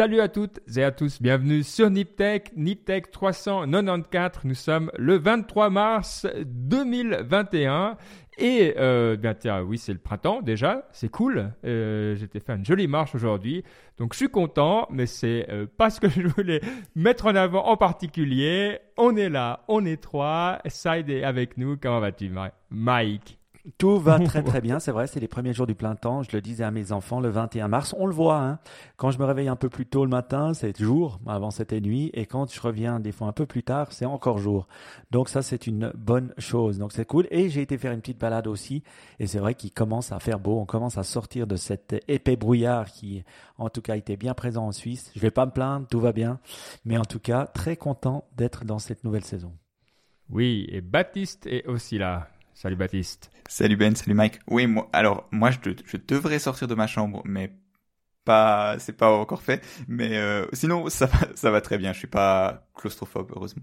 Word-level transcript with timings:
Salut 0.00 0.20
à 0.22 0.28
toutes 0.28 0.60
et 0.78 0.82
à 0.82 0.92
tous, 0.92 1.20
bienvenue 1.20 1.62
sur 1.62 1.90
Niptech, 1.90 2.56
Niptech 2.56 3.10
394. 3.10 4.46
Nous 4.46 4.54
sommes 4.54 4.90
le 4.96 5.18
23 5.18 5.68
mars 5.68 6.26
2021 6.42 7.98
et 8.38 8.76
euh, 8.78 9.18
bien 9.18 9.34
tiens, 9.34 9.60
oui, 9.60 9.76
c'est 9.76 9.92
le 9.92 9.98
printemps 9.98 10.40
déjà, 10.40 10.88
c'est 10.92 11.10
cool. 11.10 11.52
Euh, 11.66 12.16
J'étais 12.16 12.40
fait 12.40 12.54
une 12.54 12.64
jolie 12.64 12.86
marche 12.86 13.14
aujourd'hui, 13.14 13.62
donc 13.98 14.14
je 14.14 14.16
suis 14.16 14.30
content, 14.30 14.88
mais 14.90 15.04
c'est 15.04 15.46
euh, 15.50 15.66
pas 15.66 15.90
ce 15.90 16.00
que 16.00 16.08
je 16.08 16.26
voulais 16.28 16.62
mettre 16.94 17.26
en 17.26 17.34
avant 17.34 17.66
en 17.66 17.76
particulier. 17.76 18.78
On 18.96 19.16
est 19.16 19.28
là, 19.28 19.64
on 19.68 19.84
est 19.84 20.00
trois. 20.00 20.60
Side 20.66 21.10
est 21.10 21.24
avec 21.24 21.58
nous. 21.58 21.76
Comment 21.76 22.00
vas-tu, 22.00 22.32
Mike? 22.70 23.39
Tout 23.78 23.98
va 23.98 24.18
très 24.24 24.42
très 24.42 24.60
bien, 24.60 24.78
c'est 24.80 24.92
vrai, 24.92 25.06
c'est 25.06 25.20
les 25.20 25.28
premiers 25.28 25.52
jours 25.52 25.66
du 25.66 25.74
plein 25.74 25.94
temps. 25.94 26.22
Je 26.22 26.30
le 26.32 26.40
disais 26.40 26.64
à 26.64 26.70
mes 26.70 26.92
enfants 26.92 27.20
le 27.20 27.28
21 27.28 27.68
mars. 27.68 27.94
On 27.98 28.06
le 28.06 28.14
voit, 28.14 28.40
hein. 28.40 28.58
quand 28.96 29.10
je 29.10 29.18
me 29.18 29.24
réveille 29.24 29.48
un 29.48 29.56
peu 29.56 29.68
plus 29.68 29.86
tôt 29.86 30.04
le 30.04 30.10
matin, 30.10 30.54
c'est 30.54 30.78
jour, 30.80 31.20
avant 31.26 31.50
c'était 31.50 31.80
nuit, 31.80 32.10
et 32.14 32.26
quand 32.26 32.52
je 32.52 32.60
reviens 32.60 33.00
des 33.00 33.12
fois 33.12 33.28
un 33.28 33.32
peu 33.32 33.46
plus 33.46 33.62
tard, 33.62 33.92
c'est 33.92 34.06
encore 34.06 34.38
jour. 34.38 34.66
Donc 35.10 35.28
ça, 35.28 35.42
c'est 35.42 35.66
une 35.66 35.92
bonne 35.94 36.32
chose. 36.38 36.78
Donc 36.78 36.92
c'est 36.92 37.04
cool. 37.04 37.26
Et 37.30 37.50
j'ai 37.50 37.62
été 37.62 37.76
faire 37.76 37.92
une 37.92 38.00
petite 38.00 38.18
balade 38.18 38.46
aussi, 38.46 38.82
et 39.18 39.26
c'est 39.26 39.38
vrai 39.38 39.54
qu'il 39.54 39.72
commence 39.72 40.12
à 40.12 40.18
faire 40.20 40.40
beau. 40.40 40.58
On 40.58 40.66
commence 40.66 40.98
à 40.98 41.02
sortir 41.02 41.46
de 41.46 41.56
cet 41.56 41.96
épais 42.08 42.36
brouillard 42.36 42.86
qui, 42.86 43.24
en 43.58 43.68
tout 43.68 43.82
cas, 43.82 43.96
était 43.96 44.16
bien 44.16 44.34
présent 44.34 44.66
en 44.66 44.72
Suisse. 44.72 45.10
Je 45.14 45.20
vais 45.20 45.30
pas 45.30 45.46
me 45.46 45.50
plaindre, 45.52 45.86
tout 45.86 46.00
va 46.00 46.12
bien, 46.12 46.40
mais 46.84 46.96
en 46.96 47.04
tout 47.04 47.20
cas, 47.20 47.46
très 47.46 47.76
content 47.76 48.24
d'être 48.36 48.64
dans 48.64 48.78
cette 48.78 49.04
nouvelle 49.04 49.24
saison. 49.24 49.52
Oui, 50.30 50.66
et 50.70 50.80
Baptiste 50.80 51.46
est 51.46 51.66
aussi 51.66 51.98
là. 51.98 52.28
Salut 52.60 52.76
Baptiste. 52.76 53.30
Salut 53.48 53.76
Ben, 53.76 53.96
salut 53.96 54.12
Mike. 54.12 54.40
Oui, 54.46 54.66
moi, 54.66 54.90
alors 54.92 55.26
moi 55.30 55.50
je, 55.50 55.70
je 55.86 55.96
devrais 55.96 56.38
sortir 56.38 56.68
de 56.68 56.74
ma 56.74 56.86
chambre, 56.86 57.22
mais 57.24 57.52
pas, 58.26 58.78
c'est 58.78 58.92
pas 58.92 59.10
encore 59.10 59.40
fait. 59.40 59.64
Mais 59.88 60.18
euh, 60.18 60.44
sinon 60.52 60.90
ça 60.90 61.06
va, 61.06 61.28
ça 61.34 61.50
va 61.50 61.62
très 61.62 61.78
bien. 61.78 61.94
Je 61.94 62.00
suis 62.00 62.06
pas 62.06 62.68
claustrophobe 62.74 63.32
heureusement. 63.34 63.62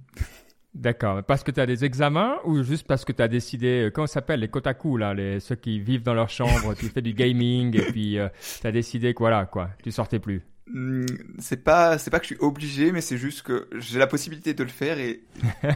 D'accord. 0.74 1.22
Parce 1.24 1.44
que 1.44 1.52
tu 1.52 1.60
as 1.60 1.68
des 1.68 1.86
examens 1.86 2.38
ou 2.44 2.64
juste 2.64 2.88
parce 2.88 3.06
que 3.06 3.12
tu 3.12 3.22
as 3.22 3.28
décidé, 3.28 3.84
euh, 3.84 3.92
comment 3.92 4.08
ça 4.08 4.16
s'appelle, 4.16 4.40
les 4.40 4.48
kotaku, 4.48 4.98
là, 4.98 5.14
les, 5.14 5.42
ceux 5.42 5.56
qui 5.56 5.80
vivent 5.80 6.02
dans 6.02 6.16
leur 6.16 6.30
chambre, 6.30 6.74
tu 6.74 6.88
fais 6.88 7.04
du 7.04 7.14
gaming 7.14 7.78
et 7.78 7.92
puis 7.92 8.18
euh, 8.18 8.30
tu 8.60 8.66
as 8.66 8.72
décidé 8.72 9.14
que 9.14 9.20
voilà, 9.20 9.46
quoi, 9.46 9.70
tu 9.84 9.92
sortais 9.92 10.18
plus? 10.18 10.42
Hmm, 10.74 11.06
c'est 11.40 11.64
pas 11.64 11.98
c'est 11.98 12.12
pas 12.12 12.20
que 12.20 12.26
je 12.26 12.34
suis 12.34 12.44
obligé 12.44 12.92
mais 12.92 13.00
c'est 13.00 13.18
juste 13.18 13.42
que 13.44 13.70
j'ai 13.78 14.00
la 14.00 14.08
possibilité 14.08 14.54
de 14.54 14.64
le 14.64 14.70
faire 14.70 15.00
et 15.00 15.24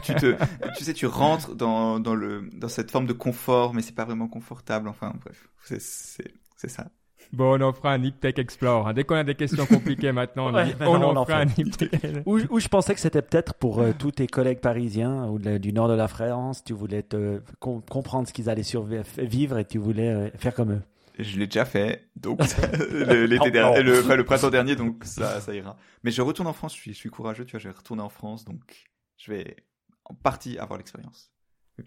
tu 0.02 0.14
te 0.14 0.36
tu 0.76 0.84
sais 0.84 0.92
tu 0.92 1.06
rentres 1.06 1.54
dans 1.54 1.98
dans 1.98 2.14
le 2.14 2.50
dans 2.52 2.68
cette 2.68 2.90
forme 2.90 3.06
de 3.06 3.14
confort 3.14 3.72
mais 3.72 3.80
c'est 3.80 3.94
pas 3.94 4.04
vraiment 4.04 4.28
confortable 4.28 4.88
enfin 4.88 5.14
bref 5.22 5.48
c'est 5.62 5.80
c'est 5.80 6.68
ça 6.68 6.90
Bon, 7.32 7.58
on 7.58 7.62
en 7.62 7.72
fera 7.72 7.92
un 7.92 7.98
Nip 7.98 8.20
Tech 8.20 8.34
Explore. 8.36 8.88
Hein. 8.88 8.92
Dès 8.92 9.04
qu'on 9.04 9.14
a 9.14 9.24
des 9.24 9.34
questions 9.34 9.64
compliquées 9.64 10.12
maintenant, 10.12 10.52
on, 10.52 11.16
en 11.16 11.24
fera 11.24 11.38
un 11.38 11.46
Tech. 11.46 11.90
Ou, 12.26 12.58
je 12.58 12.68
pensais 12.68 12.94
que 12.94 13.00
c'était 13.00 13.22
peut-être 13.22 13.54
pour 13.54 13.80
euh, 13.80 13.92
tous 13.98 14.10
tes 14.12 14.26
collègues 14.26 14.60
parisiens 14.60 15.28
ou 15.28 15.38
du 15.38 15.72
nord 15.72 15.88
de 15.88 15.94
la 15.94 16.08
France. 16.08 16.62
Tu 16.62 16.74
voulais 16.74 17.02
te 17.02 17.40
comprendre 17.60 18.28
ce 18.28 18.34
qu'ils 18.34 18.50
allaient 18.50 18.62
survivre 18.62 19.58
et 19.58 19.64
tu 19.64 19.78
voulais 19.78 20.08
euh, 20.10 20.28
faire 20.36 20.54
comme 20.54 20.72
eux. 20.72 20.82
Je 21.22 21.38
l'ai 21.38 21.46
déjà 21.46 21.64
fait, 21.64 22.08
donc 22.16 22.40
l'été 22.90 23.50
dernier, 23.50 23.82
le, 23.82 24.24
printemps 24.24 24.50
dernier, 24.50 24.76
donc 24.76 25.04
ça, 25.04 25.40
ça 25.40 25.54
ira. 25.54 25.76
Mais 26.02 26.10
je 26.10 26.22
retourne 26.22 26.48
en 26.48 26.52
France, 26.52 26.74
je 26.74 26.80
suis, 26.80 26.92
je 26.92 26.98
suis 26.98 27.10
courageux, 27.10 27.44
tu 27.44 27.52
vois, 27.52 27.60
je 27.60 27.68
vais 27.68 27.74
retourner 27.74 28.02
en 28.02 28.08
France, 28.08 28.44
donc 28.44 28.84
je 29.16 29.32
vais 29.32 29.56
en 30.04 30.14
partie 30.14 30.58
avoir 30.58 30.78
l'expérience. 30.78 31.32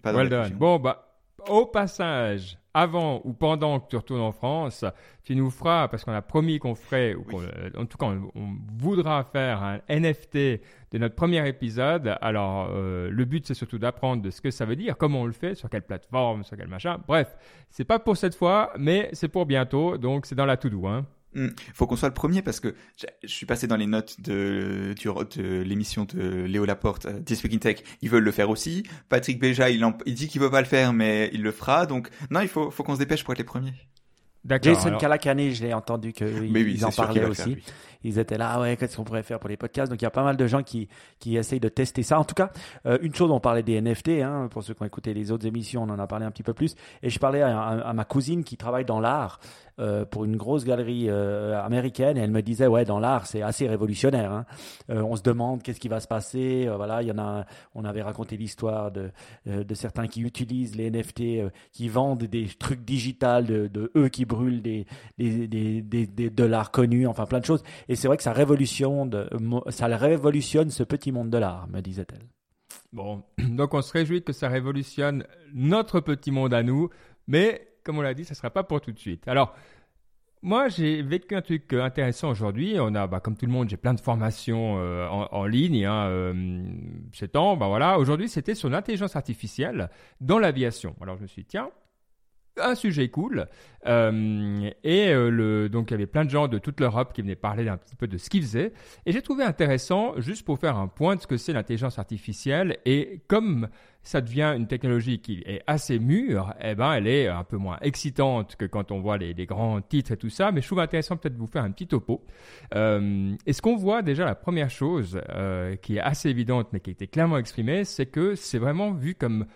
Pas 0.02 0.12
well 0.12 0.28
done. 0.28 0.52
Bon, 0.54 0.78
bah, 0.78 1.15
au 1.48 1.66
passage, 1.66 2.58
avant 2.74 3.22
ou 3.24 3.32
pendant 3.32 3.80
que 3.80 3.88
tu 3.88 3.96
retournes 3.96 4.20
en 4.20 4.32
France, 4.32 4.84
tu 5.24 5.34
nous 5.34 5.50
feras, 5.50 5.88
parce 5.88 6.04
qu'on 6.04 6.12
a 6.12 6.22
promis 6.22 6.58
qu'on 6.58 6.74
ferait, 6.74 7.14
ou 7.14 7.40
euh, 7.40 7.70
en 7.76 7.86
tout 7.86 7.96
cas 7.96 8.06
on, 8.06 8.56
voudra 8.78 9.24
faire 9.24 9.62
un 9.62 9.80
NFT 9.88 10.60
de 10.92 10.98
notre 10.98 11.14
premier 11.14 11.46
épisode. 11.48 12.16
Alors 12.20 12.68
euh, 12.70 13.08
le 13.10 13.24
but 13.24 13.46
c'est 13.46 13.54
surtout 13.54 13.78
d'apprendre 13.78 14.22
de 14.22 14.30
ce 14.30 14.40
que 14.40 14.50
ça 14.50 14.66
veut 14.66 14.76
dire, 14.76 14.98
comment 14.98 15.22
on 15.22 15.26
le 15.26 15.32
fait, 15.32 15.54
sur 15.54 15.70
quelle 15.70 15.86
plateforme, 15.86 16.44
sur 16.44 16.56
quel 16.56 16.68
machin. 16.68 16.98
Bref, 17.08 17.34
c'est 17.70 17.84
pas 17.84 17.98
pour 17.98 18.16
cette 18.16 18.34
fois, 18.34 18.72
mais 18.78 19.08
c'est 19.12 19.28
pour 19.28 19.46
bientôt, 19.46 19.96
donc 19.96 20.26
c'est 20.26 20.34
dans 20.34 20.46
la 20.46 20.56
to-do. 20.56 20.86
Hein. 20.86 21.06
Il 21.36 21.42
hmm. 21.42 21.54
faut 21.74 21.86
qu'on 21.86 21.96
soit 21.96 22.08
le 22.08 22.14
premier 22.14 22.40
parce 22.40 22.60
que 22.60 22.74
je 23.22 23.28
suis 23.28 23.44
passé 23.44 23.66
dans 23.66 23.76
les 23.76 23.86
notes 23.86 24.20
de, 24.22 24.94
de 24.96 25.62
l'émission 25.62 26.06
de 26.06 26.44
Léo 26.44 26.64
Laporte, 26.64 27.04
euh, 27.06 27.20
This 27.20 27.44
Week 27.44 27.52
in 27.52 27.58
Tech. 27.58 27.82
Ils 28.00 28.08
veulent 28.08 28.24
le 28.24 28.32
faire 28.32 28.48
aussi. 28.48 28.84
Patrick 29.10 29.38
Béja, 29.38 29.68
il, 29.68 29.86
il 30.06 30.14
dit 30.14 30.28
qu'il 30.28 30.40
veut 30.40 30.50
pas 30.50 30.62
le 30.62 30.66
faire, 30.66 30.94
mais 30.94 31.28
il 31.34 31.42
le 31.42 31.52
fera. 31.52 31.84
Donc, 31.84 32.08
non, 32.30 32.40
il 32.40 32.48
faut, 32.48 32.70
faut 32.70 32.82
qu'on 32.82 32.94
se 32.94 33.00
dépêche 33.00 33.22
pour 33.22 33.32
être 33.32 33.38
les 33.38 33.44
premiers. 33.44 33.74
Jason 34.62 34.88
alors... 34.88 35.00
Calacanis, 35.00 35.54
je 35.54 35.64
l'ai 35.64 35.74
entendu 35.74 36.12
qu'ils 36.12 36.52
oui, 36.52 36.84
en 36.84 36.90
parlaient 36.90 37.24
aussi. 37.24 37.58
Ils 38.04 38.18
étaient 38.18 38.38
là, 38.38 38.52
ah 38.54 38.60
ouais, 38.60 38.76
qu'est-ce 38.76 38.96
qu'on 38.96 39.04
pourrait 39.04 39.24
faire 39.24 39.40
pour 39.40 39.48
les 39.48 39.56
podcasts? 39.56 39.90
Donc 39.90 40.00
il 40.00 40.04
y 40.04 40.06
a 40.06 40.10
pas 40.10 40.22
mal 40.22 40.36
de 40.36 40.46
gens 40.46 40.62
qui, 40.62 40.88
qui 41.18 41.36
essayent 41.36 41.60
de 41.60 41.68
tester 41.68 42.04
ça. 42.04 42.20
En 42.20 42.24
tout 42.24 42.34
cas, 42.34 42.50
euh, 42.86 42.98
une 43.02 43.14
chose, 43.14 43.30
on 43.32 43.40
parlait 43.40 43.64
des 43.64 43.80
NFT, 43.80 44.08
hein, 44.22 44.48
pour 44.50 44.62
ceux 44.62 44.74
qui 44.74 44.82
ont 44.82 44.86
écouté 44.86 45.12
les 45.12 45.32
autres 45.32 45.46
émissions, 45.46 45.82
on 45.82 45.90
en 45.90 45.98
a 45.98 46.06
parlé 46.06 46.24
un 46.24 46.30
petit 46.30 46.44
peu 46.44 46.54
plus. 46.54 46.76
Et 47.02 47.10
je 47.10 47.18
parlais 47.18 47.42
à 47.42 47.92
ma 47.92 48.04
cousine 48.04 48.44
qui 48.44 48.56
travaille 48.56 48.84
dans 48.84 49.00
l'art. 49.00 49.40
Euh, 49.78 50.06
pour 50.06 50.24
une 50.24 50.36
grosse 50.38 50.64
galerie 50.64 51.10
euh, 51.10 51.62
américaine 51.62 52.16
et 52.16 52.20
elle 52.20 52.30
me 52.30 52.40
disait 52.40 52.66
ouais 52.66 52.86
dans 52.86 52.98
l'art 52.98 53.26
c'est 53.26 53.42
assez 53.42 53.68
révolutionnaire. 53.68 54.32
Hein. 54.32 54.46
Euh, 54.88 55.02
on 55.02 55.16
se 55.16 55.22
demande 55.22 55.62
qu'est-ce 55.62 55.80
qui 55.80 55.88
va 55.88 56.00
se 56.00 56.08
passer. 56.08 56.66
voilà, 56.74 57.02
il 57.02 57.08
y 57.08 57.12
en 57.12 57.18
a. 57.18 57.44
On 57.74 57.84
avait 57.84 58.00
raconté 58.00 58.38
l'histoire 58.38 58.90
de 58.90 59.10
de 59.44 59.74
certains 59.74 60.06
qui 60.06 60.22
utilisent 60.22 60.76
les 60.76 60.90
NFT, 60.90 61.52
qui 61.72 61.88
vendent 61.88 62.24
des 62.24 62.46
trucs 62.46 62.86
digitales 62.86 63.68
de, 63.70 63.92
eux 63.94 64.08
qui 64.08 64.24
brûlent 64.24 64.62
des 64.62 64.86
des, 65.18 65.46
des, 65.46 65.82
des, 65.82 66.06
des 66.06 66.30
dollars 66.30 66.70
connus, 66.70 67.06
enfin 67.06 67.26
plein 67.26 67.40
de 67.40 67.44
choses. 67.44 67.62
Et 67.88 67.96
c'est 67.96 68.08
vrai 68.08 68.16
que 68.16 68.22
ça 68.22 68.32
révolutionne, 68.32 69.28
ça 69.68 69.86
révolutionne 69.88 70.70
ce 70.70 70.84
petit 70.84 71.12
monde 71.12 71.28
de 71.28 71.38
l'art, 71.38 71.68
me 71.68 71.80
disait-elle. 71.80 72.26
Bon, 72.92 73.22
donc 73.38 73.74
on 73.74 73.82
se 73.82 73.92
réjouit 73.92 74.22
que 74.22 74.32
ça 74.32 74.48
révolutionne 74.48 75.26
notre 75.52 76.00
petit 76.00 76.30
monde 76.30 76.54
à 76.54 76.62
nous, 76.62 76.88
mais 77.26 77.68
comme 77.86 77.98
on 77.98 78.02
l'a 78.02 78.14
dit, 78.14 78.24
ça 78.24 78.32
ne 78.32 78.36
sera 78.36 78.50
pas 78.50 78.64
pour 78.64 78.80
tout 78.80 78.90
de 78.90 78.98
suite. 78.98 79.28
Alors, 79.28 79.54
moi, 80.42 80.68
j'ai 80.68 81.02
vécu 81.02 81.34
un 81.34 81.40
truc 81.40 81.72
euh, 81.72 81.82
intéressant 81.82 82.30
aujourd'hui. 82.30 82.76
On 82.78 82.94
a, 82.94 83.06
bah, 83.06 83.20
comme 83.20 83.36
tout 83.36 83.46
le 83.46 83.52
monde, 83.52 83.68
j'ai 83.68 83.76
plein 83.76 83.94
de 83.94 84.00
formations 84.00 84.76
euh, 84.78 85.06
en, 85.08 85.46
ligne 85.46 85.86
hein, 85.86 86.06
euh, 86.08 86.62
ces 87.12 87.28
temps. 87.28 87.56
Bah, 87.56 87.68
voilà. 87.68 87.98
Aujourd'hui, 87.98 88.28
c'était 88.28 88.54
sur 88.54 88.68
l'intelligence 88.68 89.16
artificielle 89.16 89.88
dans 90.20 90.38
l'aviation. 90.38 90.94
Alors, 91.00 91.16
je 91.16 91.22
me 91.22 91.26
suis 91.26 91.42
dit, 91.42 91.48
tiens, 91.48 91.70
un 92.60 92.74
sujet 92.74 93.08
cool. 93.08 93.46
Euh, 93.86 94.70
et 94.82 95.10
euh, 95.10 95.68
donc 95.68 95.90
il 95.90 95.92
y 95.92 95.94
avait 95.94 96.06
plein 96.06 96.24
de 96.24 96.30
gens 96.30 96.48
de 96.48 96.58
toute 96.58 96.80
l'Europe 96.80 97.12
qui 97.12 97.22
venaient 97.22 97.36
parler 97.36 97.68
un 97.68 97.76
petit 97.76 97.94
peu 97.94 98.08
de 98.08 98.18
ce 98.18 98.28
qu'ils 98.28 98.42
faisaient. 98.42 98.72
Et 99.04 99.12
j'ai 99.12 99.22
trouvé 99.22 99.44
intéressant, 99.44 100.20
juste 100.20 100.44
pour 100.44 100.58
faire 100.58 100.76
un 100.76 100.88
point 100.88 101.16
de 101.16 101.20
ce 101.20 101.26
que 101.26 101.36
c'est 101.36 101.52
l'intelligence 101.52 101.98
artificielle. 101.98 102.78
Et 102.84 103.20
comme 103.28 103.68
ça 104.02 104.20
devient 104.20 104.54
une 104.56 104.66
technologie 104.66 105.20
qui 105.20 105.42
est 105.46 105.62
assez 105.66 105.98
mûre, 105.98 106.54
eh 106.60 106.74
ben 106.74 106.92
elle 106.92 107.08
est 107.08 107.28
un 107.28 107.44
peu 107.44 107.56
moins 107.56 107.78
excitante 107.82 108.54
que 108.56 108.64
quand 108.64 108.92
on 108.92 109.00
voit 109.00 109.18
les, 109.18 109.34
grands 109.46 109.80
titres 109.80 110.12
et 110.12 110.16
tout 110.16 110.30
ça. 110.30 110.52
Mais 110.52 110.60
je 110.60 110.66
trouve 110.66 110.80
intéressant 110.80 111.16
peut-être 111.16 111.34
de 111.34 111.40
vous 111.40 111.46
faire 111.46 111.64
un 111.64 111.70
petit 111.70 111.86
topo. 111.86 112.24
Euh, 112.74 113.34
et 113.46 113.52
ce 113.52 113.62
qu'on 113.62 113.76
voit 113.76 114.02
déjà, 114.02 114.24
la 114.24 114.34
première 114.34 114.70
chose 114.70 115.20
qui 115.82 115.96
est 115.96 116.00
assez 116.00 116.28
évidente, 116.28 116.68
mais 116.72 116.80
qui 116.80 116.90
a 116.90 116.92
été 116.92 117.06
clairement 117.06 117.38
exprimée, 117.38 117.84
c'est 117.84 118.06
que 118.06 118.34
c'est 118.34 118.58
vraiment 118.58 118.92
vu 118.92 119.14
comme 119.14 119.46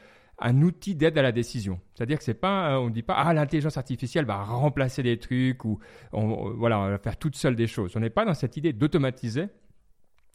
un 0.40 0.62
outil 0.62 0.94
d'aide 0.94 1.18
à 1.18 1.22
la 1.22 1.32
décision. 1.32 1.80
C'est-à-dire 1.94 2.18
que 2.18 2.24
c'est 2.24 2.34
pas, 2.34 2.80
on 2.80 2.86
ne 2.86 2.90
dit 2.90 3.02
pas 3.02 3.14
ah 3.14 3.32
l'intelligence 3.34 3.76
artificielle 3.76 4.24
va 4.24 4.42
remplacer 4.42 5.02
des 5.02 5.18
trucs 5.18 5.64
ou 5.64 5.78
on, 6.12 6.50
voilà 6.52 6.78
on 6.78 6.88
va 6.88 6.98
faire 6.98 7.16
toute 7.16 7.36
seule 7.36 7.56
des 7.56 7.66
choses. 7.66 7.94
On 7.96 8.00
n'est 8.00 8.10
pas 8.10 8.24
dans 8.24 8.34
cette 8.34 8.56
idée 8.56 8.72
d'automatiser, 8.72 9.46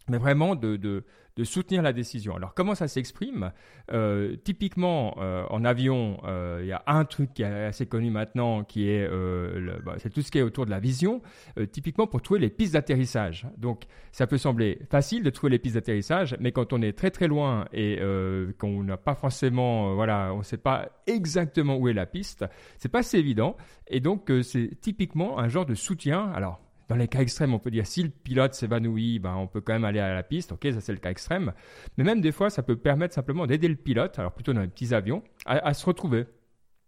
mais 0.08 0.18
vraiment 0.18 0.56
de, 0.56 1.03
soutenir 1.44 1.82
la 1.82 1.94
décision. 1.94 2.35
Alors 2.35 2.53
comment 2.53 2.76
ça 2.76 2.88
s'exprime? 2.88 3.52
Euh, 3.91 4.35
Typiquement 4.38 5.16
euh, 5.20 5.44
en 5.50 5.66
avion, 5.66 6.22
euh, 6.26 6.59
il 6.62 6.68
y 6.68 6.72
a 6.72 6.84
un 6.88 7.03
truc 7.06 7.34
qui 7.34 7.44
est 7.44 7.66
assez 7.66 7.85
connu 7.85 8.09
maintenant, 8.09 8.64
qui 8.64 8.90
est 8.90 9.08
bah, 9.84 9.96
c'est 9.97 10.12
tout 10.12 10.22
ce 10.22 10.32
qui 10.32 10.38
est 10.38 10.41
autour 10.41 10.66
de 10.66 10.72
la 10.72 10.79
vision. 10.79 11.22
typiquement 11.72 12.08
pour 12.08 12.22
trouver 12.22 12.40
les 12.40 12.50
pistes 12.50 12.74
d'atterrissage. 12.74 13.47
Donc 13.58 13.84
ça 14.12 14.28
peut 14.28 14.38
sembler 14.38 14.79
facile 14.90 15.24
de 15.24 15.29
trouver 15.29 15.52
les 15.52 15.59
pistes 15.59 15.76
d'atterrissage, 15.76 16.35
mais 16.40 16.52
quand 16.52 16.72
on 16.74 16.82
est 16.82 16.94
très 16.94 17.12
très 17.12 17.28
loin 17.28 17.66
et 17.74 18.00
qu'on 18.59 18.84
n'a 18.84 18.97
pas 18.97 19.16
forcément, 19.16 19.96
voilà, 19.96 20.32
on 20.34 20.40
ne 20.40 20.44
sait 20.44 20.58
pas 20.58 20.90
exactement 21.08 21.78
où 21.78 21.88
est 21.88 21.94
la 21.94 22.06
piste, 22.06 22.46
c'est 22.78 22.90
pas 22.90 23.00
assez 23.00 23.18
évident. 23.18 23.58
Et 23.88 24.00
donc 24.00 24.32
c'est 24.44 24.79
typiquement 24.79 25.40
un 25.40 25.50
genre 25.50 25.66
de 25.66 25.76
soutien. 25.76 26.32
Alors 26.34 26.65
dans 26.87 26.96
les 26.96 27.08
cas 27.08 27.20
extrêmes, 27.20 27.53
on 27.53 27.59
peut 27.59 27.72
dire 27.72 27.87
si 27.87 28.03
le 28.03 28.09
pilote 28.09 28.53
s'évanouit, 28.53 29.20
ben, 29.20 29.35
on 29.35 29.47
peut 29.47 29.61
quand 29.61 29.73
même 29.73 29.85
aller 29.85 29.99
à 29.99 30.14
la 30.14 30.23
piste. 30.23 30.52
Ok, 30.52 30.67
ça 30.72 30.82
c'est 30.82 30.91
le 30.91 30.99
cas 30.99 31.09
extrême. 31.09 31.53
Mais 31.97 32.03
même 32.03 32.22
des 32.22 32.32
fois, 32.32 32.49
ça 32.49 32.64
peut 32.64 32.76
permettre 32.76 33.14
simplement 33.14 33.47
d'aider 33.47 33.67
le 33.67 33.76
pilote, 33.76 34.20
alors 34.20 34.34
plutôt 34.34 34.53
dans 34.53 34.61
les 34.61 34.67
petits 34.67 34.93
avions, 34.93 35.23
à, 35.46 35.73
se 35.73 35.85
retrouver. 35.85 36.26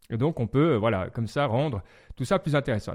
Et 0.10 0.18
donc 0.18 0.40
on 0.40 0.48
peut, 0.48 0.76
voilà, 0.76 1.10
comme 1.10 1.28
ça, 1.28 1.46
rendre 1.46 1.82
tout 2.16 2.26
ça 2.26 2.40
plus 2.40 2.56
intéressant. 2.56 2.94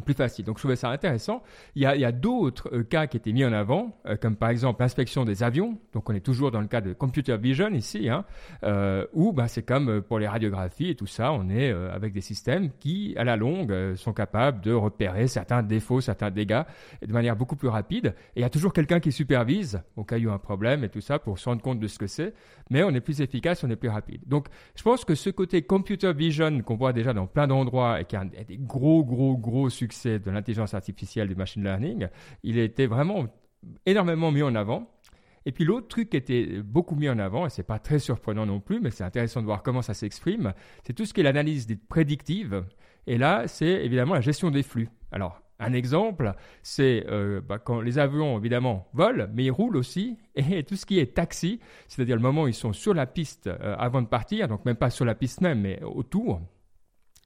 Plus 0.00 0.14
facile. 0.14 0.44
Donc 0.44 0.56
je 0.56 0.62
trouvais 0.62 0.76
ça 0.76 0.90
intéressant. 0.90 1.42
Il 1.74 1.82
y 1.82 1.86
a, 1.86 2.12
d'autres 2.12 2.70
euh, 2.72 2.82
cas 2.82 3.06
qui 3.06 3.16
étaient 3.16 3.32
mis 3.32 3.44
en 3.44 3.52
avant, 3.52 3.96
euh, 4.06 4.16
comme 4.16 4.36
par 4.36 4.48
exemple 4.48 4.82
l'inspection 4.82 5.24
des 5.24 5.42
avions. 5.42 5.78
Donc 5.92 6.08
on 6.08 6.14
est 6.14 6.20
toujours 6.20 6.50
dans 6.50 6.60
le 6.60 6.66
cas 6.66 6.80
de 6.80 6.92
computer 6.92 7.36
vision 7.36 7.68
ici, 7.70 8.08
hein, 8.08 8.24
euh, 8.64 9.06
où 9.12 9.32
bah, 9.32 9.48
c'est 9.48 9.62
comme 9.62 10.02
pour 10.02 10.18
les 10.18 10.28
radiographies 10.28 10.90
et 10.90 10.94
tout 10.94 11.06
ça, 11.06 11.32
on 11.32 11.48
est 11.50 11.70
avec 11.70 12.12
des 12.12 12.20
systèmes 12.20 12.70
qui, 12.78 13.14
à 13.16 13.24
la 13.24 13.36
longue, 13.36 13.94
sont 13.96 14.12
capables 14.12 14.60
de 14.60 14.72
repérer 14.72 15.26
certains 15.26 15.62
défauts, 15.62 16.00
certains 16.00 16.30
dégâts 16.30 16.62
de 17.06 17.12
manière 17.12 17.36
beaucoup 17.36 17.56
plus 17.56 17.68
rapide. 17.68 18.14
Et 18.36 18.40
il 18.40 18.42
y 18.42 18.46
a 18.46 18.50
toujours 18.50 18.72
quelqu'un 18.72 19.00
qui 19.00 19.12
supervise 19.12 19.82
au 19.96 20.04
cas 20.04 20.16
où 20.16 20.18
il 20.18 20.24
y 20.24 20.28
a 20.28 20.32
un 20.32 20.38
problème 20.38 20.84
et 20.84 20.88
tout 20.88 21.00
ça 21.00 21.18
pour 21.18 21.38
se 21.38 21.48
rendre 21.48 21.62
compte 21.62 21.80
de 21.80 21.86
ce 21.86 21.98
que 21.98 22.06
c'est. 22.06 22.34
Mais 22.70 22.82
on 22.82 22.90
est 22.90 23.00
plus 23.00 23.20
efficace, 23.20 23.64
on 23.64 23.70
est 23.70 23.76
plus 23.76 23.88
rapide. 23.88 24.22
Donc 24.26 24.46
je 24.74 24.82
pense 24.82 25.04
que 25.04 25.14
ce 25.14 25.30
côté 25.30 25.62
computer 25.62 26.12
vision 26.12 26.60
qu'on 26.62 26.76
voit 26.76 26.92
déjà 26.92 27.12
dans 27.12 27.26
plein 27.26 27.46
d'endroits 27.46 28.00
et 28.00 28.04
qui 28.04 28.16
a 28.16 28.24
des 28.24 28.58
gros, 28.58 29.04
gros, 29.04 29.36
gros 29.36 29.68
succès 29.82 30.18
de 30.18 30.30
l'intelligence 30.30 30.74
artificielle, 30.74 31.28
du 31.28 31.34
machine 31.34 31.64
learning, 31.64 32.08
il 32.44 32.58
été 32.58 32.86
vraiment 32.86 33.26
énormément 33.84 34.30
mis 34.30 34.42
en 34.42 34.54
avant. 34.54 34.88
Et 35.44 35.50
puis 35.50 35.64
l'autre 35.64 35.88
truc 35.88 36.10
qui 36.10 36.16
était 36.16 36.62
beaucoup 36.62 36.94
mis 36.94 37.08
en 37.08 37.18
avant, 37.18 37.46
et 37.46 37.50
c'est 37.50 37.64
pas 37.64 37.80
très 37.80 37.98
surprenant 37.98 38.46
non 38.46 38.60
plus, 38.60 38.80
mais 38.80 38.90
c'est 38.90 39.02
intéressant 39.02 39.40
de 39.40 39.46
voir 39.46 39.64
comment 39.64 39.82
ça 39.82 39.94
s'exprime, 39.94 40.52
c'est 40.84 40.92
tout 40.92 41.04
ce 41.04 41.12
qui 41.12 41.20
est 41.20 41.24
l'analyse 41.24 41.66
prédictive. 41.88 42.64
Et 43.08 43.18
là, 43.18 43.48
c'est 43.48 43.84
évidemment 43.84 44.14
la 44.14 44.20
gestion 44.20 44.52
des 44.52 44.62
flux. 44.62 44.88
Alors, 45.10 45.42
un 45.58 45.72
exemple, 45.72 46.34
c'est 46.62 47.04
euh, 47.08 47.40
bah, 47.40 47.58
quand 47.58 47.80
les 47.80 47.98
avions, 47.98 48.38
évidemment, 48.38 48.88
volent, 48.94 49.26
mais 49.32 49.44
ils 49.44 49.50
roulent 49.50 49.76
aussi. 49.76 50.16
Et 50.36 50.62
tout 50.62 50.76
ce 50.76 50.86
qui 50.86 51.00
est 51.00 51.14
taxi, 51.14 51.60
c'est-à-dire 51.88 52.16
le 52.16 52.22
moment 52.22 52.44
où 52.44 52.48
ils 52.48 52.54
sont 52.54 52.72
sur 52.72 52.94
la 52.94 53.06
piste 53.06 53.48
euh, 53.48 53.74
avant 53.78 54.02
de 54.02 54.06
partir, 54.06 54.46
donc 54.46 54.64
même 54.64 54.76
pas 54.76 54.90
sur 54.90 55.04
la 55.04 55.16
piste 55.16 55.40
même, 55.40 55.60
mais 55.60 55.82
autour, 55.82 56.40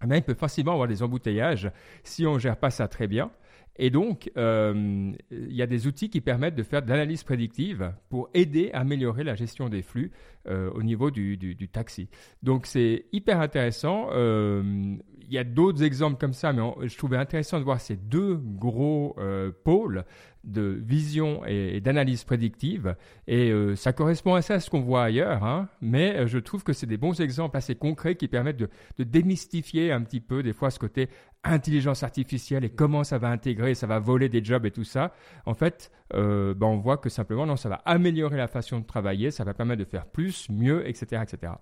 eh 0.04 0.16
il 0.16 0.22
peut 0.22 0.34
facilement 0.34 0.72
avoir 0.72 0.88
des 0.88 1.02
embouteillages 1.02 1.70
si 2.04 2.26
on 2.26 2.34
ne 2.34 2.38
gère 2.38 2.56
pas 2.56 2.70
ça 2.70 2.88
très 2.88 3.06
bien. 3.06 3.30
Et 3.78 3.90
donc, 3.90 4.30
euh, 4.36 5.12
il 5.30 5.54
y 5.54 5.62
a 5.62 5.66
des 5.66 5.86
outils 5.86 6.08
qui 6.08 6.20
permettent 6.20 6.54
de 6.54 6.62
faire 6.62 6.82
de 6.82 6.88
l'analyse 6.88 7.24
prédictive 7.24 7.92
pour 8.08 8.30
aider 8.32 8.70
à 8.72 8.80
améliorer 8.80 9.22
la 9.22 9.34
gestion 9.34 9.68
des 9.68 9.82
flux 9.82 10.12
euh, 10.48 10.70
au 10.70 10.82
niveau 10.82 11.10
du, 11.10 11.68
taxi. 11.72 12.08
Donc, 12.42 12.66
c'est 12.66 13.06
hyper 13.12 13.40
intéressant. 13.40 14.08
Euh, 14.12 14.96
il 15.28 15.32
y 15.32 15.38
a 15.38 15.44
d'autres 15.44 15.82
exemples 15.82 16.18
comme 16.18 16.32
ça, 16.32 16.52
mais 16.52 16.62
je 16.86 16.96
trouvais 16.96 17.16
intéressant 17.16 17.58
de 17.58 17.64
voir 17.64 17.80
ces 17.80 17.96
deux 17.96 18.36
gros 18.36 19.16
pôles 19.64 20.04
de 20.46 20.80
vision 20.82 21.44
et, 21.44 21.80
d'analyse 21.80 22.24
prédictive. 22.24 22.96
Et 23.26 23.50
euh, 23.50 23.76
ça 23.76 23.92
correspond 23.92 24.34
assez 24.34 24.52
à 24.52 24.60
ce 24.60 24.70
qu'on 24.70 24.80
voit 24.80 25.04
ailleurs, 25.04 25.44
hein. 25.44 25.68
mais 25.80 26.16
euh, 26.16 26.26
je 26.26 26.38
trouve 26.38 26.62
que 26.62 26.72
c'est 26.72 26.86
des 26.86 26.96
bons 26.96 27.20
exemples 27.20 27.56
assez 27.56 27.74
concrets 27.74 28.14
qui 28.14 28.28
permettent 28.28 28.56
de, 28.56 28.68
démystifier 28.98 29.92
un 29.92 30.02
petit 30.02 30.20
peu 30.20 30.42
des 30.42 30.52
fois 30.52 30.70
ce 30.70 30.78
côté 30.78 31.08
intelligence 31.44 32.02
artificielle 32.02 32.64
et 32.64 32.70
comment 32.70 33.04
ça 33.04 33.18
va 33.18 33.28
intégrer, 33.28 33.74
ça 33.74 33.86
va 33.86 33.98
voler 33.98 34.28
des 34.28 34.42
jobs 34.42 34.64
et 34.66 34.70
tout 34.70 34.84
ça. 34.84 35.12
En 35.44 35.54
fait, 35.54 35.90
euh, 36.14 36.54
ben, 36.54 36.66
on 36.66 36.78
voit 36.78 36.96
que 36.96 37.08
simplement, 37.08 37.46
non, 37.46 37.56
ça 37.56 37.68
va 37.68 37.82
améliorer 37.84 38.36
la 38.36 38.48
façon 38.48 38.80
de 38.80 38.84
travailler, 38.84 39.30
ça 39.30 39.44
va 39.44 39.54
permettre 39.54 39.80
de 39.80 39.88
faire 39.88 40.06
plus, 40.06 40.48
mieux, 40.50 40.88
etc. 40.88 41.22
etc. 41.22 41.52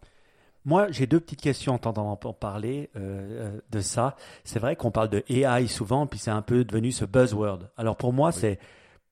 Moi, 0.65 0.91
j'ai 0.91 1.07
deux 1.07 1.21
petites 1.21 1.43
questions 1.43 1.73
en 1.73 1.77
entendant 1.77 2.17
parler 2.17 2.91
de 2.95 3.81
ça. 3.81 4.17
C'est 4.45 4.59
vrai 4.59 4.77
qu'on 4.77 4.91
parle 4.91 5.11
de 5.11 5.23
AI 5.29 5.67
souvent, 5.67 6.07
puis 6.07 6.19
c'est 6.19 6.31
un 6.31 6.41
peu 6.41 6.65
devenu 6.65 6.91
ce 6.91 7.05
buzzword. 7.05 7.69
Alors 7.77 7.97
pour 7.97 8.15
moi, 8.15 8.33
c'est 8.33 8.59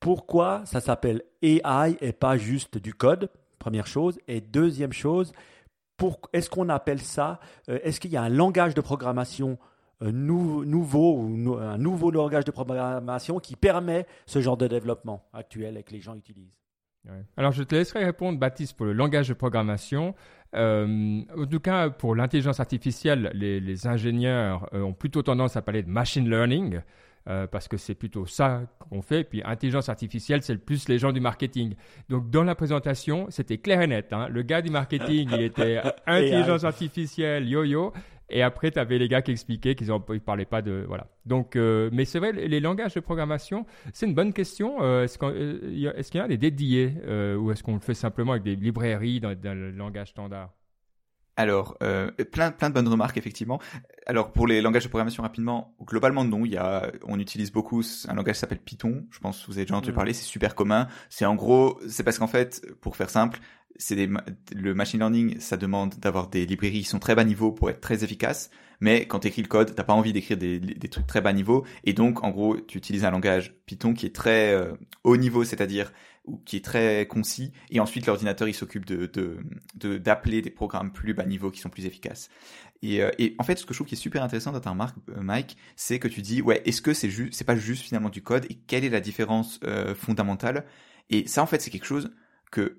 pourquoi 0.00 0.62
ça 0.64 0.80
s'appelle 0.80 1.22
AI 1.42 1.98
et 2.00 2.12
pas 2.12 2.38
juste 2.38 2.78
du 2.78 2.94
code, 2.94 3.28
première 3.58 3.86
chose. 3.86 4.18
Et 4.28 4.40
deuxième 4.40 4.94
chose, 4.94 5.32
est-ce 6.32 6.50
qu'on 6.50 6.68
appelle 6.68 7.00
ça, 7.00 7.38
euh, 7.68 7.78
est-ce 7.82 8.00
qu'il 8.00 8.10
y 8.10 8.16
a 8.16 8.22
un 8.22 8.28
langage 8.28 8.74
de 8.74 8.80
programmation 8.80 9.58
euh, 10.02 10.12
nouveau 10.12 11.16
ou 11.18 11.56
un 11.58 11.78
nouveau 11.78 12.10
langage 12.10 12.44
de 12.44 12.50
programmation 12.50 13.38
qui 13.38 13.56
permet 13.56 14.06
ce 14.26 14.40
genre 14.40 14.56
de 14.56 14.66
développement 14.66 15.28
actuel 15.32 15.76
et 15.76 15.82
que 15.82 15.92
les 15.92 16.00
gens 16.00 16.14
utilisent 16.14 16.58
Alors, 17.36 17.52
je 17.52 17.62
te 17.62 17.74
laisserai 17.74 18.04
répondre, 18.04 18.38
Baptiste, 18.38 18.76
pour 18.76 18.86
le 18.86 18.92
langage 18.92 19.28
de 19.28 19.34
programmation. 19.34 20.14
Euh, 20.54 21.22
en 21.36 21.46
tout 21.46 21.60
cas, 21.60 21.90
pour 21.90 22.14
l'intelligence 22.14 22.60
artificielle, 22.60 23.30
les, 23.34 23.86
ingénieurs 23.86 24.68
ont 24.72 24.92
plutôt 24.92 25.22
tendance 25.22 25.56
à 25.56 25.62
parler 25.62 25.82
de 25.82 25.88
machine 25.90 26.28
learning. 26.28 26.80
Euh, 27.28 27.46
parce 27.46 27.68
que 27.68 27.76
c'est 27.76 27.94
plutôt 27.94 28.26
ça 28.26 28.62
qu'on 28.90 29.00
fait. 29.00 29.22
Puis 29.22 29.42
intelligence 29.44 29.88
artificielle, 29.88 30.42
c'est 30.42 30.54
le 30.54 30.58
plus 30.58 30.88
les 30.88 30.98
gens 30.98 31.12
du 31.12 31.20
marketing. 31.20 31.76
Donc 32.08 32.30
dans 32.30 32.42
la 32.42 32.56
présentation, 32.56 33.26
c'était 33.30 33.58
clair 33.58 33.80
et 33.80 33.86
net. 33.86 34.12
Hein. 34.12 34.26
Le 34.28 34.42
gars 34.42 34.60
du 34.60 34.70
marketing, 34.70 35.28
il 35.32 35.42
était 35.42 35.80
intelligence 36.06 36.64
artificielle, 36.64 37.48
yo-yo. 37.48 37.92
Et 38.32 38.42
après, 38.42 38.70
tu 38.70 38.78
avais 38.78 38.98
les 38.98 39.08
gars 39.08 39.22
qui 39.22 39.30
expliquaient 39.30 39.74
qu'ils 39.74 39.88
ne 39.88 40.18
parlaient 40.18 40.44
pas 40.44 40.62
de... 40.62 40.84
Voilà. 40.88 41.06
Donc, 41.26 41.54
euh, 41.56 41.90
mais 41.92 42.04
c'est 42.04 42.18
vrai, 42.18 42.32
les 42.32 42.60
langages 42.60 42.94
de 42.94 43.00
programmation, 43.00 43.66
c'est 43.92 44.06
une 44.06 44.14
bonne 44.14 44.32
question. 44.32 44.82
Euh, 44.82 45.04
est-ce 45.04 46.10
qu'il 46.10 46.20
y 46.20 46.24
a 46.24 46.28
des 46.28 46.38
dédiés 46.38 46.94
ou 47.38 47.50
est-ce 47.52 47.62
qu'on 47.62 47.74
le 47.74 47.80
fait 47.80 47.94
simplement 47.94 48.32
avec 48.32 48.42
des 48.42 48.56
librairies 48.56 49.20
dans 49.20 49.36
le 49.54 49.70
langage 49.70 50.08
standard? 50.08 50.50
Alors, 51.36 51.78
euh, 51.82 52.10
plein, 52.30 52.50
plein 52.50 52.68
de 52.68 52.74
bonnes 52.74 52.88
remarques, 52.88 53.16
effectivement. 53.16 53.60
Alors, 54.06 54.32
pour 54.32 54.46
les 54.46 54.60
langages 54.60 54.84
de 54.84 54.88
programmation, 54.88 55.22
rapidement, 55.22 55.74
globalement, 55.82 56.24
non. 56.24 56.44
Il 56.44 56.52
y 56.52 56.58
a, 56.58 56.92
on 57.04 57.18
utilise 57.18 57.50
beaucoup 57.50 57.82
un 58.08 58.14
langage 58.14 58.34
qui 58.34 58.40
s'appelle 58.40 58.60
Python. 58.60 59.06
Je 59.10 59.18
pense 59.18 59.40
que 59.40 59.46
vous 59.46 59.56
avez 59.56 59.64
déjà 59.64 59.76
entendu 59.76 59.92
mm. 59.92 59.94
parler. 59.94 60.12
C'est 60.12 60.24
super 60.24 60.54
commun. 60.54 60.88
C'est 61.08 61.24
en 61.24 61.34
gros, 61.34 61.80
c'est 61.88 62.02
parce 62.02 62.18
qu'en 62.18 62.26
fait, 62.26 62.66
pour 62.80 62.96
faire 62.96 63.08
simple, 63.08 63.40
c'est 63.76 63.96
des, 63.96 64.10
le 64.54 64.74
machine 64.74 65.00
learning, 65.00 65.40
ça 65.40 65.56
demande 65.56 65.94
d'avoir 65.98 66.28
des 66.28 66.44
librairies 66.44 66.80
qui 66.80 66.88
sont 66.88 66.98
très 66.98 67.14
bas 67.14 67.24
niveau 67.24 67.50
pour 67.50 67.70
être 67.70 67.80
très 67.80 68.04
efficaces. 68.04 68.50
Mais 68.80 69.06
quand 69.06 69.20
tu 69.20 69.28
écris 69.28 69.42
le 69.42 69.48
code, 69.48 69.74
t'as 69.74 69.84
pas 69.84 69.92
envie 69.92 70.12
d'écrire 70.12 70.36
des, 70.36 70.58
des, 70.58 70.88
trucs 70.88 71.06
très 71.06 71.20
bas 71.20 71.32
niveau. 71.32 71.64
Et 71.84 71.92
donc, 71.92 72.24
en 72.24 72.30
gros, 72.30 72.56
tu 72.56 72.78
utilises 72.78 73.04
un 73.04 73.10
langage 73.12 73.54
Python 73.64 73.94
qui 73.94 74.06
est 74.06 74.14
très 74.14 74.52
euh, 74.52 74.72
haut 75.04 75.16
niveau, 75.16 75.44
c'est-à-dire 75.44 75.92
ou 76.24 76.38
qui 76.38 76.56
est 76.56 76.64
très 76.64 77.06
concis, 77.08 77.52
et 77.70 77.80
ensuite 77.80 78.06
l'ordinateur 78.06 78.46
il 78.48 78.54
s'occupe 78.54 78.86
de, 78.86 79.08
d'appeler 79.98 80.40
des 80.40 80.50
programmes 80.50 80.92
plus 80.92 81.14
bas 81.14 81.24
niveau 81.24 81.50
qui 81.50 81.60
sont 81.60 81.68
plus 81.68 81.86
efficaces. 81.86 82.28
Et, 82.82 83.02
euh, 83.02 83.10
et, 83.18 83.34
en 83.38 83.44
fait, 83.44 83.58
ce 83.58 83.64
que 83.64 83.72
je 83.72 83.78
trouve 83.78 83.86
qui 83.86 83.94
est 83.94 83.98
super 83.98 84.22
intéressant 84.22 84.52
dans 84.52 84.60
ta 84.60 84.70
remarque, 84.70 84.96
euh, 85.10 85.20
Mike, 85.20 85.56
c'est 85.76 85.98
que 85.98 86.08
tu 86.08 86.20
dis 86.20 86.42
ouais, 86.42 86.62
est-ce 86.64 86.82
que 86.82 86.94
c'est 86.94 87.10
juste, 87.10 87.34
c'est 87.34 87.44
pas 87.44 87.56
juste 87.56 87.82
finalement 87.82 88.08
du 88.08 88.22
code, 88.22 88.44
et 88.50 88.54
quelle 88.54 88.84
est 88.84 88.90
la 88.90 89.00
différence 89.00 89.60
euh, 89.64 89.94
fondamentale? 89.94 90.64
Et 91.10 91.26
ça, 91.26 91.42
en 91.42 91.46
fait, 91.46 91.60
c'est 91.60 91.70
quelque 91.70 91.86
chose 91.86 92.12
que 92.50 92.78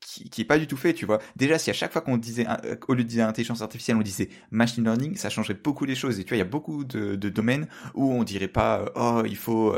qui, 0.00 0.30
qui 0.30 0.40
est 0.40 0.46
pas 0.46 0.58
du 0.58 0.66
tout 0.66 0.76
fait, 0.76 0.94
tu 0.94 1.04
vois. 1.04 1.20
Déjà, 1.36 1.58
si 1.58 1.70
à 1.70 1.72
chaque 1.72 1.92
fois 1.92 2.00
qu'on 2.00 2.16
disait, 2.16 2.46
au 2.88 2.94
lieu 2.94 3.04
de 3.04 3.08
dire 3.08 3.28
intelligence 3.28 3.60
artificielle, 3.60 3.96
on 3.96 4.02
disait 4.02 4.30
machine 4.50 4.82
learning, 4.82 5.16
ça 5.16 5.28
changerait 5.30 5.58
beaucoup 5.62 5.84
les 5.84 5.94
choses. 5.94 6.18
Et 6.18 6.24
tu 6.24 6.30
vois, 6.30 6.36
il 6.36 6.40
y 6.40 6.42
a 6.42 6.46
beaucoup 6.46 6.84
de, 6.84 7.16
de 7.16 7.28
domaines 7.28 7.68
où 7.94 8.10
on 8.10 8.24
dirait 8.24 8.48
pas, 8.48 8.90
oh, 8.94 9.22
il 9.26 9.36
faut 9.36 9.74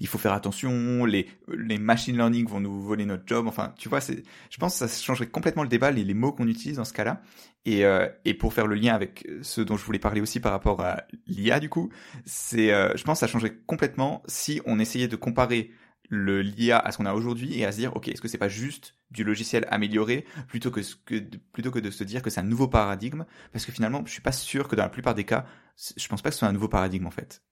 il 0.00 0.06
faut 0.06 0.18
faire 0.18 0.32
attention, 0.32 1.04
les, 1.04 1.28
les 1.48 1.78
machine 1.78 2.16
learning 2.16 2.46
vont 2.46 2.60
nous 2.60 2.82
voler 2.82 3.04
notre 3.04 3.24
job. 3.26 3.46
Enfin, 3.46 3.74
tu 3.78 3.88
vois, 3.88 4.00
c'est, 4.00 4.22
je 4.50 4.56
pense 4.58 4.78
que 4.78 4.86
ça 4.86 5.02
changerait 5.02 5.28
complètement 5.28 5.62
le 5.62 5.68
débat, 5.68 5.90
les, 5.90 6.04
les 6.04 6.14
mots 6.14 6.32
qu'on 6.32 6.48
utilise 6.48 6.76
dans 6.76 6.84
ce 6.84 6.92
cas-là. 6.92 7.20
Et, 7.66 7.84
euh, 7.84 8.08
pour 8.38 8.52
faire 8.52 8.66
le 8.66 8.74
lien 8.74 8.94
avec 8.94 9.26
ce 9.42 9.60
dont 9.60 9.76
je 9.76 9.84
voulais 9.84 9.98
parler 9.98 10.20
aussi 10.20 10.40
par 10.40 10.52
rapport 10.52 10.80
à 10.80 11.04
l'IA, 11.26 11.60
du 11.60 11.68
coup, 11.68 11.90
c'est, 12.24 12.72
euh, 12.72 12.96
je 12.96 13.04
pense 13.04 13.18
que 13.18 13.26
ça 13.26 13.32
changerait 13.32 13.56
complètement 13.66 14.22
si 14.26 14.60
on 14.66 14.78
essayait 14.78 15.08
de 15.08 15.16
comparer 15.16 15.70
le 16.10 16.42
l'IA 16.42 16.78
à 16.78 16.92
ce 16.92 16.98
qu'on 16.98 17.06
a 17.06 17.14
aujourd'hui 17.14 17.58
et 17.58 17.64
à 17.64 17.72
se 17.72 17.78
dire, 17.78 17.96
ok, 17.96 18.08
est-ce 18.08 18.20
que 18.20 18.28
c'est 18.28 18.38
pas 18.38 18.48
juste 18.48 18.94
du 19.10 19.24
logiciel 19.24 19.66
amélioré 19.70 20.26
plutôt 20.48 20.70
que, 20.70 20.80
que, 21.06 21.16
plutôt 21.52 21.70
que 21.70 21.78
de 21.78 21.90
se 21.90 22.04
dire 22.04 22.20
que 22.22 22.28
c'est 22.28 22.40
un 22.40 22.44
nouveau 22.44 22.68
paradigme? 22.68 23.24
Parce 23.52 23.64
que 23.64 23.72
finalement, 23.72 24.02
je 24.04 24.12
suis 24.12 24.20
pas 24.20 24.32
sûr 24.32 24.68
que 24.68 24.76
dans 24.76 24.82
la 24.82 24.90
plupart 24.90 25.14
des 25.14 25.24
cas, 25.24 25.46
je 25.96 26.06
pense 26.08 26.20
pas 26.20 26.28
que 26.28 26.34
ce 26.34 26.40
soit 26.40 26.48
un 26.48 26.52
nouveau 26.52 26.68
paradigme 26.68 27.06
en 27.06 27.10
fait. 27.10 27.42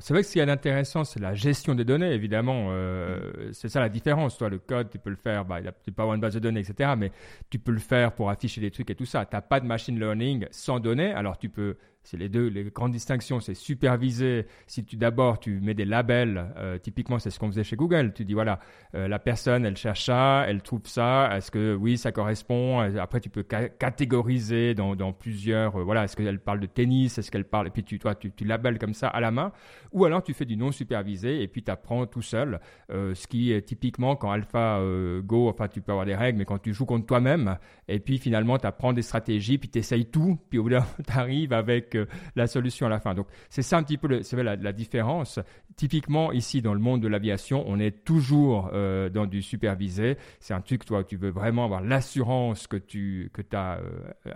C'est 0.00 0.12
vrai 0.12 0.22
que 0.22 0.28
ce 0.28 0.32
qui 0.34 0.38
est 0.38 0.50
intéressant, 0.50 1.04
c'est 1.04 1.20
la 1.20 1.34
gestion 1.34 1.74
des 1.74 1.86
données, 1.86 2.12
évidemment. 2.12 2.66
Euh, 2.68 3.48
mm. 3.48 3.52
c'est 3.54 3.70
ça 3.70 3.80
la 3.80 3.88
différence. 3.88 4.36
Toi, 4.36 4.50
le 4.50 4.58
code, 4.58 4.90
tu 4.90 4.98
peux 4.98 5.08
le 5.08 5.16
faire, 5.16 5.46
bah, 5.46 5.60
il 5.60 5.92
pas 5.94 6.04
une 6.04 6.20
base 6.20 6.34
de 6.34 6.38
données, 6.38 6.60
etc. 6.60 6.92
Mais 6.98 7.10
tu 7.48 7.58
peux 7.58 7.72
le 7.72 7.78
faire 7.78 8.12
pour 8.12 8.28
afficher 8.28 8.60
des 8.60 8.70
trucs 8.70 8.90
et 8.90 8.94
tout 8.94 9.06
ça. 9.06 9.24
Tu 9.24 9.34
n'as 9.34 9.40
pas 9.40 9.58
de 9.58 9.66
machine 9.66 9.98
learning 9.98 10.46
sans 10.50 10.80
données. 10.80 11.12
Alors, 11.12 11.38
tu 11.38 11.48
peux 11.48 11.76
c'est 12.02 12.16
les 12.16 12.28
deux, 12.28 12.46
les 12.46 12.64
grandes 12.64 12.92
distinctions, 12.92 13.40
c'est 13.40 13.54
superviser. 13.54 14.46
Si 14.66 14.84
tu 14.84 14.96
d'abord 14.96 15.38
tu 15.38 15.60
mets 15.60 15.74
des 15.74 15.84
labels, 15.84 16.52
euh, 16.56 16.78
typiquement 16.78 17.18
c'est 17.18 17.30
ce 17.30 17.38
qu'on 17.38 17.48
faisait 17.48 17.62
chez 17.62 17.76
Google. 17.76 18.12
Tu 18.14 18.24
dis 18.24 18.32
voilà, 18.32 18.58
euh, 18.94 19.06
la 19.06 19.18
personne 19.18 19.66
elle 19.66 19.76
cherche 19.76 20.04
ça, 20.06 20.44
elle 20.48 20.62
trouve 20.62 20.80
ça. 20.84 21.36
Est-ce 21.36 21.50
que 21.50 21.74
oui 21.74 21.98
ça 21.98 22.10
correspond? 22.10 22.80
Après 22.80 23.20
tu 23.20 23.28
peux 23.28 23.42
catégoriser 23.42 24.74
dans, 24.74 25.12
plusieurs. 25.12 25.76
Euh, 25.76 25.84
voilà, 25.84 26.04
est-ce 26.04 26.16
qu'elle 26.16 26.40
parle 26.40 26.60
de 26.60 26.66
tennis? 26.66 27.18
Est-ce 27.18 27.30
qu'elle 27.30 27.44
parle 27.44 27.66
Et 27.66 27.70
puis 27.70 27.84
tu 27.84 27.98
toi 27.98 28.14
tu, 28.14 28.32
tu 28.32 28.44
labelles 28.44 28.78
comme 28.78 28.94
ça 28.94 29.08
à 29.08 29.20
la 29.20 29.30
main. 29.30 29.52
Ou 29.92 30.04
alors 30.04 30.22
tu 30.22 30.32
fais 30.32 30.46
du 30.46 30.56
non 30.56 30.72
supervisé 30.72 31.42
et 31.42 31.48
puis 31.48 31.62
tu 31.62 31.70
apprends 31.70 32.06
tout 32.06 32.22
seul. 32.22 32.60
ce 32.88 33.26
qui 33.26 33.52
est 33.52 33.62
typiquement 33.62 34.16
quand 34.16 34.30
Alpha 34.30 34.80
Go, 35.22 35.48
enfin 35.48 35.68
tu 35.68 35.82
peux 35.82 35.92
avoir 35.92 36.06
des 36.06 36.14
règles, 36.14 36.38
mais 36.38 36.44
quand 36.44 36.58
tu 36.58 36.72
joues 36.72 36.86
contre 36.86 37.06
toi-même 37.06 37.58
et 37.88 38.00
puis 38.00 38.18
finalement 38.18 38.58
tu 38.58 38.66
apprends 38.66 38.92
des 38.92 39.02
stratégies, 39.02 39.58
puis 39.58 39.68
tu 39.68 39.78
essayes 39.78 40.06
tout, 40.06 40.38
puis 40.48 40.58
au 40.58 40.62
bout 40.62 40.70
d'un 40.70 40.86
tu 41.06 41.12
arrives 41.18 41.52
avec 41.52 41.89
avec 41.94 42.08
la 42.36 42.46
solution 42.46 42.86
à 42.86 42.88
la 42.88 43.00
fin. 43.00 43.14
Donc 43.14 43.26
c'est 43.48 43.62
ça 43.62 43.78
un 43.78 43.82
petit 43.82 43.98
peu 43.98 44.08
la, 44.42 44.56
la, 44.56 44.72
différence. 44.72 45.38
Typiquement 45.76 46.32
ici 46.32 46.62
dans 46.62 46.74
le 46.74 46.80
monde 46.80 47.00
de 47.00 47.08
l'aviation, 47.08 47.64
on 47.66 47.78
est 47.78 48.04
toujours 48.04 48.70
dans 48.70 49.26
du 49.26 49.42
supervisé. 49.42 50.16
C'est 50.40 50.54
un 50.54 50.60
truc 50.60 50.84
toi 50.84 51.04
tu 51.04 51.16
veux 51.16 51.30
vraiment 51.30 51.64
avoir 51.64 51.80
l'assurance 51.80 52.66
que 52.66 52.76
tu 52.76 53.30
que 53.32 53.42
as 53.56 53.78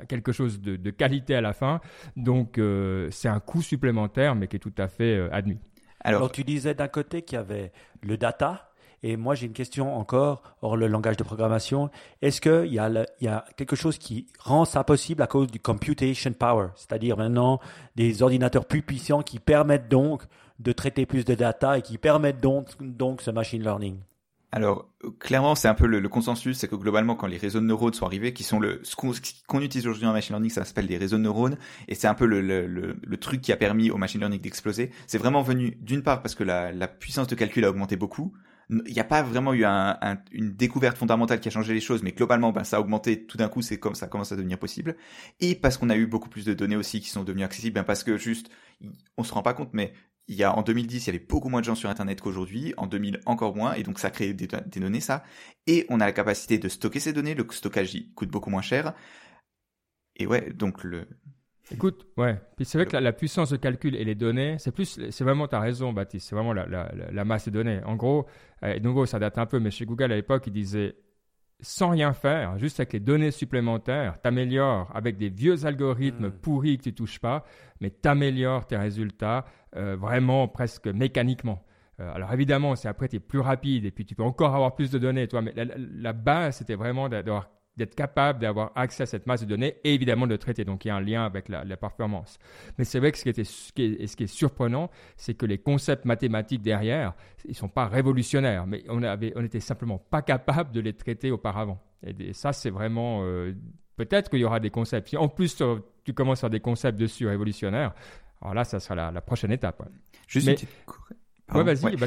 quelque 0.08 0.32
chose 0.32 0.60
de, 0.60 0.76
de, 0.76 0.90
qualité 0.90 1.34
à 1.34 1.40
la 1.40 1.52
fin. 1.52 1.80
Donc 2.16 2.60
c'est 3.10 3.28
un 3.28 3.40
coût 3.40 3.62
supplémentaire 3.62 4.34
mais 4.34 4.48
qui 4.48 4.56
est 4.56 4.60
tout 4.60 4.74
à 4.78 4.88
fait 4.88 5.28
admis. 5.30 5.58
Alors, 6.04 6.30
tu 6.30 6.44
disais 6.44 6.74
d'un 6.74 6.88
côté 6.88 7.22
qu'il 7.22 7.36
y 7.36 7.40
avait 7.40 7.72
le 8.02 8.18
data, 8.18 8.70
et 9.04 9.16
moi 9.18 9.34
j'ai 9.34 9.46
une 9.46 9.52
question 9.52 9.96
encore, 9.96 10.42
hors 10.62 10.76
le 10.76 10.88
langage 10.88 11.18
de 11.18 11.24
programmation, 11.24 11.90
est-ce 12.22 12.40
qu'il 12.40 12.72
y, 12.72 12.78
a 12.78 13.06
y 13.20 13.28
a 13.28 13.44
quelque 13.56 13.76
chose 13.76 13.98
qui 13.98 14.26
rend 14.40 14.64
ça 14.64 14.82
possible 14.82 15.22
à 15.22 15.26
cause 15.26 15.48
du 15.48 15.60
computation 15.60 16.32
power, 16.32 16.68
c'est-à-dire 16.74 17.18
maintenant 17.18 17.60
des 17.96 18.22
ordinateurs 18.22 18.64
plus 18.64 18.80
puissants 18.82 19.22
qui 19.22 19.38
permettent 19.38 19.88
donc 19.88 20.22
de 20.58 20.72
traiter 20.72 21.04
plus 21.04 21.26
de 21.26 21.34
data 21.34 21.78
et 21.78 21.82
qui 21.82 21.98
permettent 21.98 22.40
donc, 22.40 22.68
donc 22.80 23.20
ce 23.20 23.30
machine 23.30 23.62
learning 23.62 23.98
alors 24.54 24.88
clairement, 25.18 25.56
c'est 25.56 25.66
un 25.66 25.74
peu 25.74 25.88
le, 25.88 26.08
consensus, 26.08 26.58
c'est 26.58 26.68
que 26.68 26.76
globalement, 26.76 27.16
quand 27.16 27.26
les 27.26 27.38
réseaux 27.38 27.58
de 27.58 27.64
neurones 27.64 27.92
sont 27.92 28.06
arrivés, 28.06 28.32
qui 28.32 28.44
sont 28.44 28.60
le 28.60 28.78
ce 28.84 28.94
qu'on 28.94 29.60
utilise 29.60 29.84
aujourd'hui 29.84 30.06
en 30.06 30.12
machine 30.12 30.34
learning, 30.34 30.48
ça 30.48 30.64
s'appelle 30.64 30.86
des 30.86 30.96
réseaux 30.96 31.16
de 31.16 31.22
neurones, 31.22 31.56
et 31.88 31.96
c'est 31.96 32.06
un 32.06 32.14
peu 32.14 32.24
le, 32.24 32.40
le, 32.40 33.16
truc 33.16 33.40
qui 33.40 33.50
a 33.50 33.56
permis 33.56 33.90
au 33.90 33.96
machine 33.96 34.20
learning 34.20 34.40
d'exploser. 34.40 34.92
C'est 35.08 35.18
vraiment 35.18 35.42
venu 35.42 35.76
d'une 35.80 36.04
part 36.04 36.22
parce 36.22 36.36
que 36.36 36.44
la, 36.44 36.86
puissance 36.86 37.26
de 37.26 37.34
calcul 37.34 37.64
a 37.64 37.70
augmenté 37.70 37.96
beaucoup. 37.96 38.32
Il 38.70 38.92
n'y 38.92 39.00
a 39.00 39.04
pas 39.04 39.22
vraiment 39.22 39.52
eu 39.52 39.64
un, 39.64 39.98
une 40.32 40.52
découverte 40.52 40.96
fondamentale 40.96 41.40
qui 41.40 41.48
a 41.48 41.50
changé 41.50 41.74
les 41.74 41.80
choses, 41.80 42.02
mais 42.02 42.12
globalement, 42.12 42.52
ben, 42.52 42.64
ça 42.64 42.78
a 42.78 42.80
augmenté. 42.80 43.26
Tout 43.26 43.36
d'un 43.36 43.48
coup, 43.48 43.62
c'est 43.62 43.78
comme 43.78 43.94
ça 43.94 44.06
commence 44.06 44.32
à 44.32 44.36
devenir 44.36 44.58
possible. 44.58 44.96
Et 45.40 45.54
parce 45.54 45.76
qu'on 45.76 45.90
a 45.90 45.96
eu 45.96 46.06
beaucoup 46.06 46.28
plus 46.28 46.44
de 46.44 46.54
données 46.54 46.76
aussi 46.76 47.00
qui 47.00 47.10
sont 47.10 47.24
devenues 47.24 47.44
accessibles, 47.44 47.74
ben 47.74 47.84
parce 47.84 48.04
que 48.04 48.16
juste, 48.16 48.50
on 49.16 49.24
se 49.24 49.32
rend 49.34 49.42
pas 49.42 49.54
compte, 49.54 49.70
mais 49.74 49.92
il 50.28 50.36
y 50.36 50.44
a 50.44 50.56
en 50.56 50.62
2010, 50.62 51.04
il 51.04 51.06
y 51.06 51.10
avait 51.10 51.24
beaucoup 51.24 51.48
moins 51.50 51.60
de 51.60 51.66
gens 51.66 51.74
sur 51.74 51.90
Internet 51.90 52.20
qu'aujourd'hui. 52.20 52.74
En 52.76 52.86
2000, 52.86 53.20
encore 53.26 53.54
moins. 53.54 53.74
Et 53.74 53.82
donc, 53.82 53.98
ça 53.98 54.10
crée 54.10 54.32
des, 54.32 54.46
des, 54.46 54.80
données, 54.80 55.00
ça. 55.00 55.24
Et 55.66 55.86
on 55.90 56.00
a 56.00 56.06
la 56.06 56.12
capacité 56.12 56.58
de 56.58 56.68
stocker 56.68 57.00
ces 57.00 57.12
données. 57.12 57.34
Le 57.34 57.46
stockage 57.50 57.96
coûte 58.14 58.30
beaucoup 58.30 58.50
moins 58.50 58.62
cher. 58.62 58.94
Et 60.16 60.26
ouais, 60.26 60.52
donc 60.52 60.84
le. 60.84 61.06
Écoute, 61.72 62.06
ouais. 62.16 62.38
Puis 62.56 62.64
c'est 62.64 62.78
vrai 62.78 62.86
que 62.86 62.96
la, 62.96 63.12
puissance 63.12 63.50
de 63.50 63.56
calcul 63.56 63.96
et 63.96 64.04
les 64.04 64.14
données, 64.14 64.56
c'est 64.58 64.70
plus, 64.70 65.00
c'est 65.10 65.24
vraiment, 65.24 65.48
tu 65.48 65.54
as 65.54 65.60
raison, 65.60 65.92
Baptiste, 65.92 66.28
c'est 66.28 66.34
vraiment 66.34 66.52
la, 66.52 66.66
la, 66.66 66.90
la, 67.10 67.24
masse 67.24 67.46
de 67.46 67.50
données. 67.50 67.80
En 67.84 67.96
gros, 67.96 68.26
euh, 68.62 68.78
de 68.78 68.84
nouveau, 68.84 69.06
ça 69.06 69.18
date 69.18 69.38
un 69.38 69.46
peu, 69.46 69.58
mais 69.60 69.70
chez 69.70 69.86
Google 69.86 70.12
à 70.12 70.16
l'époque, 70.16 70.46
ils 70.46 70.52
disaient 70.52 70.94
sans 71.60 71.90
rien 71.90 72.12
faire, 72.12 72.58
juste 72.58 72.80
avec 72.80 72.92
les 72.92 73.00
données 73.00 73.30
supplémentaires, 73.30 74.20
t'améliores 74.20 74.90
avec 74.94 75.16
des 75.16 75.30
vieux 75.30 75.64
algorithmes 75.64 76.28
mm. 76.28 76.32
pourris 76.32 76.76
que 76.76 76.82
tu 76.82 76.94
touches 76.94 77.18
pas, 77.18 77.44
mais 77.80 77.90
t'améliores 77.90 78.66
tes 78.66 78.76
résultats 78.76 79.46
euh, 79.76 79.96
vraiment 79.96 80.48
presque 80.48 80.88
mécaniquement. 80.88 81.64
Euh, 82.00 82.12
alors 82.12 82.32
évidemment, 82.32 82.74
c'est 82.74 82.88
après 82.88 83.08
tu 83.08 83.16
es 83.16 83.20
plus 83.20 83.38
rapide 83.38 83.86
et 83.86 83.90
puis 83.90 84.04
tu 84.04 84.14
peux 84.14 84.22
encore 84.22 84.54
avoir 84.54 84.74
plus 84.74 84.90
de 84.90 84.98
données, 84.98 85.28
toi, 85.28 85.40
mais 85.40 85.52
la, 85.54 85.64
la 85.76 86.12
base 86.12 86.58
c'était 86.58 86.74
vraiment 86.74 87.08
d'avoir 87.08 87.48
d'être 87.76 87.94
capable 87.94 88.38
d'avoir 88.38 88.72
accès 88.74 89.02
à 89.02 89.06
cette 89.06 89.26
masse 89.26 89.42
de 89.42 89.46
données 89.46 89.76
et 89.84 89.94
évidemment 89.94 90.26
de 90.26 90.36
traiter. 90.36 90.64
Donc 90.64 90.84
il 90.84 90.88
y 90.88 90.90
a 90.90 90.96
un 90.96 91.00
lien 91.00 91.24
avec 91.24 91.48
la, 91.48 91.64
performance. 91.76 92.38
Mais 92.78 92.84
c'est 92.84 92.98
vrai 93.00 93.10
que 93.12 93.18
ce 93.18 93.24
qui, 93.24 93.28
était, 93.28 93.44
ce 93.44 93.72
qui 93.72 93.84
est, 93.84 94.06
ce 94.06 94.16
qui 94.16 94.24
est 94.24 94.28
surprenant, 94.28 94.90
c'est 95.16 95.34
que 95.34 95.46
les 95.46 95.58
concepts 95.58 96.04
mathématiques 96.04 96.62
derrière, 96.62 97.14
ils 97.44 97.50
ne 97.50 97.54
sont 97.54 97.68
pas 97.68 97.86
révolutionnaires, 97.86 98.66
mais 98.66 98.84
on 98.88 99.02
avait, 99.02 99.32
on 99.36 99.42
n'était 99.42 99.60
simplement 99.60 99.98
pas 99.98 100.22
capable 100.22 100.72
de 100.72 100.80
les 100.80 100.92
traiter 100.92 101.30
auparavant. 101.30 101.80
Et, 102.06 102.32
ça, 102.32 102.52
c'est 102.52 102.70
vraiment... 102.70 103.22
Euh, 103.24 103.54
peut-être 103.96 104.30
qu'il 104.30 104.40
y 104.40 104.44
aura 104.44 104.60
des 104.60 104.70
concepts. 104.70 105.08
Si 105.08 105.16
en 105.16 105.28
plus 105.28 105.60
tu 106.04 106.14
commences 106.14 106.44
à 106.44 106.48
des 106.48 106.60
concepts 106.60 106.98
dessus 106.98 107.26
révolutionnaires, 107.26 107.94
alors 108.40 108.54
là, 108.54 108.64
ça 108.64 108.78
sera 108.78 109.10
la, 109.10 109.20
prochaine 109.20 109.52
étape. 109.52 109.82
Juste 110.28 110.46
une 110.46 110.54
petite 110.54 110.84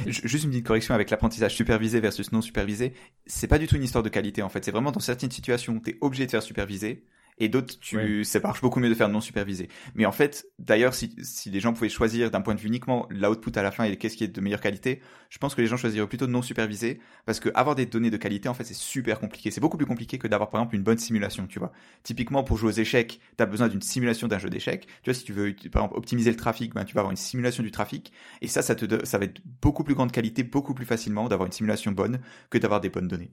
Juste 0.08 0.46
une 0.46 0.50
petite 0.50 0.66
correction 0.66 0.94
avec 0.96 1.10
l'apprentissage 1.10 1.56
supervisé 1.56 2.00
versus 2.00 2.32
non 2.32 2.42
supervisé. 2.42 2.94
C'est 3.26 3.48
pas 3.48 3.60
du 3.60 3.68
tout 3.68 3.76
une 3.76 3.84
histoire 3.84 4.04
de 4.04 4.10
qualité 4.10 4.42
en 4.42 4.50
fait. 4.50 4.66
C'est 4.66 4.72
vraiment 4.72 4.92
dans 4.92 5.00
certaines 5.00 5.32
situations, 5.32 5.80
tu 5.80 5.92
es 5.92 5.98
obligé 6.02 6.26
de 6.26 6.32
faire 6.32 6.44
superviser 6.44 7.06
et 7.38 7.50
d'autres 7.50 7.80
tu 7.80 8.24
ça 8.24 8.40
marche 8.40 8.62
beaucoup 8.62 8.80
mieux 8.80 8.90
de 8.90 8.96
faire 8.96 9.10
non 9.10 9.22
supervisé. 9.22 9.70
Mais 9.96 10.06
en 10.06 10.12
fait 10.12 10.48
d'ailleurs 10.60 10.94
si, 10.94 11.16
si 11.22 11.50
les 11.50 11.60
gens 11.60 11.74
pouvaient 11.74 11.90
choisir 11.90 12.32
d'un 12.32 12.42
point 12.42 12.56
de 12.56 12.60
vue 12.60 12.68
uniquement 12.68 13.08
l'output 13.10 13.52
à 13.58 13.64
la 13.64 13.72
fin 13.72 13.84
et 13.84 13.96
qu'est-ce 13.98 14.18
qui 14.18 14.24
est 14.24 14.28
de 14.28 14.42
meilleure 14.42 14.62
qualité 14.62 15.02
je 15.30 15.38
pense 15.38 15.56
que 15.56 15.62
les 15.62 15.68
gens 15.68 15.78
choisiraient 15.78 16.08
plutôt 16.08 16.28
non 16.28 16.42
supervisé 16.42 17.00
parce 17.26 17.40
que 17.40 17.50
avoir 17.54 17.76
des 17.76 17.86
données 17.86 18.10
de 18.10 18.18
qualité 18.18 18.50
en 18.50 18.54
fait 18.54 18.64
c'est 18.64 18.74
super 18.74 19.20
compliqué. 19.20 19.52
C'est 19.52 19.62
beaucoup 19.62 19.78
plus 19.78 19.86
compliqué 19.86 20.18
que 20.18 20.28
d'avoir 20.28 20.50
par 20.50 20.62
exemple 20.62 20.76
une 20.76 20.84
bonne 20.84 20.98
simulation 20.98 21.48
tu 21.48 21.60
vois. 21.60 21.72
Typiquement 22.04 22.44
pour 22.44 22.58
jouer 22.58 22.70
aux 22.70 22.72
échecs 22.72 23.20
tu 23.38 23.44
as 23.44 23.46
besoin 23.46 23.68
d'une 23.68 23.82
simulation 23.82 24.28
d'un 24.28 24.40
jeu 24.40 24.50
d'échecs. 24.50 24.88
Tu 25.04 25.10
vois 25.10 25.14
si 25.14 25.24
tu 25.24 25.34
veux 25.34 25.54
par 25.72 25.84
exemple 25.84 25.98
optimiser 25.98 26.32
le 26.32 26.38
trafic 26.38 26.74
ben 26.74 26.86
tu 26.86 26.94
vas 26.96 27.02
avoir 27.02 27.12
une 27.12 27.18
simulation 27.18 27.64
du 27.64 27.72
trafic. 27.72 28.12
Et 28.42 28.48
ça 28.48 28.62
ça 28.62 28.76
te 28.76 29.06
ça 29.06 29.18
va 29.18 29.26
être 29.26 29.42
beaucoup 29.62 29.84
plus 29.84 29.96
grande 29.96 30.12
qualité 30.12 30.44
beaucoup 30.44 30.74
plus 30.74 30.86
facilement 30.86 31.28
d'avoir 31.28 31.48
une 31.48 31.54
simulation 31.54 31.92
bonne 31.92 32.20
que 32.50 32.58
d'avoir 32.58 32.82
des 32.82 32.90
bonnes 32.90 33.08
données 33.08 33.32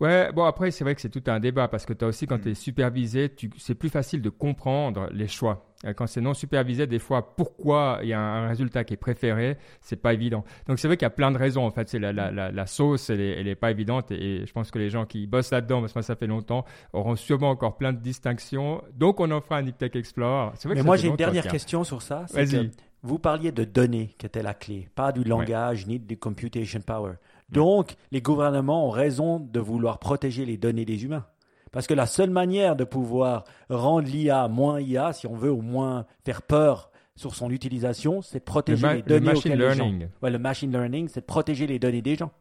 Ouais, 0.00 0.32
bon 0.32 0.44
après 0.44 0.70
c'est 0.70 0.82
vrai 0.82 0.94
que 0.94 1.00
c'est 1.00 1.08
tout 1.08 1.22
un 1.28 1.38
débat 1.38 1.68
parce 1.68 1.86
que 1.86 1.92
tu 1.92 2.04
as 2.04 2.08
aussi 2.08 2.26
quand 2.26 2.38
mm. 2.38 2.42
tu 2.42 2.50
es 2.50 2.54
supervisé, 2.54 3.32
c'est 3.58 3.74
plus 3.74 3.90
facile 3.90 4.22
de 4.22 4.30
comprendre 4.30 5.08
les 5.12 5.28
choix. 5.28 5.66
Euh, 5.84 5.92
quand 5.92 6.06
c'est 6.06 6.20
non 6.20 6.34
supervisé, 6.34 6.86
des 6.86 6.98
fois 6.98 7.34
pourquoi 7.36 8.00
il 8.02 8.08
y 8.08 8.12
a 8.12 8.20
un 8.20 8.48
résultat 8.48 8.84
qui 8.84 8.94
est 8.94 8.98
préféré, 8.98 9.56
c'est 9.80 10.00
pas 10.00 10.12
évident. 10.12 10.44
Donc 10.66 10.78
c'est 10.78 10.88
vrai 10.88 10.96
qu'il 10.96 11.04
y 11.04 11.06
a 11.06 11.10
plein 11.10 11.30
de 11.30 11.38
raisons 11.38 11.64
en 11.64 11.70
fait. 11.70 11.88
C'est 11.88 11.98
la, 11.98 12.12
la, 12.12 12.30
la, 12.30 12.66
sauce, 12.66 13.10
elle 13.10 13.20
est, 13.20 13.40
elle 13.40 13.48
est 13.48 13.54
pas 13.54 13.70
évidente 13.70 14.10
et, 14.10 14.44
je 14.46 14.52
pense 14.52 14.70
que 14.70 14.78
les 14.78 14.90
gens 14.90 15.04
qui 15.04 15.26
bossent 15.26 15.52
là-dedans, 15.52 15.80
parce 15.80 15.92
que 15.92 16.02
ça 16.02 16.16
fait 16.16 16.26
longtemps, 16.26 16.64
auront 16.92 17.16
sûrement 17.16 17.50
encore 17.50 17.76
plein 17.76 17.92
de 17.92 18.00
distinctions. 18.00 18.82
Donc 18.94 19.20
on 19.20 19.30
en 19.30 19.40
fera 19.40 19.58
un 19.58 19.62
Niptech 19.62 19.94
Explore. 19.94 20.54
Vrai 20.64 20.74
Mais 20.74 20.82
moi 20.82 20.96
j'ai 20.96 21.08
une 21.08 21.16
dernière 21.16 21.46
question 21.46 21.84
sur 21.84 22.02
ça. 22.02 22.24
Vas-y. 22.32 22.70
Vous 23.02 23.18
parliez 23.18 23.52
de 23.52 23.64
données 23.64 24.14
qui 24.16 24.24
étaient 24.24 24.42
la 24.42 24.54
clé, 24.54 24.88
pas 24.94 25.12
du 25.12 25.24
langage 25.24 25.86
ni 25.86 25.98
du 25.98 26.16
computation 26.16 26.80
power. 26.80 27.12
Donc, 27.48 27.96
les 28.10 28.22
gouvernements 28.22 28.86
ont 28.86 28.90
raison 28.90 29.38
de 29.38 29.60
vouloir 29.60 29.98
protéger 29.98 30.44
les 30.44 30.56
données 30.56 30.84
des 30.84 31.04
humains. 31.04 31.26
Parce 31.72 31.86
que 31.86 31.94
la 31.94 32.06
seule 32.06 32.30
manière 32.30 32.76
de 32.76 32.84
pouvoir 32.84 33.44
rendre 33.68 34.08
l'IA 34.08 34.46
moins 34.48 34.80
IA, 34.80 35.12
si 35.12 35.26
on 35.26 35.34
veut 35.34 35.50
au 35.50 35.60
moins 35.60 36.06
faire 36.24 36.42
peur 36.42 36.90
sur 37.16 37.34
son 37.34 37.50
utilisation, 37.50 38.22
c'est 38.22 38.38
de 38.38 38.44
protéger 38.44 38.94
les 38.94 39.02
données 39.02 39.26
le 39.26 39.32
machine 39.34 39.54
learning. 39.54 40.08
Ouais, 40.22 40.30
le 40.30 40.38
machine 40.38 40.70
learning, 40.70 41.08
c'est 41.08 41.20
de 41.20 41.26
protéger 41.26 41.66
les 41.66 41.78
données 41.78 42.02
des 42.02 42.16
gens. 42.16 42.32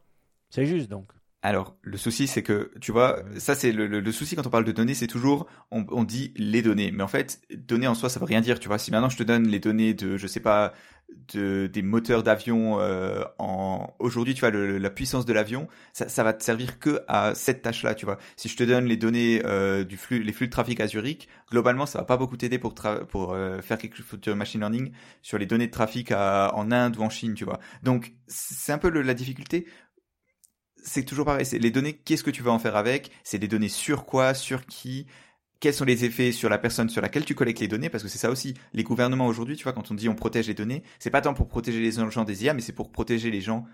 C'est 0.49 0.65
juste 0.65 0.89
donc. 0.89 1.07
Alors, 1.41 1.75
le 1.81 1.97
souci, 1.97 2.27
c'est 2.27 2.41
que, 2.41 2.71
tu 2.79 2.93
vois, 2.93 3.21
ça, 3.37 3.53
c'est 3.53 3.73
le, 3.73 3.87
le, 3.87 4.11
souci 4.13 4.35
quand 4.35 4.47
on 4.47 4.49
parle 4.49 4.63
de 4.63 4.71
données, 4.71 4.93
c'est 4.93 5.07
toujours, 5.07 5.47
on, 5.71 5.85
on, 5.89 6.05
dit 6.05 6.33
les 6.37 6.61
données. 6.61 6.91
Mais 6.91 7.03
en 7.03 7.09
fait, 7.09 7.41
données 7.53 7.87
en 7.87 7.95
soi, 7.95 8.07
ça 8.07 8.19
veut 8.19 8.25
rien 8.25 8.39
dire, 8.39 8.59
tu 8.59 8.69
vois. 8.69 8.77
Si 8.77 8.91
maintenant 8.91 9.09
je 9.09 9.17
te 9.17 9.23
donne 9.23 9.47
les 9.49 9.59
données 9.59 9.93
de, 9.93 10.15
je 10.15 10.25
sais 10.25 10.39
pas, 10.39 10.73
de, 11.33 11.67
des 11.67 11.81
moteurs 11.81 12.23
d'avion 12.23 12.79
euh, 12.79 13.23
en 13.39 13.93
aujourd'hui 13.99 14.33
tu 14.33 14.41
vois 14.41 14.51
la 14.51 14.89
puissance 14.89 15.25
de 15.25 15.33
l'avion 15.33 15.67
ça, 15.93 16.23
va 16.23 16.33
te 16.33 16.43
servir 16.43 16.79
que 16.79 17.01
à 17.07 17.35
cette 17.35 17.61
tâche 17.61 17.83
là 17.83 17.95
tu 17.95 18.05
vois. 18.05 18.17
Si 18.35 18.49
je 18.49 18.57
te 18.57 18.63
donne 18.63 18.85
les 18.85 18.97
données 18.97 19.41
euh, 19.45 19.83
du 19.83 19.97
flux 19.97 20.23
les 20.23 20.33
flux 20.33 20.47
de 20.47 20.51
trafic 20.51 20.79
à 20.79 20.87
Zurich 20.87 21.27
globalement 21.51 21.85
ça 21.85 21.99
va 21.99 22.05
pas 22.05 22.17
beaucoup 22.17 22.37
t'aider 22.37 22.59
pour 22.59 22.73
pour 23.09 23.33
euh, 23.33 23.61
faire 23.61 23.77
quelque 23.77 23.97
chose 23.97 24.19
de 24.19 24.33
machine 24.33 24.61
learning 24.61 24.91
sur 25.21 25.37
les 25.37 25.45
données 25.45 25.67
de 25.67 25.71
trafic 25.71 26.11
à, 26.11 26.51
en 26.55 26.71
Inde 26.71 26.97
ou 26.97 27.01
en 27.01 27.09
Chine 27.09 27.33
tu 27.33 27.45
vois. 27.45 27.59
Donc 27.83 28.13
c'est 28.27 28.71
un 28.71 28.77
peu 28.77 28.89
la 28.89 29.13
difficulté. 29.13 29.67
C'est 30.85 31.03
toujours 31.05 31.25
pareil 31.25 31.45
c'est 31.45 31.59
les 31.59 31.71
données 31.71 31.93
qu'est-ce 31.93 32.23
que 32.23 32.31
tu 32.31 32.43
vas 32.43 32.51
en 32.51 32.59
faire 32.59 32.75
avec? 32.75 33.11
C'est 33.23 33.39
des 33.39 33.47
données 33.47 33.69
sur 33.69 34.05
quoi? 34.05 34.33
Sur 34.33 34.65
qui? 34.65 35.07
Quels 35.63 35.73
sont 35.73 35.85
les 35.85 36.03
effets 36.03 36.33
sur 36.33 36.49
la 36.49 36.57
personne 36.57 36.89
sur 36.89 37.01
laquelle 37.01 37.23
tu 37.23 37.35
collectes 37.35 37.61
les 37.61 37.69
données, 37.69 37.87
parce 37.87 38.03
que 38.03 38.09
c'est 38.09 38.17
ça 38.17 38.29
aussi. 38.29 38.53
Les 38.73 38.83
gouvernements 38.83 39.27
aujourd'hui, 39.27 39.55
tu 39.55 39.63
vois, 39.63 39.71
quand 39.71 39.91
on 39.91 39.93
dit 39.93 40.09
on 40.09 40.13
protège 40.13 40.49
les 40.49 40.53
données, 40.53 40.83
c'est 40.99 41.09
pas 41.09 41.21
tant 41.21 41.33
pour 41.33 41.47
protéger 41.47 41.79
les 41.79 41.93
gens 41.93 42.25
des 42.25 42.43
IA, 42.43 42.53
mais 42.53 42.59
c'est 42.59 42.73
pour 42.73 42.91
protéger 42.91 43.31
les 43.31 43.39
gens 43.39 43.65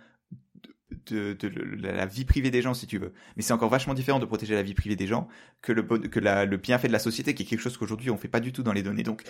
de, 1.07 1.35
la 1.79 2.05
vie 2.05 2.25
privée 2.25 2.51
des 2.51 2.61
gens, 2.61 2.75
si 2.75 2.85
tu 2.85 2.99
veux. 2.99 3.11
Mais 3.35 3.41
c'est 3.41 3.53
encore 3.53 3.71
vachement 3.71 3.95
différent 3.95 4.19
de 4.19 4.25
protéger 4.25 4.53
la 4.53 4.61
vie 4.61 4.75
privée 4.75 4.95
des 4.95 5.07
gens 5.07 5.27
que 5.63 5.71
le, 5.71 5.81
le 5.81 6.57
bienfait 6.57 6.89
de 6.89 6.93
la 6.93 6.99
société, 6.99 7.33
qui 7.33 7.41
est 7.41 7.45
quelque 7.47 7.61
chose 7.61 7.75
qu'aujourd'hui 7.75 8.11
on 8.11 8.17
fait 8.17 8.27
pas 8.27 8.39
du 8.39 8.53
tout 8.53 8.61
dans 8.61 8.73
les 8.73 8.83
données. 8.83 9.01
Donc, 9.01 9.23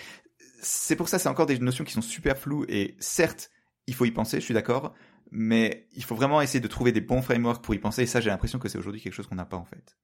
c'est 0.62 0.98
pour 0.98 1.08
ça, 1.08 1.18
c'est 1.18 1.30
encore 1.30 1.46
des 1.46 1.58
notions 1.60 1.86
qui 1.86 1.94
sont 1.94 2.02
super 2.02 2.38
floues 2.38 2.66
et 2.68 2.98
certes, 3.00 3.52
il 3.88 3.94
faut 3.94 4.04
y 4.04 4.12
penser, 4.12 4.42
je 4.42 4.44
suis 4.44 4.54
d'accord, 4.54 4.94
mais 5.32 5.88
il 5.94 6.04
faut 6.04 6.16
vraiment 6.16 6.42
essayer 6.42 6.60
de 6.60 6.68
trouver 6.68 6.92
des 6.92 7.00
bons 7.00 7.22
frameworks 7.22 7.64
pour 7.64 7.74
y 7.74 7.80
penser 7.80 8.02
et 8.02 8.06
ça, 8.06 8.20
j'ai 8.20 8.30
l'impression 8.30 8.60
que 8.60 8.68
c'est 8.68 8.78
aujourd'hui 8.78 9.00
quelque 9.00 9.14
chose 9.14 9.28
qu'on 9.28 9.36
n'a 9.36 9.46
pas 9.46 9.56
en 9.56 9.64
fait. 9.64 9.96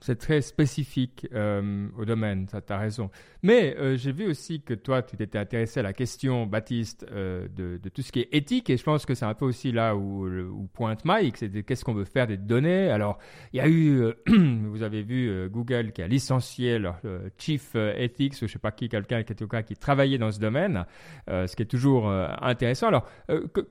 C'est 0.00 0.18
très 0.18 0.40
spécifique 0.40 1.28
euh, 1.32 1.88
au 1.96 2.04
domaine, 2.04 2.48
ça 2.48 2.60
tu 2.60 2.72
as 2.72 2.78
raison. 2.78 3.10
Mais 3.42 3.76
euh, 3.78 3.96
j'ai 3.96 4.12
vu 4.12 4.28
aussi 4.28 4.60
que 4.62 4.74
toi, 4.74 5.02
tu 5.02 5.16
t'étais 5.16 5.38
intéressé 5.38 5.80
à 5.80 5.82
la 5.82 5.92
question, 5.92 6.46
Baptiste, 6.46 7.06
euh, 7.10 7.46
de, 7.48 7.78
tout 7.88 8.02
ce 8.02 8.12
qui 8.12 8.20
est 8.20 8.28
éthique, 8.32 8.70
et 8.70 8.76
je 8.76 8.82
pense 8.82 9.06
que 9.06 9.14
c'est 9.14 9.24
un 9.24 9.34
peu 9.34 9.44
aussi 9.44 9.72
là 9.72 9.96
où, 9.96 10.68
pointe 10.72 11.04
Mike, 11.04 11.36
c'est 11.36 11.62
qu'est-ce 11.62 11.84
qu'on 11.84 11.94
veut 11.94 12.04
faire 12.04 12.26
des 12.26 12.36
données. 12.36 12.90
Alors, 12.90 13.18
il 13.52 13.58
y 13.58 13.60
a 13.60 13.68
eu, 13.68 14.12
vous 14.26 14.82
avez 14.82 15.02
vu 15.02 15.48
Google 15.48 15.92
qui 15.92 16.02
a 16.02 16.08
licencié 16.08 16.78
leur 16.78 17.00
chief 17.38 17.74
ethics, 17.74 18.34
ou 18.42 18.46
je 18.46 18.52
sais 18.52 18.58
pas 18.58 18.72
qui, 18.72 18.88
quelqu'un 18.88 19.22
qui 19.22 19.76
travaillait 19.76 20.18
dans 20.18 20.32
ce 20.32 20.40
domaine, 20.40 20.84
ce 21.28 21.54
qui 21.54 21.62
est 21.62 21.66
toujours 21.66 22.10
intéressant. 22.10 22.88
Alors, 22.88 23.08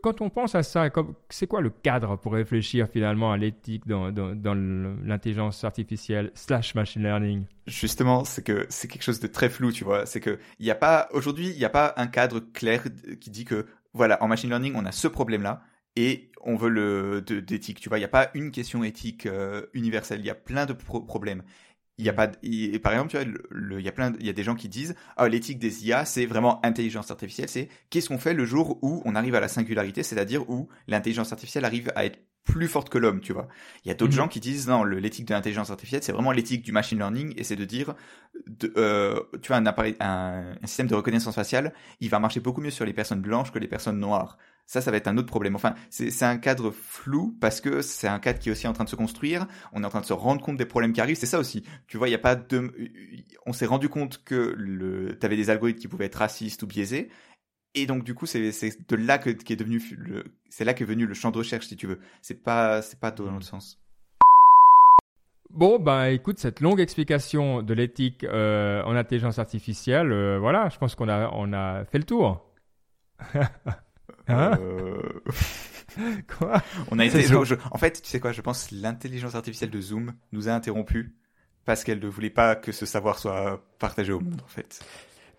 quand 0.01 0.21
on 0.21 0.29
pense 0.29 0.55
à 0.55 0.63
ça, 0.63 0.89
c'est 1.29 1.47
quoi 1.47 1.61
le 1.61 1.69
cadre 1.69 2.17
pour 2.17 2.33
réfléchir 2.33 2.87
finalement 2.87 3.31
à 3.31 3.37
l'éthique 3.37 3.87
dans 3.87 4.11
l'intelligence 5.05 5.63
artificielle 5.63 5.88
artificielle 5.89 6.31
slash 6.35 6.75
machine 6.75 7.01
learning 7.01 7.45
Justement, 7.65 8.23
c'est 8.23 8.43
que 8.43 8.67
c'est 8.69 8.87
quelque 8.87 9.03
chose 9.03 9.19
de 9.19 9.27
très 9.27 9.49
flou, 9.49 9.71
tu 9.71 9.83
vois. 9.83 10.05
C'est 10.05 10.19
que 10.19 10.39
il 10.59 10.65
n'y 10.65 10.71
a 10.71 10.75
pas 10.75 11.09
aujourd'hui, 11.13 11.49
il 11.49 11.57
n'y 11.57 11.65
a 11.65 11.69
pas 11.69 11.93
un 11.97 12.07
cadre 12.07 12.39
clair 12.39 12.83
qui 13.19 13.29
dit 13.31 13.45
que 13.45 13.65
voilà, 13.93 14.21
en 14.23 14.27
machine 14.27 14.49
learning, 14.49 14.73
on 14.75 14.85
a 14.85 14.91
ce 14.91 15.07
problème-là 15.07 15.63
et 15.95 16.31
on 16.41 16.55
veut 16.55 16.69
le 16.69 17.21
d'éthique. 17.21 17.79
Tu 17.79 17.89
vois, 17.89 17.97
il 17.97 18.01
n'y 18.01 18.05
a 18.05 18.09
pas 18.09 18.29
une 18.35 18.51
question 18.51 18.83
éthique 18.83 19.25
euh, 19.25 19.65
universelle. 19.73 20.19
Il 20.19 20.25
y 20.25 20.29
a 20.29 20.35
plein 20.35 20.65
de 20.67 20.73
problèmes. 20.73 21.43
Il 21.97 22.05
y 22.05 22.09
a 22.09 22.13
pas, 22.13 22.31
et 22.43 22.79
par 22.79 22.93
exemple, 22.93 23.09
tu 23.09 23.17
vois, 23.17 23.25
il 23.79 23.85
y 23.85 23.89
a 23.89 23.91
plein, 23.91 24.13
il 24.19 24.25
y 24.25 24.29
a 24.29 24.33
des 24.33 24.43
gens 24.43 24.55
qui 24.55 24.69
disent, 24.69 24.95
ah, 25.17 25.27
l'éthique 25.27 25.59
des 25.59 25.85
IA, 25.85 26.05
c'est 26.05 26.25
vraiment 26.25 26.63
intelligence 26.65 27.11
artificielle. 27.11 27.49
C'est 27.49 27.67
qu'est-ce 27.89 28.07
qu'on 28.07 28.17
fait 28.17 28.33
le 28.33 28.45
jour 28.45 28.79
où 28.81 29.01
on 29.03 29.15
arrive 29.15 29.35
à 29.35 29.41
la 29.41 29.49
singularité, 29.49 30.01
c'est-à-dire 30.03 30.49
où 30.49 30.69
l'intelligence 30.87 31.33
artificielle 31.33 31.65
arrive 31.65 31.91
à 31.95 32.05
être 32.05 32.19
plus 32.43 32.67
forte 32.67 32.89
que 32.89 32.97
l'homme, 32.97 33.21
tu 33.21 33.33
vois. 33.33 33.47
Il 33.85 33.89
y 33.89 33.91
a 33.91 33.93
d'autres 33.93 34.13
mhm. 34.13 34.17
gens 34.17 34.27
qui 34.27 34.39
disent 34.39 34.67
non, 34.67 34.83
l'éthique 34.83 35.25
de 35.25 35.33
l'intelligence 35.33 35.69
artificielle, 35.69 36.03
c'est 36.03 36.11
vraiment 36.11 36.31
l'éthique 36.31 36.63
du 36.63 36.71
machine 36.71 36.97
learning 36.97 37.33
et 37.37 37.43
c'est 37.43 37.55
de 37.55 37.65
dire, 37.65 37.95
de, 38.47 38.73
euh, 38.77 39.21
tu 39.41 39.49
vois, 39.49 39.57
un 39.57 39.65
appareil, 39.65 39.95
un, 39.99 40.55
système 40.65 40.87
de 40.87 40.95
reconnaissance 40.95 41.35
faciale, 41.35 41.73
il 41.99 42.09
va 42.09 42.19
marcher 42.19 42.39
beaucoup 42.39 42.61
mieux 42.61 42.71
sur 42.71 42.85
les 42.85 42.93
personnes 42.93 43.21
blanches 43.21 43.51
que 43.51 43.59
les 43.59 43.67
personnes 43.67 43.99
noires. 43.99 44.37
Ça, 44.65 44.81
ça 44.81 44.91
va 44.91 44.97
être 44.97 45.07
un 45.07 45.17
autre 45.17 45.27
problème. 45.27 45.55
Enfin, 45.55 45.73
c'est 45.89 46.25
un 46.25 46.37
cadre 46.37 46.69
flou 46.69 47.35
parce 47.41 47.59
que 47.59 47.81
c'est 47.81 48.07
un 48.07 48.19
cadre 48.19 48.37
qui 48.37 48.49
est 48.49 48.51
aussi 48.51 48.67
en 48.67 48.73
train 48.73 48.83
de 48.83 48.89
se 48.89 48.95
construire. 48.95 49.47
On 49.73 49.81
est 49.81 49.85
en 49.85 49.89
train 49.89 50.01
de 50.01 50.05
se 50.05 50.13
rendre 50.13 50.43
compte 50.43 50.57
des 50.57 50.67
problèmes 50.67 50.93
qui 50.93 51.01
arrivent. 51.01 51.17
C'est 51.17 51.25
ça 51.25 51.39
aussi. 51.39 51.63
Tu 51.87 51.97
vois, 51.97 52.07
il 52.07 52.11
y 52.11 52.15
a 52.15 52.19
pas 52.19 52.35
de, 52.35 52.71
on 53.47 53.53
s'est 53.53 53.65
rendu 53.65 53.89
compte 53.89 54.23
que 54.23 54.53
le, 54.55 55.17
t'avais 55.17 55.37
des 55.37 55.49
algorithmes 55.49 55.79
qui 55.79 55.87
pouvaient 55.87 56.05
être 56.05 56.19
racistes 56.19 56.61
ou 56.61 56.67
biaisés. 56.67 57.09
Et 57.75 57.85
donc 57.85 58.03
du 58.03 58.15
coup, 58.15 58.25
c'est 58.25 58.51
de 58.89 58.95
là 58.95 59.17
que 59.17 59.29
qui 59.29 59.53
est 59.53 59.55
devenu 59.55 59.81
le, 59.97 60.23
c'est 60.49 60.65
là 60.65 60.73
qu'est 60.73 60.85
venu 60.85 61.05
le 61.05 61.13
champ 61.13 61.31
de 61.31 61.37
recherche, 61.37 61.67
si 61.67 61.75
tu 61.75 61.87
veux. 61.87 61.99
C'est 62.21 62.43
pas 62.43 62.81
c'est 62.81 62.99
pas 62.99 63.11
dans 63.11 63.35
le 63.35 63.41
sens. 63.41 63.79
Bon, 65.51 65.79
bah 65.79 66.11
écoute, 66.11 66.37
cette 66.39 66.59
longue 66.59 66.79
explication 66.79 67.63
de 67.63 67.73
l'éthique 67.73 68.23
euh, 68.23 68.83
en 68.83 68.95
intelligence 68.95 69.39
artificielle, 69.39 70.11
euh, 70.11 70.37
voilà, 70.39 70.69
je 70.69 70.77
pense 70.77 70.93
qu'on 70.95 71.09
a 71.09 71.31
on 71.33 71.53
a 71.53 71.85
fait 71.85 71.97
le 71.97 72.03
tour. 72.03 72.45
hein 74.27 74.57
euh... 74.59 75.01
quoi? 76.37 76.61
On 76.91 76.99
a 76.99 77.05
été. 77.05 77.25
en 77.35 77.77
fait, 77.77 78.01
tu 78.01 78.09
sais 78.09 78.19
quoi 78.19 78.31
Je 78.31 78.41
pense 78.41 78.71
l'intelligence 78.71 79.35
artificielle 79.35 79.71
de 79.71 79.81
Zoom 79.81 80.13
nous 80.31 80.49
a 80.49 80.53
interrompus 80.53 81.09
parce 81.65 81.83
qu'elle 81.83 81.99
ne 81.99 82.07
voulait 82.07 82.29
pas 82.29 82.55
que 82.55 82.71
ce 82.71 82.85
savoir 82.85 83.19
soit 83.19 83.63
partagé 83.79 84.11
au 84.11 84.19
monde, 84.19 84.41
en 84.43 84.47
fait. 84.47 84.83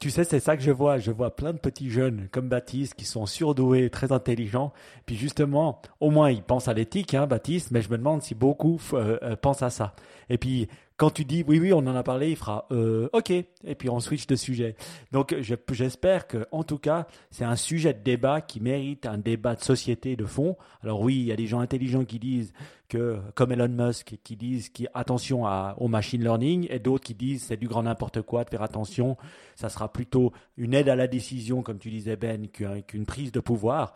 Tu 0.01 0.09
sais, 0.09 0.25
c'est 0.25 0.41
ça 0.41 0.57
que 0.57 0.63
je 0.63 0.71
vois. 0.71 0.97
Je 0.97 1.11
vois 1.11 1.37
plein 1.37 1.53
de 1.53 1.59
petits 1.59 1.91
jeunes 1.91 2.29
comme 2.33 2.49
Baptiste 2.49 2.95
qui 2.95 3.05
sont 3.05 3.27
surdoués, 3.27 3.91
très 3.91 4.13
intelligents. 4.13 4.73
Puis 5.05 5.15
justement, 5.15 5.83
au 6.01 6.11
moins 6.11 6.31
ils 6.31 6.43
pensent 6.43 6.69
à 6.69 6.73
l'éthique, 6.73 7.13
hein, 7.13 7.27
Baptiste, 7.27 7.71
mais 7.71 7.83
je 7.83 7.91
me 7.91 7.99
demande 7.99 8.23
si 8.23 8.35
beaucoup 8.35 8.81
euh, 8.95 9.19
euh, 9.23 9.37
pensent 9.37 9.63
à 9.63 9.69
ça. 9.69 9.95
Et 10.31 10.39
puis 10.39 10.69
quand 11.01 11.09
tu 11.09 11.25
dis 11.25 11.43
oui, 11.49 11.59
oui, 11.59 11.73
on 11.73 11.79
en 11.79 11.97
a 11.97 12.03
parlé, 12.03 12.29
il 12.29 12.37
fera 12.37 12.67
euh, 12.73 13.09
ok, 13.15 13.31
et 13.31 13.75
puis 13.75 13.89
on 13.89 14.01
switch 14.01 14.27
de 14.27 14.37
sujet. 14.37 14.77
Donc 15.13 15.35
j'espère 15.41 16.27
que, 16.27 16.47
en 16.53 16.63
tout 16.63 16.77
cas, 16.77 17.07
c'est 17.31 17.47
un 17.47 17.57
sujet 17.57 17.95
de 17.95 18.01
débat 18.01 18.43
qui 18.43 18.61
mérite 18.61 19.07
un 19.07 19.17
débat 19.17 19.55
de 19.55 19.63
société 19.63 20.15
de 20.15 20.27
fond. 20.27 20.59
Alors 20.83 21.01
oui, 21.01 21.17
il 21.17 21.25
y 21.25 21.33
a 21.33 21.37
des 21.37 21.47
gens 21.47 21.61
intelligents 21.61 22.05
qui 22.05 22.19
disent 22.19 22.53
que, 22.91 23.19
comme 23.35 23.51
Elon 23.51 23.69
Musk, 23.69 24.19
qui 24.23 24.37
disent 24.37 24.69
qui, 24.69 24.89
attention 24.93 25.45
au 25.79 25.89
machine 25.89 26.23
learning, 26.23 26.67
et 26.69 26.81
d'autres 26.81 27.05
qui 27.05 27.15
disent 27.15 27.45
c'est 27.45 27.57
du 27.57 27.67
grand 27.67 27.85
n'importe 27.85 28.21
quoi 28.21 28.45
de 28.45 28.51
faire 28.51 28.63
attention. 28.63 29.17
Ça 29.57 29.71
sera 29.71 29.91
plutôt 29.91 30.35
une 30.59 30.75
aide 30.75 30.91
à 30.91 30.97
la 30.97 31.07
décision, 31.07 31.63
comme 31.63 31.79
tu 31.79 31.89
disais 31.89 32.17
Ben, 32.17 32.47
qu'une 32.49 33.07
prise 33.07 33.33
de 33.33 33.41
pouvoir. 33.41 33.95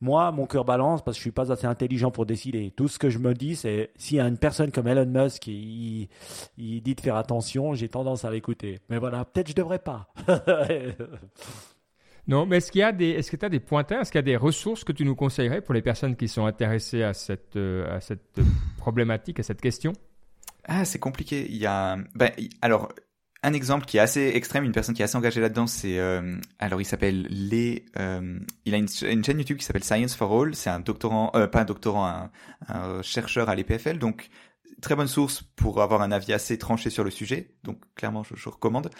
Moi, 0.00 0.30
mon 0.30 0.46
cœur 0.46 0.64
balance 0.64 1.02
parce 1.02 1.16
que 1.16 1.18
je 1.18 1.22
suis 1.22 1.32
pas 1.32 1.50
assez 1.50 1.66
intelligent 1.66 2.12
pour 2.12 2.24
décider. 2.24 2.72
Tout 2.76 2.86
ce 2.86 2.98
que 2.98 3.10
je 3.10 3.18
me 3.18 3.34
dis, 3.34 3.56
c'est 3.56 3.90
s'il 3.96 4.18
y 4.18 4.20
a 4.20 4.28
une 4.28 4.38
personne 4.38 4.70
comme 4.70 4.86
Elon 4.86 5.06
Musk 5.06 5.42
qui 5.42 6.08
il, 6.56 6.82
dit 6.82 6.94
de 6.94 7.00
faire 7.00 7.16
attention, 7.16 7.74
j'ai 7.74 7.88
tendance 7.88 8.24
à 8.24 8.30
l'écouter. 8.30 8.78
Mais 8.88 8.98
voilà, 8.98 9.24
peut-être 9.24 9.48
je 9.48 9.54
devrais 9.54 9.80
pas. 9.80 10.08
non, 12.28 12.46
mais 12.46 12.58
est-ce 12.58 12.70
qu'il 12.70 12.80
y 12.80 12.84
a 12.84 12.92
des, 12.92 13.10
est-ce 13.10 13.30
que 13.30 13.36
tu 13.36 13.44
as 13.44 13.48
des 13.48 13.58
pointeurs, 13.58 14.02
est-ce 14.02 14.12
qu'il 14.12 14.18
y 14.18 14.20
a 14.20 14.22
des 14.22 14.36
ressources 14.36 14.84
que 14.84 14.92
tu 14.92 15.04
nous 15.04 15.16
conseillerais 15.16 15.62
pour 15.62 15.74
les 15.74 15.82
personnes 15.82 16.14
qui 16.14 16.28
sont 16.28 16.46
intéressées 16.46 17.02
à 17.02 17.12
cette, 17.12 17.56
euh, 17.56 17.96
à 17.96 18.00
cette 18.00 18.38
problématique, 18.76 19.40
à 19.40 19.42
cette 19.42 19.60
question? 19.60 19.94
Ah, 20.64 20.84
c'est 20.84 21.00
compliqué. 21.00 21.44
Il 21.48 21.56
y 21.56 21.66
a, 21.66 21.96
ben, 22.14 22.30
alors 22.62 22.92
un 23.42 23.52
exemple 23.52 23.86
qui 23.86 23.98
est 23.98 24.00
assez 24.00 24.32
extrême, 24.34 24.64
une 24.64 24.72
personne 24.72 24.94
qui 24.94 25.02
est 25.02 25.04
assez 25.04 25.16
engagée 25.16 25.40
là-dedans, 25.40 25.66
c'est 25.66 25.98
euh, 25.98 26.36
alors 26.58 26.80
il 26.80 26.84
s'appelle 26.84 27.26
Les, 27.30 27.84
euh, 27.98 28.38
il 28.64 28.74
a 28.74 28.78
une, 28.78 28.88
chaîne 28.88 29.38
YouTube 29.38 29.58
qui 29.58 29.64
s'appelle 29.64 29.84
Science 29.84 30.14
for 30.16 30.32
All. 30.32 30.54
C'est 30.54 30.70
un 30.70 30.80
doctorant, 30.80 31.30
euh, 31.36 31.46
pas 31.46 31.60
un 31.60 31.64
doctorant, 31.64 32.30
un, 32.68 33.02
chercheur 33.02 33.48
à 33.48 33.54
l'EPFL, 33.54 33.98
donc 33.98 34.28
très 34.80 34.96
bonne 34.96 35.06
source 35.06 35.42
pour 35.42 35.80
avoir 35.82 36.02
un 36.02 36.10
avis 36.10 36.32
assez 36.32 36.58
tranché 36.58 36.90
sur 36.90 37.04
le 37.04 37.10
sujet. 37.10 37.54
Donc 37.62 37.80
clairement, 37.94 38.24
je, 38.24 38.48
recommande. 38.48 38.90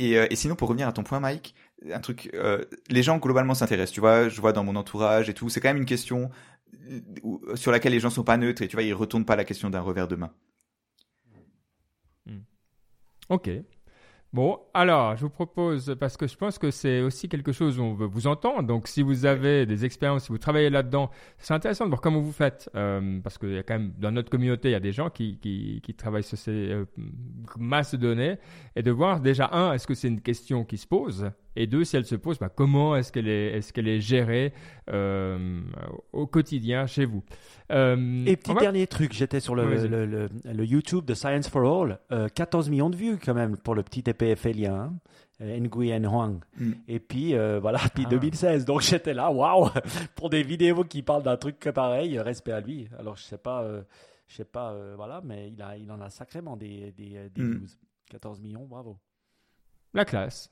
Et, 0.00 0.14
et, 0.14 0.36
sinon, 0.36 0.56
pour 0.56 0.68
revenir 0.68 0.88
à 0.88 0.92
ton 0.92 1.04
point, 1.04 1.20
Mike, 1.20 1.54
un 1.92 2.00
truc, 2.00 2.32
les 2.88 3.02
gens 3.02 3.18
globalement 3.18 3.54
s'intéressent. 3.54 3.94
Tu 3.94 4.00
vois, 4.00 4.28
je 4.28 4.40
vois 4.40 4.52
dans 4.52 4.64
mon 4.64 4.74
entourage 4.74 5.28
et 5.28 5.34
tout, 5.34 5.48
c'est 5.48 5.60
quand 5.60 5.68
même 5.68 5.76
une 5.76 5.84
question 5.84 6.30
sur 7.54 7.70
laquelle 7.70 7.92
les 7.92 8.00
gens 8.00 8.10
sont 8.10 8.24
pas 8.24 8.36
neutres 8.36 8.62
et 8.62 8.68
tu 8.68 8.74
vois, 8.74 8.82
ils 8.82 8.92
retournent 8.92 9.24
pas 9.24 9.36
la 9.36 9.44
question 9.44 9.70
d'un 9.70 9.80
revers 9.80 10.08
de 10.08 10.16
main. 10.16 10.32
Ok. 13.28 13.48
Bon, 14.34 14.58
alors, 14.74 15.16
je 15.16 15.22
vous 15.22 15.30
propose, 15.30 15.94
parce 16.00 16.16
que 16.16 16.26
je 16.26 16.36
pense 16.36 16.58
que 16.58 16.72
c'est 16.72 17.02
aussi 17.02 17.28
quelque 17.28 17.52
chose 17.52 17.78
où 17.78 17.84
on 17.84 17.94
veut 17.94 18.08
vous 18.08 18.26
entendre. 18.26 18.64
Donc, 18.64 18.88
si 18.88 19.00
vous 19.00 19.26
avez 19.26 19.64
des 19.64 19.84
expériences, 19.84 20.24
si 20.24 20.30
vous 20.30 20.38
travaillez 20.38 20.70
là-dedans, 20.70 21.08
c'est 21.38 21.54
intéressant 21.54 21.84
de 21.84 21.90
voir 21.90 22.00
comment 22.00 22.18
vous 22.18 22.32
faites. 22.32 22.68
Euh, 22.74 23.20
parce 23.22 23.38
qu'il 23.38 23.52
y 23.52 23.58
a 23.58 23.62
quand 23.62 23.74
même, 23.74 23.92
dans 23.96 24.10
notre 24.10 24.30
communauté, 24.30 24.70
il 24.70 24.72
y 24.72 24.74
a 24.74 24.80
des 24.80 24.90
gens 24.90 25.08
qui, 25.08 25.38
travaillent 25.96 26.24
sur 26.24 26.36
ces 26.36 26.50
euh, 26.50 26.84
masses 27.56 27.92
de 27.92 27.98
données. 27.98 28.38
Et 28.74 28.82
de 28.82 28.90
voir 28.90 29.20
déjà, 29.20 29.50
un, 29.52 29.72
est-ce 29.72 29.86
que 29.86 29.94
c'est 29.94 30.08
une 30.08 30.20
question 30.20 30.64
qui 30.64 30.78
se 30.78 30.86
pose? 30.88 31.30
Et 31.56 31.66
deux, 31.66 31.84
si 31.84 31.96
elle 31.96 32.04
se 32.04 32.16
pose, 32.16 32.38
bah, 32.38 32.48
comment 32.48 32.96
est-ce 32.96 33.12
qu'elle 33.12 33.28
est, 33.28 33.58
est, 33.58 33.72
qu'elle 33.72 33.88
est 33.88 34.00
gérée 34.00 34.52
euh, 34.90 35.60
au 36.12 36.26
quotidien 36.26 36.86
chez 36.86 37.04
vous? 37.04 37.22
Euh, 37.70 38.24
Et 38.26 38.36
petit 38.36 38.54
dernier 38.54 38.86
truc, 38.86 39.12
j'étais 39.12 39.40
sur 39.40 39.54
le, 39.54 39.86
le, 39.86 40.28
le, 40.44 40.64
YouTube 40.64 41.04
de 41.04 41.14
Science 41.14 41.48
for 41.48 41.82
All, 41.82 41.98
14 42.34 42.66
euh, 42.66 42.70
millions 42.70 42.90
de 42.90 42.96
vues 42.96 43.18
quand 43.18 43.34
même 43.34 43.56
pour 43.56 43.74
le 43.74 43.82
petit 43.82 44.04
EPFLien. 44.06 44.74
Hein 44.74 44.94
Nguyen 45.40 46.04
Huang. 46.04 46.40
Mm. 46.58 46.72
Et 46.86 47.00
puis 47.00 47.34
voilà, 47.60 47.80
puis 47.94 48.06
2016. 48.06 48.62
Ah. 48.62 48.64
Donc 48.64 48.82
j'étais 48.82 49.14
là, 49.14 49.30
waouh, 49.30 49.68
pour 50.16 50.30
des 50.30 50.42
vidéos 50.42 50.84
qui 50.84 51.02
parlent 51.02 51.24
d'un 51.24 51.36
truc 51.36 51.58
que 51.58 51.70
pareil, 51.70 52.18
respect 52.18 52.52
à 52.52 52.60
lui. 52.60 52.88
Alors 52.98 53.16
je 53.16 53.22
sais 53.22 53.38
pas, 53.38 53.64
je 54.28 54.34
sais 54.34 54.44
pas, 54.44 54.74
voilà, 54.96 55.20
mais 55.24 55.50
il 55.50 55.60
a, 55.60 55.76
il 55.76 55.90
en 55.90 56.00
a 56.00 56.08
sacrément 56.08 56.56
des, 56.56 56.92
des, 56.92 57.30
des 57.30 57.42
mm. 57.42 57.66
14 58.10 58.40
millions, 58.40 58.64
bravo. 58.64 58.96
La 59.92 60.04
classe. 60.04 60.50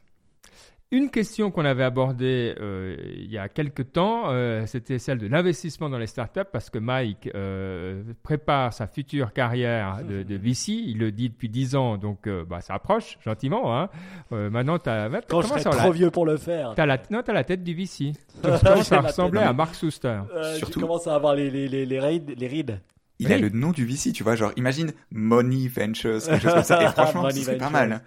Une 0.92 1.08
question 1.08 1.50
qu'on 1.50 1.64
avait 1.64 1.84
abordée 1.84 2.54
euh, 2.60 2.98
il 3.16 3.32
y 3.32 3.38
a 3.38 3.48
quelques 3.48 3.92
temps, 3.92 4.24
euh, 4.26 4.66
c'était 4.66 4.98
celle 4.98 5.16
de 5.16 5.26
l'investissement 5.26 5.88
dans 5.88 5.96
les 5.96 6.06
startups 6.06 6.40
parce 6.52 6.68
que 6.68 6.78
Mike 6.78 7.30
euh, 7.34 8.02
prépare 8.22 8.74
sa 8.74 8.86
future 8.86 9.32
carrière 9.32 10.00
de, 10.06 10.22
de, 10.22 10.36
VC. 10.36 10.72
Il 10.72 10.98
le 10.98 11.10
dit 11.10 11.30
depuis 11.30 11.48
10 11.48 11.76
ans, 11.76 11.96
donc 11.96 12.28
bah, 12.28 12.60
ça 12.60 12.74
approche 12.74 13.16
gentiment. 13.24 13.74
Hein. 13.74 13.88
maintenant, 14.30 14.78
tu 14.78 14.90
as. 14.90 15.08
Quand 15.26 15.40
je 15.40 15.46
serai 15.48 15.62
trop 15.62 15.92
vieux 15.92 16.10
pour 16.10 16.26
le 16.26 16.36
faire. 16.36 16.74
As 16.76 16.84
la, 16.84 16.98
non, 17.08 17.22
tu 17.22 17.30
as 17.30 17.34
la 17.34 17.44
tête 17.44 17.64
du 17.64 17.72
VC. 17.74 18.12
Tu 18.42 18.48
commences 18.66 18.92
à 18.92 19.00
ressembler 19.00 19.40
à 19.40 19.52
Mark 19.54 19.74
Suster. 19.74 20.20
Surtout. 20.56 20.72
Tu 20.74 20.80
commences 20.80 21.06
à 21.06 21.14
avoir 21.14 21.34
les, 21.34 21.50
les, 21.50 21.68
les, 21.68 21.86
les, 21.86 22.00
rides, 22.00 22.34
les 22.36 22.46
rides. 22.48 22.80
Il 23.18 23.32
a 23.32 23.38
le 23.38 23.48
nom 23.50 23.70
du 23.70 23.86
VC, 23.86 24.12
tu 24.12 24.24
vois. 24.24 24.34
Genre, 24.34 24.52
imagine 24.56 24.92
Money 25.10 25.68
Ventures, 25.68 26.20
quelque 26.22 26.42
chose 26.42 26.54
comme 26.54 26.62
ça. 26.62 26.82
Et 26.82 26.88
franchement, 26.92 27.28
c'est 27.30 27.56
pas 27.56 27.70
mal. 27.70 28.02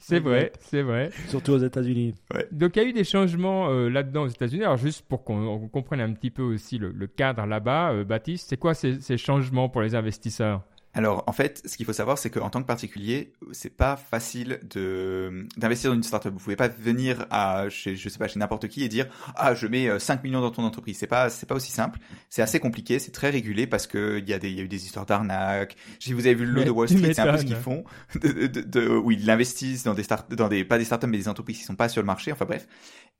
C'est 0.00 0.20
vrai, 0.20 0.52
c'est 0.60 0.82
vrai. 0.82 1.10
Surtout 1.28 1.52
aux 1.52 1.58
États-Unis. 1.58 2.14
Donc 2.50 2.76
il 2.76 2.82
y 2.82 2.86
a 2.86 2.88
eu 2.88 2.92
des 2.92 3.04
changements 3.04 3.70
euh, 3.70 3.88
là-dedans 3.88 4.22
aux 4.22 4.28
États-Unis. 4.28 4.64
Alors 4.64 4.76
juste 4.76 5.06
pour 5.06 5.24
qu'on 5.24 5.68
comprenne 5.68 6.00
un 6.00 6.12
petit 6.12 6.30
peu 6.30 6.42
aussi 6.42 6.78
le, 6.78 7.06
cadre 7.06 7.46
là-bas, 7.46 7.92
euh, 7.92 8.04
Baptiste, 8.04 8.48
c'est 8.48 8.56
quoi 8.56 8.74
ces 8.74 9.16
changements 9.16 9.68
pour 9.68 9.82
les 9.82 9.94
investisseurs? 9.94 10.62
Alors, 10.92 11.22
en 11.28 11.32
fait, 11.32 11.62
ce 11.64 11.76
qu'il 11.76 11.86
faut 11.86 11.92
savoir, 11.92 12.18
c'est 12.18 12.30
qu'en 12.30 12.50
tant 12.50 12.60
que 12.60 12.66
particulier, 12.66 13.32
c'est 13.52 13.76
pas 13.76 13.96
facile 13.96 14.58
de 14.68 15.46
d'investir 15.56 15.90
dans 15.90 15.96
une 15.96 16.02
startup. 16.02 16.32
Vous 16.32 16.40
pouvez 16.40 16.56
pas 16.56 16.66
venir 16.66 17.26
à 17.30 17.68
chez, 17.68 17.94
je 17.94 18.08
sais 18.08 18.18
pas, 18.18 18.26
chez 18.26 18.40
n'importe 18.40 18.66
qui 18.66 18.82
et 18.82 18.88
dire 18.88 19.06
ah 19.36 19.54
je 19.54 19.68
mets 19.68 19.98
5 20.00 20.14
euh, 20.14 20.22
millions 20.24 20.40
dans 20.40 20.50
ton 20.50 20.64
entreprise. 20.64 20.98
C'est 20.98 21.06
pas 21.06 21.30
c'est 21.30 21.46
pas 21.46 21.54
aussi 21.54 21.70
simple. 21.70 22.00
C'est 22.28 22.42
assez 22.42 22.58
compliqué, 22.58 22.98
c'est 22.98 23.12
très 23.12 23.30
régulé 23.30 23.68
parce 23.68 23.86
que 23.86 24.18
il 24.18 24.28
y 24.28 24.32
a 24.32 24.40
des 24.40 24.50
il 24.50 24.56
y 24.56 24.60
a 24.60 24.64
eu 24.64 24.68
des 24.68 24.84
histoires 24.84 25.06
d'arnaques. 25.06 25.76
Si 26.00 26.12
vous 26.12 26.26
avez 26.26 26.34
vu 26.34 26.44
le 26.44 26.52
lot 26.52 26.64
de 26.64 26.70
Wall 26.70 26.88
Street, 26.88 27.14
c'est 27.14 27.20
un 27.20 27.32
peu 27.32 27.38
ce 27.38 27.44
qu'ils 27.44 27.56
font. 27.56 27.84
De, 28.20 28.46
de, 28.48 28.60
de, 28.60 28.88
où 28.88 29.12
ils 29.12 29.30
investissent 29.30 29.84
dans 29.84 29.94
des 29.94 30.02
start 30.02 30.34
dans 30.34 30.48
des 30.48 30.64
pas 30.64 30.78
des 30.78 30.84
startups 30.84 31.06
mais 31.06 31.16
des 31.16 31.28
entreprises 31.28 31.58
qui 31.58 31.64
sont 31.64 31.76
pas 31.76 31.88
sur 31.88 32.02
le 32.02 32.06
marché. 32.06 32.32
Enfin 32.32 32.44
bref. 32.44 32.66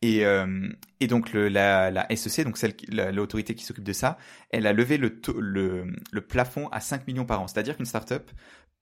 Et, 0.02 0.24
euh, 0.24 0.68
et 1.00 1.06
donc 1.06 1.32
le, 1.32 1.48
la, 1.48 1.90
la 1.90 2.06
SEC, 2.16 2.44
donc 2.44 2.56
celle 2.56 2.74
l'autorité 3.12 3.54
qui 3.54 3.64
s'occupe 3.64 3.84
de 3.84 3.92
ça, 3.92 4.16
elle 4.50 4.66
a 4.66 4.72
levé 4.72 4.96
le, 4.96 5.20
le, 5.38 5.86
le 6.10 6.20
plafond 6.22 6.68
à 6.68 6.80
5 6.80 7.06
millions 7.06 7.26
par 7.26 7.42
an. 7.42 7.48
C'est-à-dire 7.48 7.76
qu'une 7.76 7.86
startup 7.86 8.30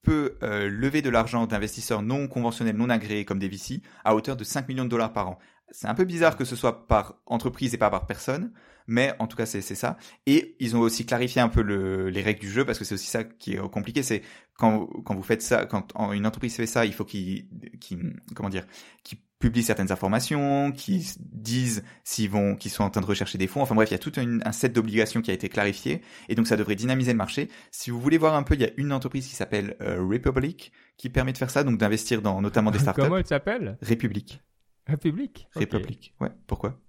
peut 0.02 0.36
euh, 0.44 0.68
lever 0.68 1.02
de 1.02 1.10
l'argent 1.10 1.46
d'investisseurs 1.46 2.02
non 2.02 2.28
conventionnels, 2.28 2.76
non 2.76 2.88
agréés 2.88 3.24
comme 3.24 3.40
des 3.40 3.48
VC, 3.48 3.82
à 4.04 4.14
hauteur 4.14 4.36
de 4.36 4.44
5 4.44 4.68
millions 4.68 4.84
de 4.84 4.90
dollars 4.90 5.12
par 5.12 5.28
an. 5.28 5.38
c'est 5.70 5.88
un 5.88 5.94
peu 5.94 6.04
bizarre 6.04 6.36
que 6.36 6.44
ce 6.44 6.54
soit 6.56 6.86
par 6.86 7.16
entreprise 7.26 7.74
et 7.74 7.78
pas 7.78 7.90
par 7.90 8.06
personne, 8.06 8.52
mais 8.86 9.12
en 9.18 9.26
tout 9.26 9.36
cas 9.36 9.44
c'est 9.46 9.60
ça. 9.60 9.96
Et 10.26 10.56
ils 10.60 10.76
ont 10.76 10.80
aussi 10.80 11.04
clarifié 11.04 11.40
un 11.42 11.48
peu 11.48 11.62
le, 11.62 12.10
les 12.10 12.22
règles 12.22 12.40
du 12.40 12.50
jeu 12.50 12.64
parce 12.64 12.78
que 12.78 12.84
c'est 12.84 12.94
aussi 12.94 13.08
ça 13.08 13.24
qui 13.24 13.54
est 13.54 13.70
compliqué. 13.70 14.02
C'est 14.02 14.22
quand 14.56 14.86
quand 15.04 15.14
vous 15.16 15.22
faites 15.22 15.42
ça, 15.42 15.66
quand 15.66 16.12
une 16.12 16.26
entreprise 16.26 16.54
fait 16.56 16.66
ça, 16.66 16.86
il 16.86 16.94
faut 16.94 17.04
qu'ils 17.04 17.48
qu'ils 17.80 18.14
comment 18.34 18.48
dire, 18.50 18.64
qu'ils 19.04 19.18
publient 19.38 19.62
certaines 19.62 19.92
informations, 19.92 20.72
qu'ils 20.72 21.04
disent 21.18 21.84
s'ils 22.04 22.28
vont, 22.28 22.56
qu'ils 22.56 22.70
sont 22.70 22.82
en 22.82 22.90
train 22.90 23.00
de 23.00 23.06
rechercher 23.06 23.38
des 23.38 23.46
fonds. 23.46 23.62
Enfin 23.62 23.74
bref, 23.74 23.90
il 23.90 23.92
y 23.92 23.94
a 23.94 23.98
tout 23.98 24.12
un, 24.16 24.52
set 24.52 24.72
d'obligations 24.72 25.22
qui 25.22 25.30
a 25.30 25.34
été 25.34 25.48
clarifié 25.48 26.02
et 26.28 26.34
donc 26.34 26.46
ça 26.46 26.56
devrait 26.56 26.74
dynamiser 26.74 27.12
le 27.12 27.18
marché. 27.18 27.48
Si 27.70 27.90
vous 27.90 28.00
voulez 28.00 28.18
voir 28.18 28.34
un 28.34 28.42
peu, 28.42 28.54
il 28.54 28.60
y 28.60 28.64
a 28.64 28.70
une 28.76 28.92
entreprise 28.92 29.26
qui 29.26 29.34
s'appelle 29.34 29.76
euh, 29.80 30.04
Republic 30.04 30.72
qui 30.96 31.08
permet 31.08 31.32
de 31.32 31.38
faire 31.38 31.50
ça, 31.50 31.62
donc 31.62 31.78
d'investir 31.78 32.22
dans 32.22 32.40
notamment 32.40 32.70
des 32.70 32.78
startups. 32.80 33.02
Comment 33.02 33.18
elle 33.18 33.26
s'appelle? 33.26 33.78
Republic. 33.82 34.40
République 34.86 35.48
République, 35.54 36.14
ouais. 36.20 36.30
Pourquoi? 36.46 36.80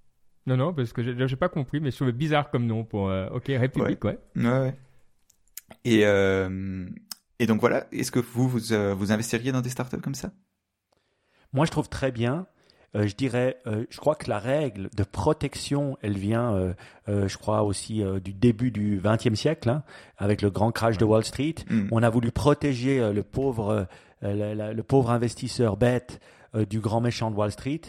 Non, 0.47 0.57
non, 0.57 0.73
parce 0.73 0.93
que 0.93 1.03
j'ai 1.03 1.35
pas 1.35 1.49
compris, 1.49 1.79
mais 1.79 1.91
je 1.91 1.97
trouvais 1.97 2.11
bizarre 2.13 2.49
comme 2.49 2.65
nom 2.65 2.83
pour. 2.83 3.09
Euh, 3.09 3.27
ok, 3.29 3.45
République, 3.47 4.03
ouais. 4.03 4.17
Ouais, 4.35 4.47
ouais. 4.49 4.75
Et, 5.83 6.05
euh, 6.05 6.87
et 7.37 7.45
donc 7.45 7.59
voilà, 7.59 7.85
est-ce 7.91 8.11
que 8.11 8.19
vous, 8.19 8.47
vous, 8.49 8.59
vous, 8.97 9.11
investiriez 9.11 9.51
dans 9.51 9.61
des 9.61 9.69
startups 9.69 10.01
comme 10.01 10.15
ça? 10.15 10.31
Moi, 11.53 11.65
je 11.65 11.71
trouve 11.71 11.89
très 11.89 12.11
bien. 12.11 12.45
je 12.93 13.13
dirais, 13.15 13.57
je 13.65 13.97
crois 13.97 14.15
que 14.15 14.29
la 14.29 14.39
règle 14.39 14.89
de 14.95 15.03
protection, 15.03 15.97
elle 16.01 16.17
vient, 16.17 16.73
je 17.07 17.37
crois 17.37 17.63
aussi 17.63 18.03
du 18.23 18.33
début 18.33 18.71
du 18.71 19.01
XXe 19.03 19.33
siècle, 19.33 19.69
hein, 19.69 19.83
avec 20.17 20.41
le 20.41 20.49
grand 20.49 20.71
crash 20.71 20.97
de 20.97 21.05
Wall 21.05 21.23
Street. 21.23 21.55
Mm. 21.69 21.87
On 21.91 22.03
a 22.03 22.09
voulu 22.09 22.31
protéger 22.31 23.13
le 23.13 23.23
pauvre, 23.23 23.87
le 24.21 24.81
pauvre 24.81 25.11
investisseur 25.11 25.77
bête 25.77 26.19
euh, 26.55 26.65
du 26.65 26.79
grand 26.79 26.99
méchant 26.99 27.29
de 27.29 27.35
Wall 27.35 27.51
Street. 27.51 27.81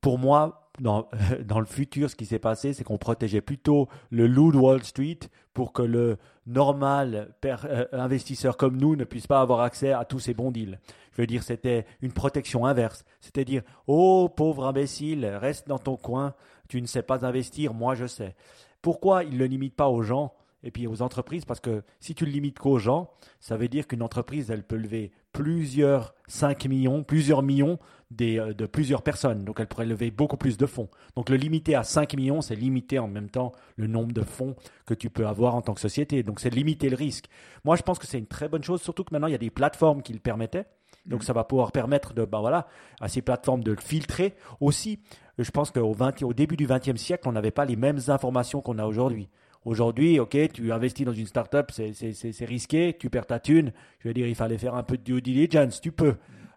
Pour 0.00 0.18
moi, 0.18 0.70
dans, 0.80 1.08
dans 1.44 1.58
le 1.58 1.66
futur, 1.66 2.08
ce 2.08 2.14
qui 2.14 2.26
s'est 2.26 2.38
passé, 2.38 2.72
c'est 2.72 2.84
qu'on 2.84 2.98
protégeait 2.98 3.40
plutôt 3.40 3.88
le 4.10 4.28
loup 4.28 4.52
de 4.52 4.58
Wall 4.58 4.84
Street 4.84 5.18
pour 5.56 5.72
que 5.72 5.80
le 5.80 6.18
normal 6.46 7.34
euh, 7.46 7.86
investisseur 7.90 8.58
comme 8.58 8.76
nous 8.76 8.94
ne 8.94 9.04
puisse 9.04 9.26
pas 9.26 9.40
avoir 9.40 9.60
accès 9.60 9.90
à 9.90 10.04
tous 10.04 10.18
ces 10.18 10.34
bons 10.34 10.50
deals. 10.50 10.78
Je 11.12 11.22
veux 11.22 11.26
dire, 11.26 11.42
c'était 11.42 11.86
une 12.02 12.12
protection 12.12 12.66
inverse. 12.66 13.06
C'était 13.22 13.46
dire, 13.46 13.62
oh 13.86 14.28
pauvre 14.28 14.66
imbécile, 14.66 15.24
reste 15.24 15.66
dans 15.66 15.78
ton 15.78 15.96
coin, 15.96 16.34
tu 16.68 16.82
ne 16.82 16.86
sais 16.86 17.00
pas 17.00 17.24
investir, 17.24 17.72
moi 17.72 17.94
je 17.94 18.06
sais. 18.06 18.36
Pourquoi 18.82 19.24
il 19.24 19.32
ne 19.32 19.38
le 19.38 19.46
limite 19.46 19.74
pas 19.74 19.88
aux 19.88 20.02
gens 20.02 20.34
et 20.62 20.70
puis 20.70 20.86
aux 20.86 21.00
entreprises, 21.00 21.46
parce 21.46 21.60
que 21.60 21.82
si 22.00 22.14
tu 22.14 22.26
le 22.26 22.32
limites 22.32 22.58
qu'aux 22.58 22.78
gens, 22.78 23.08
ça 23.40 23.56
veut 23.56 23.68
dire 23.68 23.86
qu'une 23.86 24.02
entreprise, 24.02 24.50
elle 24.50 24.62
peut 24.62 24.76
lever 24.76 25.10
plusieurs 25.36 26.14
5 26.28 26.64
millions, 26.64 27.02
plusieurs 27.02 27.42
millions 27.42 27.78
des, 28.10 28.38
euh, 28.38 28.54
de 28.54 28.64
plusieurs 28.64 29.02
personnes. 29.02 29.44
Donc 29.44 29.60
elle 29.60 29.66
pourrait 29.66 29.84
lever 29.84 30.10
beaucoup 30.10 30.38
plus 30.38 30.56
de 30.56 30.64
fonds. 30.64 30.88
Donc 31.14 31.28
le 31.28 31.36
limiter 31.36 31.74
à 31.74 31.82
5 31.82 32.14
millions, 32.14 32.40
c'est 32.40 32.54
limiter 32.54 32.98
en 32.98 33.06
même 33.06 33.28
temps 33.28 33.52
le 33.76 33.86
nombre 33.86 34.12
de 34.12 34.22
fonds 34.22 34.56
que 34.86 34.94
tu 34.94 35.10
peux 35.10 35.26
avoir 35.26 35.54
en 35.54 35.60
tant 35.60 35.74
que 35.74 35.80
société. 35.80 36.22
Donc 36.22 36.40
c'est 36.40 36.48
limiter 36.48 36.88
le 36.88 36.96
risque. 36.96 37.26
Moi, 37.64 37.76
je 37.76 37.82
pense 37.82 37.98
que 37.98 38.06
c'est 38.06 38.18
une 38.18 38.26
très 38.26 38.48
bonne 38.48 38.64
chose, 38.64 38.80
surtout 38.80 39.04
que 39.04 39.12
maintenant, 39.12 39.28
il 39.28 39.32
y 39.32 39.36
a 39.36 39.38
des 39.38 39.50
plateformes 39.50 40.02
qui 40.02 40.14
le 40.14 40.20
permettaient. 40.20 40.64
Donc 41.04 41.22
ça 41.22 41.34
va 41.34 41.44
pouvoir 41.44 41.70
permettre 41.70 42.14
de, 42.14 42.24
ben 42.24 42.40
voilà, 42.40 42.66
à 43.00 43.08
ces 43.08 43.20
plateformes 43.20 43.62
de 43.62 43.72
le 43.72 43.80
filtrer. 43.80 44.34
Aussi, 44.60 45.00
je 45.38 45.50
pense 45.50 45.70
qu'au 45.70 45.94
au 46.22 46.32
début 46.32 46.56
du 46.56 46.66
XXe 46.66 46.96
siècle, 46.96 47.28
on 47.28 47.32
n'avait 47.32 47.50
pas 47.50 47.66
les 47.66 47.76
mêmes 47.76 48.00
informations 48.08 48.62
qu'on 48.62 48.78
a 48.78 48.86
aujourd'hui. 48.86 49.28
Aujourd'hui, 49.66 50.20
ok, 50.20 50.38
tu 50.52 50.72
investis 50.72 51.04
dans 51.04 51.12
une 51.12 51.26
startup, 51.26 51.72
c'est 51.72 52.44
risqué, 52.44 52.96
tu 52.96 53.10
perds 53.10 53.26
ta 53.26 53.40
thune. 53.40 53.72
Je 53.98 54.06
veux 54.06 54.14
dire, 54.14 54.28
il 54.28 54.36
fallait 54.36 54.58
faire 54.58 54.76
un 54.76 54.84
peu 54.84 54.96
de 54.96 55.02
due 55.02 55.20
diligence, 55.20 55.80
tu 55.80 55.90
peux. 55.90 56.14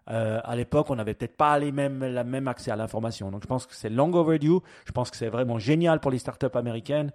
Euh, 0.08 0.40
à 0.44 0.54
l'époque, 0.54 0.90
on 0.90 0.94
n'avait 0.94 1.14
peut-être 1.14 1.36
pas 1.36 1.58
les 1.58 1.72
mêmes, 1.72 2.04
la 2.04 2.22
même 2.22 2.46
accès 2.46 2.70
à 2.70 2.76
l'information. 2.76 3.32
Donc, 3.32 3.42
je 3.42 3.48
pense 3.48 3.66
que 3.66 3.74
c'est 3.74 3.90
long 3.90 4.14
overdue. 4.14 4.60
Je 4.84 4.92
pense 4.92 5.10
que 5.10 5.16
c'est 5.16 5.28
vraiment 5.28 5.58
génial 5.58 5.98
pour 5.98 6.12
les 6.12 6.18
startups 6.18 6.54
américaines. 6.54 7.10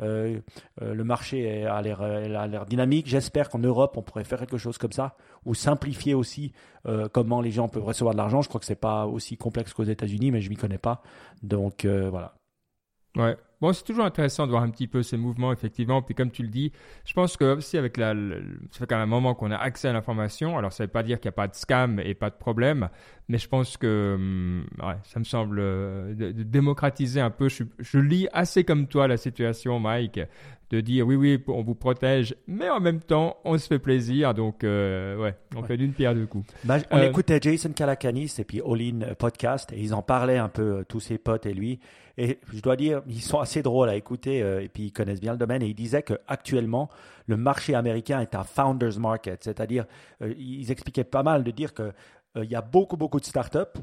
Euh, 0.00 0.38
euh, 0.82 0.94
le 0.94 1.02
marché 1.02 1.66
a 1.66 1.82
l'air 1.82 2.66
dynamique. 2.66 3.08
J'espère 3.08 3.48
qu'en 3.48 3.58
Europe, 3.58 3.96
on 3.96 4.02
pourrait 4.02 4.24
faire 4.24 4.38
quelque 4.38 4.56
chose 4.56 4.78
comme 4.78 4.92
ça 4.92 5.16
ou 5.44 5.54
simplifier 5.54 6.14
aussi 6.14 6.52
comment 7.12 7.40
les 7.40 7.50
gens 7.50 7.68
peuvent 7.68 7.84
recevoir 7.84 8.14
de 8.14 8.18
l'argent. 8.18 8.40
Je 8.40 8.48
crois 8.48 8.60
que 8.60 8.66
c'est 8.66 8.76
pas 8.76 9.06
aussi 9.06 9.36
complexe 9.36 9.74
qu'aux 9.74 9.82
États-Unis, 9.82 10.30
mais 10.30 10.40
je 10.40 10.48
m'y 10.48 10.56
connais 10.56 10.78
pas. 10.78 11.02
Donc, 11.42 11.84
voilà. 11.84 12.34
Ouais, 13.16 13.36
Bon, 13.60 13.74
c'est 13.74 13.84
toujours 13.84 14.06
intéressant 14.06 14.46
de 14.46 14.52
voir 14.52 14.62
un 14.62 14.70
petit 14.70 14.86
peu 14.86 15.02
ces 15.02 15.18
mouvements, 15.18 15.52
effectivement. 15.52 16.00
Puis 16.00 16.14
comme 16.14 16.30
tu 16.30 16.42
le 16.42 16.48
dis, 16.48 16.72
je 17.04 17.12
pense 17.12 17.36
que 17.36 17.56
aussi 17.56 17.76
avec 17.76 17.98
la, 17.98 18.14
ça 18.70 18.78
fait 18.78 18.86
quand 18.86 18.96
même 18.96 19.02
un 19.02 19.06
moment 19.06 19.34
qu'on 19.34 19.50
a 19.50 19.56
accès 19.56 19.88
à 19.88 19.92
l'information. 19.92 20.56
Alors 20.56 20.72
ça 20.72 20.84
ne 20.84 20.86
veut 20.86 20.92
pas 20.92 21.02
dire 21.02 21.20
qu'il 21.20 21.28
n'y 21.28 21.34
a 21.34 21.36
pas 21.36 21.48
de 21.48 21.54
scam 21.54 22.00
et 22.00 22.14
pas 22.14 22.30
de 22.30 22.36
problème, 22.36 22.88
mais 23.28 23.36
je 23.36 23.48
pense 23.48 23.76
que 23.76 24.14
hum, 24.16 24.66
ouais, 24.82 24.96
ça 25.04 25.18
me 25.18 25.24
semble 25.24 25.58
euh, 25.60 26.14
de, 26.14 26.32
démocratiser 26.42 27.20
un 27.20 27.28
peu. 27.28 27.50
Je, 27.50 27.64
je, 27.78 27.98
lis 27.98 28.28
assez 28.32 28.64
comme 28.64 28.86
toi 28.86 29.06
la 29.06 29.18
situation, 29.18 29.78
Mike, 29.78 30.20
de 30.70 30.80
dire 30.80 31.06
oui, 31.06 31.16
oui, 31.16 31.44
on 31.48 31.62
vous 31.62 31.74
protège, 31.74 32.34
mais 32.46 32.70
en 32.70 32.80
même 32.80 33.00
temps, 33.00 33.36
on 33.44 33.58
se 33.58 33.66
fait 33.66 33.78
plaisir. 33.78 34.32
Donc, 34.32 34.64
euh, 34.64 35.18
ouais, 35.18 35.34
on 35.54 35.62
fait 35.64 35.76
d'une 35.76 35.92
pierre 35.92 36.14
deux 36.14 36.26
coups. 36.26 36.48
Bah, 36.64 36.78
on 36.90 36.96
euh, 36.96 37.10
écoutait 37.10 37.40
Jason 37.42 37.72
Calacanis 37.72 38.32
et 38.38 38.44
puis 38.44 38.62
All 38.64 39.16
Podcast 39.16 39.70
et 39.74 39.80
ils 39.80 39.92
en 39.92 40.00
parlaient 40.00 40.38
un 40.38 40.48
peu, 40.48 40.86
tous 40.88 41.00
ses 41.00 41.18
potes 41.18 41.44
et 41.44 41.52
lui. 41.52 41.78
Et 42.22 42.38
je 42.52 42.60
dois 42.60 42.76
dire, 42.76 43.00
ils 43.06 43.22
sont 43.22 43.40
assez 43.40 43.62
drôles 43.62 43.88
à 43.88 43.96
écouter 43.96 44.42
euh, 44.42 44.62
et 44.62 44.68
puis 44.68 44.84
ils 44.84 44.92
connaissent 44.92 45.22
bien 45.22 45.32
le 45.32 45.38
domaine. 45.38 45.62
Et 45.62 45.68
ils 45.68 45.74
disaient 45.74 46.02
qu'actuellement, 46.02 46.90
le 47.26 47.38
marché 47.38 47.74
américain 47.74 48.20
est 48.20 48.34
un 48.34 48.44
founder's 48.44 48.98
market. 48.98 49.42
C'est-à-dire, 49.42 49.86
euh, 50.20 50.34
ils 50.36 50.70
expliquaient 50.70 51.04
pas 51.04 51.22
mal 51.22 51.44
de 51.44 51.50
dire 51.50 51.72
qu'il 51.72 51.94
euh, 52.36 52.44
y 52.44 52.54
a 52.54 52.60
beaucoup, 52.60 52.98
beaucoup 52.98 53.20
de 53.20 53.24
startups. 53.24 53.80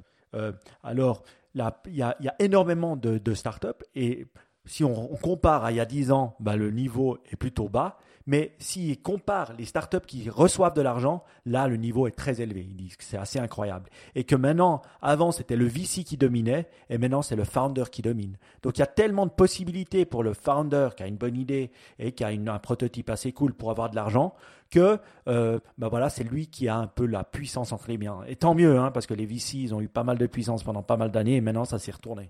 alors, 0.84 1.24
il 1.56 1.64
y, 1.88 2.04
a, 2.04 2.16
énormément 2.38 2.96
de, 2.96 3.18
de 3.18 3.34
startups 3.34 3.84
et 3.96 4.28
si 4.66 4.84
on, 4.84 5.08
compare 5.16 5.66
à 5.66 5.72
il 5.72 5.78
y 5.78 5.80
a 5.80 5.86
10 5.86 6.12
ans, 6.12 6.36
bah, 6.40 6.56
le 6.56 6.70
niveau 6.70 7.18
est 7.32 7.38
plutôt 7.38 7.70
bas. 7.70 7.98
Mais 8.28 8.54
s'ils 8.60 9.02
comparent 9.02 9.54
les 9.58 9.66
startups 9.66 10.06
qui 10.06 10.30
reçoivent 10.30 10.74
de 10.74 10.82
l'argent, 10.82 11.24
là, 11.46 11.68
le 11.68 11.78
niveau 11.78 12.08
est 12.08 12.12
très 12.12 12.42
élevé. 12.42 12.68
Ils 12.70 12.76
disent 12.76 12.98
que 12.98 13.04
c'est 13.06 13.18
assez 13.18 13.40
incroyable. 13.40 13.90
Et 14.16 14.26
que 14.26 14.36
maintenant, 14.36 14.82
avant, 15.02 15.32
c'était 15.32 15.56
le 15.56 15.66
VC 15.66 16.04
qui 16.04 16.18
dominait, 16.18 16.68
et 16.90 16.98
maintenant, 16.98 17.22
c'est 17.22 17.38
le 17.38 17.46
founder 17.46 17.86
qui 17.90 18.02
domine. 18.02 18.38
Donc, 18.64 18.78
il 18.78 18.82
y 18.82 18.84
a 18.84 18.88
tellement 18.88 19.26
de 19.26 19.32
possibilités 19.32 20.06
pour 20.06 20.24
le 20.24 20.34
founder 20.34 20.90
qui 20.96 21.04
a 21.04 21.08
une 21.08 21.16
bonne 21.16 21.38
idée 21.38 21.72
et 22.00 22.12
qui 22.12 22.26
a 22.26 22.28
un 22.28 22.60
prototype 22.60 23.10
assez 23.10 23.32
cool 23.32 23.54
pour 23.54 23.72
avoir 23.72 23.90
de 23.90 23.96
l'argent, 23.96 24.36
que 24.70 25.00
euh, 25.30 25.60
bah 25.78 25.88
voilà, 25.88 26.10
c'est 26.10 26.26
lui 26.26 26.48
qui 26.48 26.68
a 26.68 26.76
un 26.76 26.88
peu 26.88 27.06
la 27.06 27.24
puissance 27.24 27.72
entre 27.72 27.88
les 27.88 27.98
biens. 27.98 28.20
Et 28.28 28.36
tant 28.36 28.54
mieux, 28.54 28.78
hein, 28.78 28.92
parce 28.92 29.08
que 29.08 29.14
les 29.14 29.26
VC, 29.26 29.56
ils 29.56 29.74
ont 29.74 29.80
eu 29.80 29.88
pas 29.88 30.04
mal 30.04 30.18
de 30.18 30.28
puissance 30.28 30.64
pendant 30.64 30.84
pas 30.84 30.98
mal 30.98 31.12
d'années, 31.12 31.38
et 31.38 31.42
maintenant, 31.42 31.64
ça 31.64 31.80
s'est 31.80 31.92
retourné. 31.92 32.30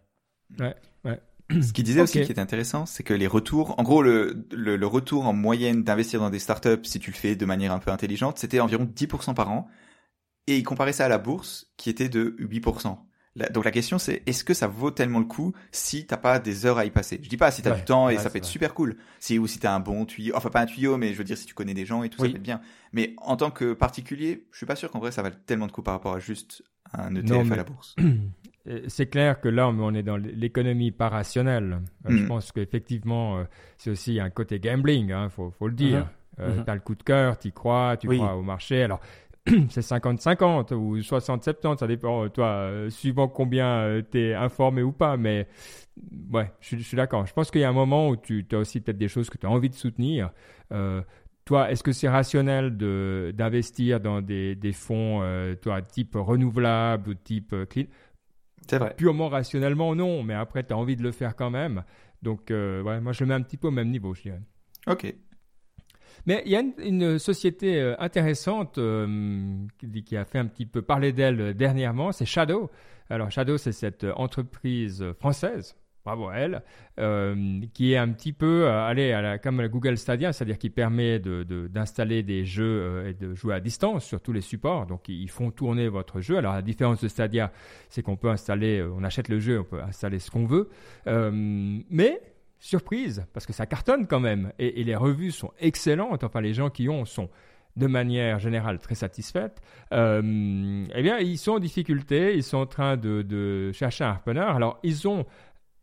Ouais, 0.60 0.76
ouais. 1.06 1.20
Ce 1.62 1.72
qu'il 1.72 1.84
disait 1.84 2.02
aussi 2.02 2.22
qui 2.22 2.32
est 2.32 2.40
intéressant, 2.40 2.86
c'est 2.86 3.04
que 3.04 3.14
les 3.14 3.28
retours, 3.28 3.80
en 3.80 3.84
gros, 3.84 4.02
le, 4.02 4.46
le, 4.52 4.88
retour 4.88 5.28
en 5.28 5.34
moyenne 5.34 5.84
d'investir 5.84 6.20
dans 6.20 6.30
des 6.30 6.40
startups, 6.40 6.84
si 6.84 7.00
tu 7.00 7.12
le 7.12 7.16
fais 7.16 7.36
de 7.36 7.46
manière 7.46 7.72
un 7.72 7.80
peu 7.80 7.92
intelligente, 7.92 8.38
c'était 8.38 8.60
environ 8.60 8.86
10% 8.86 9.34
par 9.34 9.50
an. 9.50 9.70
Et 10.48 10.58
il 10.58 10.64
comparait 10.64 10.94
ça 10.94 11.06
à 11.06 11.08
la 11.10 11.18
bourse, 11.18 11.72
qui 11.78 11.90
était 11.90 12.10
de 12.10 12.36
8%. 12.40 12.98
donc 13.52 13.66
la 13.66 13.72
question 13.72 14.00
c'est, 14.00 14.24
est-ce 14.26 14.44
que 14.44 14.54
ça 14.54 14.68
vaut 14.68 14.92
tellement 14.92 15.20
le 15.20 15.26
coup 15.26 15.54
si 15.72 16.06
t'as 16.06 16.18
pas 16.18 16.40
des 16.40 16.66
heures 16.66 16.78
à 16.78 16.86
y 16.86 16.92
passer? 16.92 17.20
Je 17.22 17.30
dis 17.30 17.38
pas 17.38 17.52
si 17.52 17.62
t'as 17.62 17.74
as 17.74 17.76
du 17.76 17.84
temps 17.84 18.10
et 18.10 18.18
ça 18.18 18.30
peut 18.30 18.38
être 18.38 18.46
super 18.46 18.74
cool. 18.74 18.98
Si, 19.20 19.40
ou 19.40 19.48
si 19.48 19.60
t'as 19.60 19.74
un 19.74 19.80
bon 19.80 20.06
tuyau, 20.06 20.36
enfin 20.36 20.50
pas 20.50 20.62
un 20.62 20.66
tuyau, 20.66 20.98
mais 20.98 21.14
je 21.14 21.18
veux 21.18 21.26
dire 21.26 21.38
si 21.38 21.46
tu 21.46 21.54
connais 21.54 21.74
des 21.74 21.86
gens 21.86 22.04
et 22.04 22.10
tout, 22.10 22.18
ça 22.18 22.30
peut 22.30 22.36
être 22.36 22.42
bien. 22.42 22.62
Mais 22.92 23.14
en 23.18 23.38
tant 23.38 23.52
que 23.52 23.74
particulier, 23.74 24.48
je 24.52 24.58
suis 24.58 24.66
pas 24.66 24.76
sûr 24.76 24.92
qu'en 24.92 25.00
vrai 25.00 25.12
ça 25.12 25.22
vaut 25.22 25.30
tellement 25.46 25.68
de 25.68 25.72
coup 25.72 25.84
par 25.84 25.94
rapport 25.94 26.14
à 26.14 26.20
juste 26.20 26.64
un 26.94 27.16
ETF 27.16 27.52
à 27.52 27.56
la 27.56 27.64
bourse. 27.64 27.96
Euh, 28.68 28.82
c'est 28.88 29.08
clair 29.08 29.40
que 29.40 29.48
là, 29.48 29.70
on 29.70 29.94
est 29.94 30.04
dans 30.04 30.18
l'économie 30.18 30.92
pas 30.92 31.10
rationnelle. 31.10 31.80
Euh, 32.06 32.10
je 32.10 32.24
mm. 32.24 32.28
pense 32.28 32.52
qu'effectivement, 32.52 33.38
euh, 33.38 33.44
c'est 33.78 33.92
aussi 33.92 34.20
un 34.20 34.30
côté 34.30 34.60
gambling, 34.60 35.08
il 35.08 35.14
hein, 35.14 35.30
faut, 35.30 35.54
le 35.62 35.72
dire. 35.72 36.08
Uh-huh. 36.40 36.50
Uh-huh. 36.50 36.64
Tu 36.66 36.70
as 36.70 36.76
le 36.76 36.82
coup 36.82 36.96
de 36.96 37.04
cœur, 37.04 37.40
tu 37.40 37.52
crois, 37.52 37.98
tu 37.98 38.08
crois 38.08 38.36
au 38.36 38.44
marché. 38.44 38.84
Alors, 38.84 39.00
c'est 39.70 39.82
50-50 39.82 40.74
ou 40.74 40.98
60-70, 40.98 41.78
ça 41.78 41.88
dépend, 41.88 42.28
toi, 42.30 42.70
suivant 42.90 43.28
combien 43.28 44.02
tu 44.12 44.20
es 44.20 44.34
informé 44.36 44.84
ou 44.84 44.92
pas. 44.92 45.18
Mais 45.18 45.48
ouais, 46.32 46.52
je, 46.60 46.76
suis 46.78 46.98
d'accord. 46.98 47.26
Je 47.26 47.34
pense 47.34 47.50
qu'il 47.50 47.62
y 47.62 47.64
a 47.64 47.70
un 47.70 47.74
moment 47.74 48.10
où 48.10 48.18
tu 48.18 48.46
as 48.52 48.58
aussi 48.58 48.82
peut-être 48.82 48.98
des 48.98 49.08
choses 49.08 49.30
que 49.30 49.38
tu 49.38 49.48
as 49.48 49.50
envie 49.50 49.70
de 49.70 49.76
soutenir. 49.76 50.30
toi, 51.44 51.72
est-ce 51.72 51.82
que 51.82 51.92
c'est 51.92 52.10
rationnel 52.10 52.78
d'investir 52.78 54.00
dans 54.00 54.22
des, 54.22 54.54
des 54.54 54.74
fonds, 54.74 55.24
toi, 55.64 55.82
type 55.82 56.16
renouvelable 56.16 57.10
ou 57.10 57.14
type 57.16 57.56
clean? 57.70 57.86
C'est 58.70 58.78
vrai. 58.78 58.94
Purement 58.96 59.30
rationnellement, 59.30 59.96
non, 59.96 60.24
mais 60.24 60.34
après, 60.34 60.64
tu 60.64 60.74
as 60.74 60.78
envie 60.78 60.96
de 60.96 61.04
le 61.04 61.12
faire 61.12 61.36
quand 61.36 61.50
même. 61.50 61.84
Donc, 62.22 62.52
euh, 62.52 62.82
ouais, 62.82 63.00
moi, 63.00 63.14
je 63.14 63.24
le 63.24 63.28
mets 63.28 63.34
un 63.34 63.42
petit 63.42 63.58
peu 63.58 63.68
au 63.68 63.72
même 63.72 63.90
niveau, 63.90 64.14
je 64.14 64.24
dirais. 64.24 64.42
Ok. 64.88 65.14
Mais 66.26 66.42
il 66.46 66.52
y 66.52 66.56
a 66.56 66.64
une, 66.80 67.20
société 67.20 67.80
euh, 67.80 67.96
intéressante 68.00 68.78
euh, 68.80 69.66
qui, 70.06 70.18
a 70.18 70.26
fait 70.26 70.40
un 70.40 70.48
petit 70.48 70.66
peu 70.66 70.82
parler 70.82 71.14
d'elle 71.14 71.54
dernièrement, 71.54 72.12
c'est 72.12 72.26
Shadow. 72.26 72.70
Alors, 73.10 73.32
Shadow, 73.32 73.58
c'est 73.58 73.72
cette 73.72 74.06
entreprise 74.16 75.06
française, 75.20 75.76
bravo 76.08 76.30
à 76.30 76.36
elle, 76.36 76.62
euh, 77.00 77.60
qui 77.74 77.92
est 77.92 77.98
un 77.98 78.08
petit 78.10 78.32
peu, 78.32 78.66
euh, 78.66 78.88
allez, 78.88 79.12
à 79.12 79.22
la, 79.22 79.38
comme 79.38 79.60
la 79.60 79.68
Google 79.68 79.98
Stadia, 79.98 80.32
c'est-à-dire 80.32 80.58
qui 80.58 80.70
permet 80.70 81.20
d'installer 81.20 82.24
de, 82.24 82.28
des 82.28 82.46
jeux 82.46 82.64
euh, 82.64 83.10
et 83.10 83.14
de 83.14 83.36
jouer 83.36 83.54
à 83.54 83.60
distance 83.60 84.06
sur 84.06 84.22
tous 84.22 84.32
les 84.32 84.40
supports. 84.40 84.86
Donc, 84.86 85.10
ils 85.10 85.30
font 85.30 85.52
tourner 85.52 85.90
votre 85.90 86.22
jeu. 86.22 86.38
Alors, 86.38 86.54
la 86.54 86.62
différence 86.62 87.02
de 87.02 87.10
Stadia, 87.10 87.52
c'est 87.90 88.02
qu'on 88.02 88.16
peut 88.16 88.30
installer, 88.30 88.82
on 88.82 89.04
achète 89.04 89.28
le 89.28 89.40
jeu, 89.40 89.60
on 89.60 89.66
peut 89.66 89.82
installer 89.82 90.20
ce 90.20 90.32
qu'on 90.32 90.46
veut. 90.46 90.70
mais, 91.06 92.22
surprise, 92.58 93.26
parce 93.34 93.46
que 93.46 93.54
ça 93.54 93.66
cartonne 93.66 94.08
quand 94.08 94.22
même. 94.22 94.54
Et, 94.58 94.84
les 94.84 94.96
revues 94.96 95.32
sont 95.32 95.52
excellentes. 95.60 96.24
Enfin, 96.24 96.40
les 96.40 96.54
gens 96.54 96.70
qui 96.70 96.88
ont 96.88 97.04
sont 97.04 97.30
de 97.78 97.88
manière 97.88 98.40
générale 98.40 98.80
très 98.80 98.96
satisfaite, 98.96 99.62
euh, 99.94 100.84
eh 100.94 101.02
bien, 101.04 101.20
ils 101.20 101.38
sont 101.38 101.54
en 101.54 101.60
difficulté, 101.60 102.34
ils 102.36 102.44
sont 102.44 102.58
en 102.58 102.66
train 102.66 102.98
de, 102.98 103.22
de 103.22 103.72
chercher 103.72 104.04
un 104.04 104.14
repreneur. 104.14 104.56
Alors, 104.56 104.80
ils 104.84 105.08
ont 105.08 105.26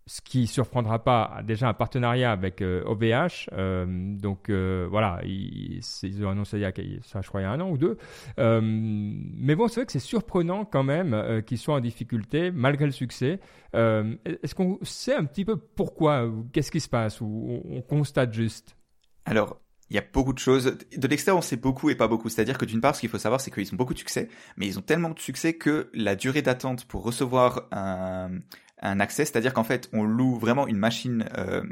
ce 0.07 0.21
qui 0.21 0.47
surprendra 0.47 1.03
pas, 1.03 1.41
déjà 1.45 1.69
un 1.69 1.75
partenariat 1.75 2.31
avec 2.31 2.61
OVH. 2.61 3.49
Euh, 3.53 3.55
euh, 3.55 4.17
donc 4.19 4.51
voilà, 4.51 5.21
ils, 5.25 5.81
ont 6.25 6.31
annoncé 6.31 6.61
ça, 7.03 7.21
je 7.23 7.29
crois, 7.29 7.41
il 7.41 7.45
y 7.45 7.47
a 7.47 7.51
un 7.51 7.61
an 7.61 7.71
ou 7.71 7.79
deux. 7.79 7.97
mais 8.39 9.55
bon, 9.55 9.69
c'est 9.69 9.81
vrai 9.81 9.87
que 9.87 9.93
c'est 9.93 9.99
surprenant 9.99 10.65
quand 10.65 10.83
même 10.83 11.43
qu'ils 11.47 11.59
soient 11.59 11.77
en 11.77 11.81
difficulté 11.81 12.51
malgré 12.51 12.87
le 12.87 12.93
succès. 12.93 13.41
Est-ce 13.73 14.55
qu'on 14.55 14.79
sait 14.83 15.15
un 15.15 15.25
petit 15.25 15.45
peu 15.45 15.57
pourquoi 15.57 16.31
Qu'est-ce 16.53 16.71
qui 16.71 16.81
se 16.81 16.89
passe 16.89 17.21
Ou 17.21 17.63
on 17.65 17.81
constate 17.81 18.33
juste? 18.33 18.77
Alors, 19.25 19.59
il 19.91 19.97
y 19.97 19.99
a 19.99 20.05
beaucoup 20.13 20.33
de 20.33 20.39
choses. 20.39 20.77
De 20.97 21.09
l'extérieur, 21.09 21.39
on 21.39 21.43
sait 21.43 21.57
beaucoup 21.57 21.91
et 21.91 21.95
pas 21.95 22.09
beaucoup. 22.09 22.29
C'est-à-dire 22.29 22.59
que 22.59 22.65
d'une 22.65 22.81
part, 22.81 22.95
ce 22.95 23.01
qu'il 23.01 23.11
faut 23.11 23.19
savoir, 23.19 23.41
c'est 23.41 23.51
qu'ils 23.51 23.73
ont 23.73 23.77
beaucoup 23.77 23.95
de 23.95 23.99
succès, 23.99 24.29
mais 24.57 24.67
ils 24.67 24.79
ont 24.79 24.83
tellement 24.83 25.11
de 25.11 25.19
succès 25.19 25.55
que 25.55 25.91
la 25.95 26.17
durée 26.17 26.43
d'attente 26.43 26.85
pour 26.87 27.05
recevoir 27.05 27.69
un, 27.71 28.31
un 28.85 29.01
accès, 29.01 29.25
c'est-à-dire 29.25 29.55
qu'en 29.55 29.65
fait, 29.65 29.89
on 29.93 30.05
loue 30.05 30.37
vraiment 30.37 30.67
une 30.67 30.77
machine, 30.77 31.29
euh, 31.37 31.63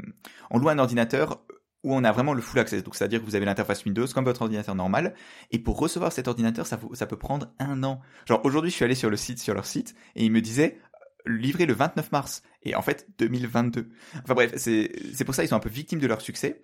on 0.49 0.57
loue 0.57 0.69
un 0.69 0.79
ordinateur 0.79 1.43
où 1.83 1.93
on 1.93 2.03
a 2.03 2.11
vraiment 2.11 2.33
le 2.33 2.41
full 2.41 2.59
access. 2.59 2.83
Donc, 2.83 2.95
c'est-à-dire 2.95 3.19
que 3.19 3.25
vous 3.25 3.35
avez 3.35 3.45
l'interface 3.45 3.85
Windows 3.85 4.07
comme 4.13 4.23
votre 4.25 4.41
ordinateur 4.41 4.73
normal. 4.73 5.13
Et 5.51 5.59
pour 5.59 5.77
recevoir 5.77 6.11
cet 6.11 6.27
ordinateur, 6.27 6.65
ça, 6.65 6.79
ça 6.93 7.05
peut 7.05 7.17
prendre 7.17 7.53
un 7.59 7.83
an. 7.83 7.99
Genre, 8.25 8.39
aujourd'hui, 8.45 8.71
je 8.71 8.75
suis 8.75 8.85
allé 8.85 8.95
sur 8.95 9.09
le 9.09 9.17
site, 9.17 9.39
sur 9.39 9.53
leur 9.53 9.65
site, 9.65 9.93
et 10.15 10.23
ils 10.23 10.31
me 10.31 10.41
disaient, 10.41 10.79
livré 11.25 11.65
le 11.65 11.73
29 11.73 12.11
mars 12.11 12.43
et 12.63 12.75
en 12.75 12.81
fait 12.81 13.07
2022. 13.19 13.89
Enfin 14.23 14.33
bref, 14.33 14.53
c'est 14.57 14.91
c'est 15.13 15.25
pour 15.25 15.35
ça 15.35 15.43
ils 15.43 15.47
sont 15.47 15.55
un 15.55 15.59
peu 15.59 15.69
victimes 15.69 15.99
de 15.99 16.07
leur 16.07 16.21
succès 16.21 16.61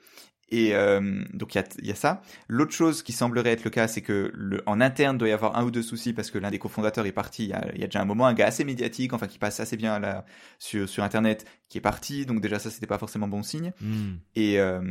et 0.51 0.75
euh, 0.75 1.23
donc 1.33 1.55
il 1.55 1.59
y 1.59 1.61
a, 1.61 1.67
y 1.83 1.91
a 1.91 1.95
ça. 1.95 2.21
L'autre 2.47 2.71
chose 2.71 3.03
qui 3.03 3.11
semblerait 3.11 3.51
être 3.51 3.63
le 3.63 3.69
cas, 3.69 3.87
c'est 3.87 4.01
que 4.01 4.31
le, 4.33 4.63
en 4.65 4.81
interne 4.81 5.17
doit 5.17 5.29
y 5.29 5.31
avoir 5.31 5.57
un 5.57 5.63
ou 5.63 5.71
deux 5.71 5.83
soucis 5.83 6.13
parce 6.13 6.31
que 6.31 6.37
l'un 6.37 6.49
des 6.49 6.59
cofondateurs 6.59 7.05
est 7.05 7.11
parti. 7.11 7.43
Il 7.45 7.49
y, 7.49 7.53
a, 7.53 7.67
il 7.73 7.81
y, 7.81 7.83
a, 7.83 7.87
déjà 7.87 8.01
un 8.01 8.05
moment, 8.05 8.25
un 8.25 8.33
gars 8.33 8.47
assez 8.47 8.63
médiatique, 8.63 9.13
enfin 9.13 9.27
qui 9.27 9.37
passe 9.37 9.59
assez 9.59 9.77
bien 9.77 9.99
là, 9.99 10.25
sur 10.57 10.89
sur 10.89 11.03
internet, 11.03 11.45
qui 11.69 11.77
est 11.77 11.81
parti. 11.81 12.25
Donc 12.25 12.41
déjà 12.41 12.59
ça 12.59 12.71
c'était 12.71 12.87
pas 12.87 12.97
forcément 12.97 13.27
bon 13.27 13.43
signe. 13.43 13.73
Hmm. 13.79 14.15
Et 14.35 14.59
euh, 14.59 14.81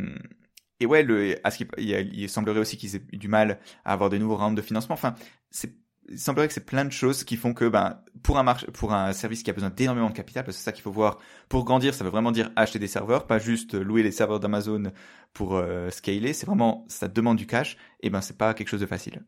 et 0.81 0.87
ouais, 0.87 1.03
le, 1.03 1.37
à 1.45 1.51
ce 1.51 1.65
il, 1.77 1.91
il 2.15 2.29
semblerait 2.29 2.61
aussi 2.61 2.77
qu'ils 2.77 2.95
aient 2.95 3.03
du 3.13 3.29
mal 3.29 3.59
à 3.85 3.93
avoir 3.93 4.11
de 4.11 4.19
nouveaux 4.19 4.37
rounds 4.37 4.57
de 4.57 4.63
financement. 4.63 4.95
Enfin, 4.95 5.15
c'est 5.51 5.75
il 6.11 6.19
semblerait 6.19 6.49
que 6.49 6.55
c'est 6.55 6.65
plein 6.65 6.85
de 6.85 6.93
choses 6.93 7.25
qui 7.25 7.37
font 7.37 7.55
que 7.55 7.69
ben 7.69 8.01
pour 8.23 8.39
un 8.39 8.43
marché, 8.43 8.67
pour 8.69 8.93
un 8.93 9.13
service 9.13 9.43
qui 9.43 9.51
a 9.51 9.53
besoin 9.53 9.71
d'énormément 9.71 10.11
de 10.11 10.15
capital, 10.15 10.45
parce 10.45 10.57
que 10.57 10.61
c'est 10.61 10.65
ça 10.65 10.73
qu'il 10.73 10.83
faut 10.83 10.91
voir. 10.91 11.19
Pour 11.49 11.65
grandir, 11.65 11.95
ça 11.95 12.05
veut 12.05 12.11
vraiment 12.11 12.33
dire 12.33 12.51
acheter 12.57 12.79
des 12.79 12.87
serveurs, 12.87 13.27
pas 13.27 13.39
juste 13.39 13.75
louer 13.75 14.03
les 14.03 14.13
serveurs 14.13 14.41
d'Amazon 14.41 14.93
pour 15.33 15.57
euh, 15.57 15.91
scaler. 15.91 16.33
C'est 16.33 16.47
vraiment 16.47 16.85
ça 16.89 17.09
demande 17.09 17.37
du 17.37 17.47
cash. 17.47 17.77
Et 18.01 18.11
ben 18.11 18.21
c'est 18.21 18.37
pas 18.37 18.55
quelque 18.55 18.69
chose 18.69 18.81
de 18.81 18.87
facile. 18.87 19.23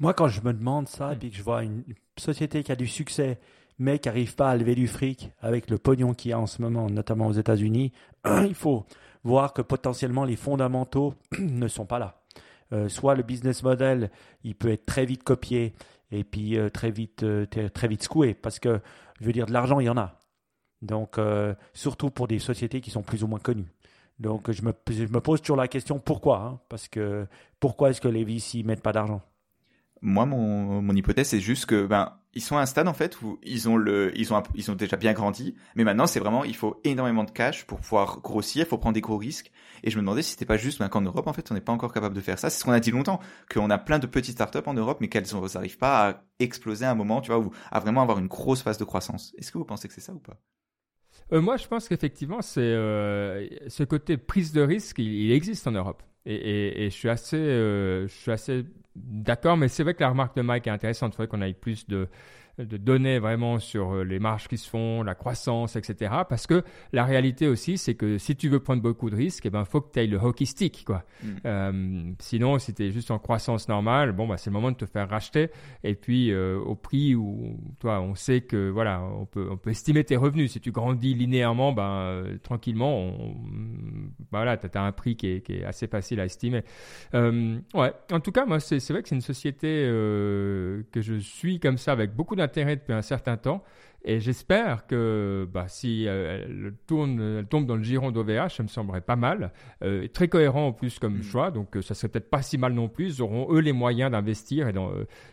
Moi, 0.00 0.12
quand 0.12 0.28
je 0.28 0.40
me 0.42 0.52
demande 0.52 0.88
ça 0.88 1.12
et 1.12 1.16
puis 1.16 1.30
que 1.30 1.36
je 1.36 1.42
vois 1.42 1.62
une 1.62 1.84
société 2.16 2.62
qui 2.64 2.72
a 2.72 2.76
du 2.76 2.86
succès, 2.86 3.38
mais 3.78 3.98
qui 3.98 4.08
n'arrive 4.08 4.34
pas 4.34 4.50
à 4.50 4.56
lever 4.56 4.74
du 4.74 4.88
fric 4.88 5.30
avec 5.40 5.70
le 5.70 5.78
pognon 5.78 6.14
qu'il 6.14 6.30
y 6.30 6.34
a 6.34 6.38
en 6.38 6.46
ce 6.46 6.62
moment, 6.62 6.88
notamment 6.90 7.26
aux 7.26 7.32
États-Unis, 7.32 7.92
il 8.26 8.54
faut 8.54 8.86
voir 9.22 9.52
que 9.52 9.62
potentiellement 9.62 10.24
les 10.24 10.36
fondamentaux 10.36 11.14
ne 11.38 11.68
sont 11.68 11.86
pas 11.86 11.98
là. 11.98 12.23
Euh, 12.74 12.88
soit 12.88 13.14
le 13.14 13.22
business 13.22 13.62
model, 13.62 14.10
il 14.42 14.54
peut 14.54 14.70
être 14.70 14.84
très 14.84 15.06
vite 15.06 15.22
copié 15.22 15.74
et 16.10 16.24
puis 16.24 16.58
euh, 16.58 16.70
très 16.70 16.90
vite 16.90 17.22
euh, 17.22 17.46
très 17.46 17.88
secoué 18.00 18.34
parce 18.34 18.58
que 18.58 18.80
je 19.20 19.26
veux 19.26 19.32
dire 19.32 19.46
de 19.46 19.52
l'argent 19.52 19.80
il 19.80 19.84
y 19.84 19.88
en 19.88 19.96
a. 19.96 20.18
Donc 20.82 21.18
surtout 21.72 22.10
pour 22.10 22.28
des 22.28 22.38
sociétés 22.38 22.82
qui 22.82 22.90
sont 22.90 23.00
plus 23.02 23.24
ou 23.24 23.26
moins 23.26 23.38
connues. 23.38 23.72
Donc 24.18 24.50
je 24.50 24.60
me, 24.62 24.74
je 24.90 25.04
me 25.04 25.20
pose 25.20 25.40
toujours 25.40 25.56
la 25.56 25.66
question 25.66 25.98
pourquoi 25.98 26.42
hein, 26.42 26.60
Parce 26.68 26.88
que 26.88 27.26
pourquoi 27.58 27.88
est-ce 27.88 28.02
que 28.02 28.08
les 28.08 28.22
VC 28.22 28.62
mettent 28.64 28.82
pas 28.82 28.92
d'argent? 28.92 29.22
Moi, 30.04 30.26
mon, 30.26 30.94
hypothèse, 30.94 31.28
c'est 31.28 31.40
juste 31.40 31.66
que 31.66 31.86
ben 31.86 32.12
ils 32.34 32.42
sont 32.42 32.56
à 32.56 32.60
un 32.60 32.66
stade 32.66 32.88
en 32.88 32.94
fait 32.94 33.22
où 33.22 33.38
ils 33.42 33.68
ont 33.68 33.76
le, 33.76 34.12
ils 34.18 34.34
ont, 34.34 34.42
ils 34.54 34.70
ont 34.70 34.74
déjà 34.74 34.96
bien 34.96 35.12
grandi, 35.12 35.54
mais 35.76 35.84
maintenant 35.84 36.06
c'est 36.06 36.20
vraiment, 36.20 36.44
il 36.44 36.54
faut 36.54 36.80
énormément 36.84 37.24
de 37.24 37.30
cash 37.30 37.64
pour 37.64 37.80
pouvoir 37.80 38.20
grossir, 38.20 38.66
il 38.66 38.68
faut 38.68 38.78
prendre 38.78 38.94
des 38.94 39.00
gros 39.00 39.16
risques. 39.16 39.50
Et 39.82 39.90
je 39.90 39.96
me 39.96 40.02
demandais 40.02 40.22
si 40.22 40.32
c'était 40.32 40.44
pas 40.44 40.56
juste 40.56 40.78
ben, 40.78 40.88
qu'en 40.88 41.00
Europe 41.00 41.26
en 41.26 41.32
fait 41.32 41.50
on 41.50 41.54
n'est 41.54 41.60
pas 41.60 41.72
encore 41.72 41.92
capable 41.92 42.14
de 42.14 42.20
faire 42.20 42.38
ça. 42.38 42.50
C'est 42.50 42.60
ce 42.60 42.64
qu'on 42.64 42.72
a 42.72 42.80
dit 42.80 42.90
longtemps, 42.90 43.20
qu'on 43.52 43.70
a 43.70 43.78
plein 43.78 43.98
de 43.98 44.06
petites 44.06 44.34
startups 44.34 44.66
en 44.66 44.74
Europe, 44.74 44.98
mais 45.00 45.08
qu'elles 45.08 45.26
n'arrivent 45.54 45.78
pas 45.78 46.10
à 46.10 46.22
exploser 46.38 46.84
à 46.84 46.90
un 46.90 46.94
moment, 46.94 47.20
tu 47.20 47.32
vois, 47.32 47.42
à 47.70 47.80
vraiment 47.80 48.02
avoir 48.02 48.18
une 48.18 48.28
grosse 48.28 48.62
phase 48.62 48.78
de 48.78 48.84
croissance. 48.84 49.32
Est-ce 49.38 49.50
que 49.50 49.58
vous 49.58 49.64
pensez 49.64 49.88
que 49.88 49.94
c'est 49.94 50.00
ça 50.00 50.12
ou 50.12 50.18
pas? 50.18 50.36
Euh, 51.32 51.40
Moi, 51.40 51.56
je 51.56 51.66
pense 51.66 51.88
qu'effectivement, 51.88 52.42
c'est 52.42 52.60
euh, 52.60 53.46
ce 53.68 53.84
côté 53.84 54.16
prise 54.16 54.52
de 54.52 54.60
risque, 54.60 54.98
il, 54.98 55.32
existe 55.32 55.66
en 55.66 55.72
Europe. 55.72 56.02
Et, 56.26 56.88
je 56.90 56.94
suis 56.94 57.08
assez, 57.08 57.36
euh, 57.36 58.06
je 58.08 58.14
suis 58.14 58.30
assez 58.30 58.64
D'accord, 58.96 59.56
mais 59.56 59.68
c'est 59.68 59.82
vrai 59.82 59.94
que 59.94 60.00
la 60.02 60.10
remarque 60.10 60.36
de 60.36 60.42
Mike 60.42 60.66
est 60.68 60.70
intéressante. 60.70 61.12
Il 61.14 61.16
faudrait 61.16 61.28
qu'on 61.28 61.42
aille 61.42 61.54
plus 61.54 61.86
de, 61.88 62.08
de 62.58 62.76
données 62.76 63.18
vraiment 63.18 63.58
sur 63.58 63.92
euh, 63.92 64.04
les 64.04 64.20
marges 64.20 64.46
qui 64.46 64.58
se 64.58 64.68
font, 64.68 65.02
la 65.02 65.14
croissance, 65.14 65.74
etc. 65.74 66.12
Parce 66.28 66.46
que 66.46 66.62
la 66.92 67.04
réalité 67.04 67.48
aussi, 67.48 67.78
c'est 67.78 67.94
que 67.94 68.18
si 68.18 68.36
tu 68.36 68.48
veux 68.48 68.60
prendre 68.60 68.80
beaucoup 68.80 69.10
de 69.10 69.16
risques, 69.16 69.44
il 69.44 69.48
eh 69.48 69.50
ben, 69.50 69.64
faut 69.64 69.80
que 69.80 69.92
tu 69.92 69.98
ailles 69.98 70.06
le 70.06 70.18
hockey 70.18 70.44
stick. 70.44 70.84
Quoi. 70.84 71.02
Mm. 71.22 71.28
Euh, 71.46 72.12
sinon, 72.20 72.58
si 72.58 72.72
tu 72.72 72.84
es 72.84 72.90
juste 72.92 73.10
en 73.10 73.18
croissance 73.18 73.68
normale, 73.68 74.12
bon, 74.12 74.28
bah, 74.28 74.36
c'est 74.36 74.50
le 74.50 74.54
moment 74.54 74.70
de 74.70 74.76
te 74.76 74.86
faire 74.86 75.08
racheter. 75.08 75.50
Et 75.82 75.94
puis, 75.94 76.30
euh, 76.30 76.58
au 76.58 76.76
prix 76.76 77.16
où 77.16 77.58
toi, 77.80 78.00
on 78.00 78.14
sait 78.14 78.42
que 78.42 78.70
voilà, 78.70 79.02
on 79.02 79.26
peut, 79.26 79.48
on 79.50 79.56
peut 79.56 79.70
estimer 79.70 80.04
tes 80.04 80.16
revenus. 80.16 80.52
Si 80.52 80.60
tu 80.60 80.70
grandis 80.70 81.14
linéairement, 81.14 81.72
ben, 81.72 82.38
tranquillement, 82.42 82.96
on, 82.96 83.34
bah, 84.30 84.38
voilà, 84.38 84.56
tu 84.56 84.68
as, 84.72 84.82
un 84.82 84.92
prix 84.92 85.16
qui 85.16 85.26
est, 85.26 85.40
qui 85.40 85.54
est, 85.54 85.64
assez 85.64 85.88
facile 85.88 86.20
à 86.20 86.24
estimer. 86.24 86.62
ouais, 87.12 87.92
en 88.12 88.20
tout 88.20 88.32
cas, 88.32 88.46
moi, 88.46 88.60
c'est 88.60 88.78
vrai 88.90 89.02
que 89.02 89.08
c'est 89.08 89.14
une 89.16 89.20
société 89.20 89.64
que 89.64 91.00
je 91.00 91.14
suis 91.14 91.58
comme 91.58 91.78
ça 91.78 91.92
avec 91.92 92.14
beaucoup 92.14 92.36
intérêt 92.44 92.76
depuis 92.76 92.92
un 92.92 93.02
certain 93.02 93.36
temps. 93.36 93.64
Et 94.06 94.20
j'espère 94.20 94.86
que 94.86 95.48
bah, 95.50 95.64
si 95.66 96.06
euh, 96.06 96.44
elle, 96.44 96.74
tourne, 96.86 97.46
tombe 97.48 97.66
dans 97.66 97.76
le 97.76 97.82
giron 97.82 98.10
d'OVH, 98.10 98.50
ça 98.50 98.62
me 98.62 98.68
semblerait 98.68 99.00
pas 99.00 99.16
mal. 99.16 99.50
Euh, 99.82 100.06
très 100.08 100.28
cohérent 100.28 100.66
en 100.66 100.72
plus 100.72 100.98
comme 100.98 101.18
mm. 101.18 101.22
choix, 101.22 101.50
donc 101.50 101.74
euh, 101.76 101.82
ça 101.82 101.94
serait 101.94 102.08
peut-être 102.08 102.28
pas 102.28 102.42
si 102.42 102.58
mal 102.58 102.74
non 102.74 102.88
plus. 102.88 103.16
Ils 103.16 103.22
auront 103.22 103.50
eux 103.50 103.60
les 103.60 103.72
moyens 103.72 104.10
d'investir 104.10 104.68
et, 104.68 104.74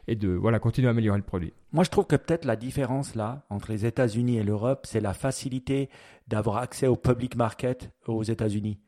et, 0.07 0.15
de 0.15 0.29
voilà, 0.29 0.59
continuer 0.59 0.87
à 0.87 0.91
améliorer 0.91 1.17
le 1.17 1.25
produit. 1.25 1.51
Moi 1.73 1.83
je 1.83 1.89
trouve 1.89 2.07
que 2.07 2.15
peut-être 2.15 2.45
la 2.45 2.55
différence 2.55 3.15
là 3.15 3.43
entre 3.49 3.71
les 3.73 3.85
États-Unis 3.85 4.37
et 4.37 4.43
l'Europe, 4.43 4.85
c'est 4.87 5.01
la 5.01 5.13
facilité 5.13 5.89
d'avoir 6.29 6.57
accès 6.57 6.87
au 6.87 6.95
public 6.95 7.35
market 7.35 7.91
aux 8.07 8.23
États-Unis. 8.23 8.79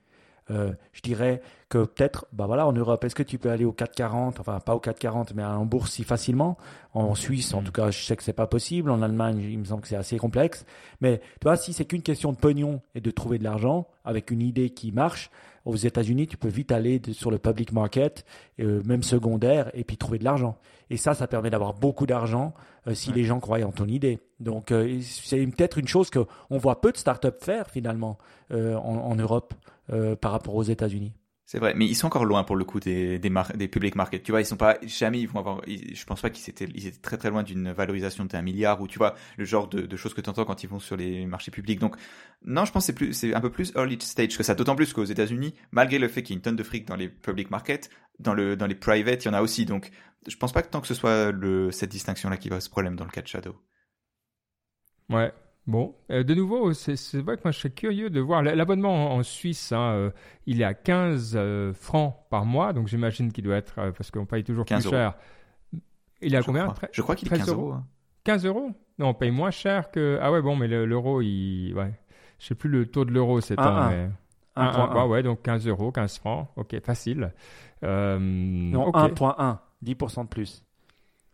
Euh, 0.51 0.73
je 0.91 1.01
dirais 1.01 1.41
que 1.69 1.85
peut-être, 1.85 2.25
bah 2.33 2.45
voilà, 2.45 2.67
en 2.67 2.73
Europe, 2.73 3.03
est-ce 3.03 3.15
que 3.15 3.23
tu 3.23 3.37
peux 3.37 3.49
aller 3.49 3.65
au 3.65 3.71
440, 3.71 4.39
enfin 4.39 4.59
pas 4.59 4.75
au 4.75 4.79
440, 4.79 5.33
mais 5.33 5.43
en 5.43 5.65
bourse 5.65 5.91
si 5.91 6.03
facilement? 6.03 6.57
En 6.93 7.15
Suisse, 7.15 7.53
en 7.53 7.61
mm. 7.61 7.63
tout 7.63 7.71
cas, 7.71 7.91
je 7.91 8.03
sais 8.03 8.15
que 8.15 8.23
c'est 8.23 8.33
pas 8.33 8.47
possible. 8.47 8.91
En 8.91 9.01
Allemagne, 9.01 9.39
il 9.39 9.57
me 9.57 9.65
semble 9.65 9.81
que 9.81 9.87
c'est 9.87 9.95
assez 9.95 10.17
complexe. 10.17 10.65
Mais 11.01 11.19
tu 11.19 11.43
vois, 11.43 11.55
si 11.55 11.73
c'est 11.73 11.85
qu'une 11.85 12.01
question 12.01 12.31
de 12.31 12.37
pognon 12.37 12.81
et 12.95 13.01
de 13.01 13.11
trouver 13.11 13.39
de 13.39 13.43
l'argent 13.43 13.87
avec 14.03 14.31
une 14.31 14.41
idée 14.41 14.69
qui 14.71 14.91
marche, 14.91 15.31
aux 15.65 15.77
États-Unis, 15.77 16.27
tu 16.27 16.35
peux 16.35 16.49
vite 16.49 16.73
aller 16.73 17.01
sur 17.13 17.31
le 17.31 17.37
public 17.37 17.71
market, 17.71 18.25
euh, 18.59 18.83
même 18.83 19.01
secondaire, 19.01 19.71
et 19.73 19.85
puis 19.85 19.95
trouver 19.95 20.19
de 20.19 20.25
l'argent. 20.25 20.57
Et 20.89 20.97
ça, 20.97 21.13
ça 21.13 21.25
permet 21.25 21.49
d'avoir 21.49 21.73
beaucoup 21.73 22.05
d'argent 22.05 22.53
euh, 22.87 22.93
si 22.93 23.13
les 23.13 23.23
gens 23.23 23.39
croient 23.39 23.63
en 23.63 23.71
ton 23.71 23.87
idée. 23.87 24.19
Donc, 24.41 24.73
c'est 25.01 25.47
peut-être 25.47 25.77
une 25.77 25.87
chose 25.87 26.09
que 26.09 26.19
on 26.49 26.57
voit 26.57 26.81
peu 26.81 26.91
de 26.91 26.97
startups 26.97 27.29
faire 27.39 27.69
finalement 27.69 28.17
en 28.51 29.15
Europe. 29.15 29.53
Euh, 29.93 30.15
par 30.15 30.31
rapport 30.31 30.55
aux 30.55 30.63
États-Unis. 30.63 31.13
C'est 31.45 31.59
vrai, 31.59 31.73
mais 31.75 31.85
ils 31.85 31.93
sont 31.93 32.07
encore 32.07 32.25
loin 32.25 32.43
pour 32.43 32.55
le 32.55 32.65
coup 32.65 32.79
des 32.79 33.19
des, 33.19 33.29
des 33.55 33.67
public 33.67 33.95
markets. 33.95 34.23
Tu 34.23 34.31
vois, 34.31 34.41
ils 34.41 34.45
sont 34.45 34.57
pas 34.57 34.77
jamais 34.81 35.19
ils 35.19 35.27
vont 35.27 35.39
avoir. 35.39 35.61
je 35.67 36.03
pense 36.05 36.21
pas 36.21 36.31
qu'ils 36.31 36.49
étaient 36.49 36.67
ils 36.73 36.87
étaient 36.87 37.01
très 37.01 37.17
très 37.17 37.29
loin 37.29 37.43
d'une 37.43 37.71
valorisation 37.71 38.25
d'un 38.25 38.41
milliard 38.41 38.81
ou 38.81 38.87
tu 38.87 38.97
vois 38.97 39.13
le 39.37 39.45
genre 39.45 39.67
de, 39.67 39.81
de 39.81 39.95
choses 39.97 40.13
que 40.15 40.21
tu 40.21 40.29
entends 40.29 40.45
quand 40.45 40.63
ils 40.63 40.69
vont 40.69 40.79
sur 40.79 40.95
les 40.95 41.27
marchés 41.27 41.51
publics. 41.51 41.79
Donc 41.79 41.95
non, 42.43 42.65
je 42.65 42.71
pense 42.71 42.85
c'est 42.85 42.93
plus 42.93 43.13
c'est 43.13 43.35
un 43.35 43.41
peu 43.41 43.51
plus 43.51 43.71
early 43.75 43.99
stage 44.01 44.35
que 44.37 44.41
ça. 44.43 44.55
D'autant 44.55 44.75
plus 44.75 44.93
qu'aux 44.93 45.03
États-Unis, 45.03 45.53
malgré 45.71 45.99
le 45.99 46.07
fait 46.07 46.23
qu'il 46.23 46.33
y 46.33 46.35
ait 46.35 46.39
une 46.39 46.41
tonne 46.41 46.55
de 46.55 46.63
fric 46.63 46.87
dans 46.87 46.95
les 46.95 47.09
public 47.09 47.51
markets, 47.51 47.89
dans 48.19 48.33
le 48.33 48.55
dans 48.55 48.67
les 48.67 48.75
private, 48.75 49.25
il 49.25 49.27
y 49.27 49.29
en 49.31 49.33
a 49.33 49.41
aussi. 49.41 49.65
Donc 49.65 49.91
je 50.27 50.37
pense 50.37 50.53
pas 50.53 50.63
que 50.63 50.69
tant 50.69 50.81
que 50.81 50.87
ce 50.87 50.95
soit 50.95 51.31
le 51.31 51.71
cette 51.71 51.91
distinction 51.91 52.29
là 52.29 52.37
qui 52.37 52.49
va 52.49 52.61
ce 52.61 52.69
problème 52.69 52.95
dans 52.95 53.05
le 53.05 53.11
cas 53.11 53.21
de 53.21 53.27
Shadow. 53.27 53.55
Ouais, 55.09 55.33
Bon, 55.65 55.95
euh, 56.11 56.23
de 56.23 56.33
nouveau, 56.33 56.73
c'est 56.73 57.21
vrai 57.21 57.37
que 57.37 57.43
moi 57.45 57.51
je 57.51 57.59
suis 57.59 57.71
curieux 57.71 58.09
de 58.09 58.19
voir. 58.19 58.43
L'abonnement 58.43 59.13
en, 59.13 59.23
Suisse, 59.23 59.71
hein, 59.71 59.93
euh, 59.93 60.11
il 60.45 60.61
est 60.61 60.65
à 60.65 60.73
15 60.73 61.33
euh, 61.35 61.73
francs 61.73 62.17
par 62.29 62.45
mois, 62.45 62.73
donc 62.73 62.87
j'imagine 62.87 63.31
qu'il 63.31 63.45
doit 63.45 63.55
être, 63.55 63.75
parce 63.95 64.11
qu'on 64.11 64.25
paye 64.25 64.43
toujours 64.43 64.65
plus 64.65 64.81
cher. 64.81 65.15
Il 66.21 66.33
est 66.33 66.37
à 66.37 66.43
combien? 66.43 66.73
Je 66.91 67.01
crois 67.01 67.15
qu'il 67.15 67.27
est 67.27 67.37
15 67.37 67.49
euros. 67.49 67.75
15 68.25 68.45
hein. 68.45 68.49
euros? 68.49 68.71
Non, 68.99 69.09
on 69.09 69.13
paye 69.13 69.31
moins 69.31 69.51
cher 69.51 69.89
que. 69.89 70.19
Ah 70.21 70.31
ouais, 70.31 70.41
bon, 70.41 70.55
mais 70.55 70.67
l'euro, 70.67 71.21
il. 71.21 71.73
Ouais. 71.73 71.93
je 72.39 72.47
sais 72.47 72.55
plus 72.55 72.69
le 72.69 72.85
taux 72.85 73.05
de 73.05 73.11
l'euro 73.11 73.39
c'est 73.39 73.55
temps, 73.55 73.89
mais 73.89 74.09
1.1. 74.57 75.07
ouais, 75.07 75.23
donc 75.23 75.41
15 75.43 75.67
euros, 75.67 75.91
15 75.91 76.17
francs. 76.19 76.49
Ok, 76.57 76.77
facile. 76.83 77.33
Euh, 77.83 78.17
non, 78.19 78.91
1.1, 78.91 79.59
10% 79.83 80.23
de 80.23 80.27
plus. 80.27 80.63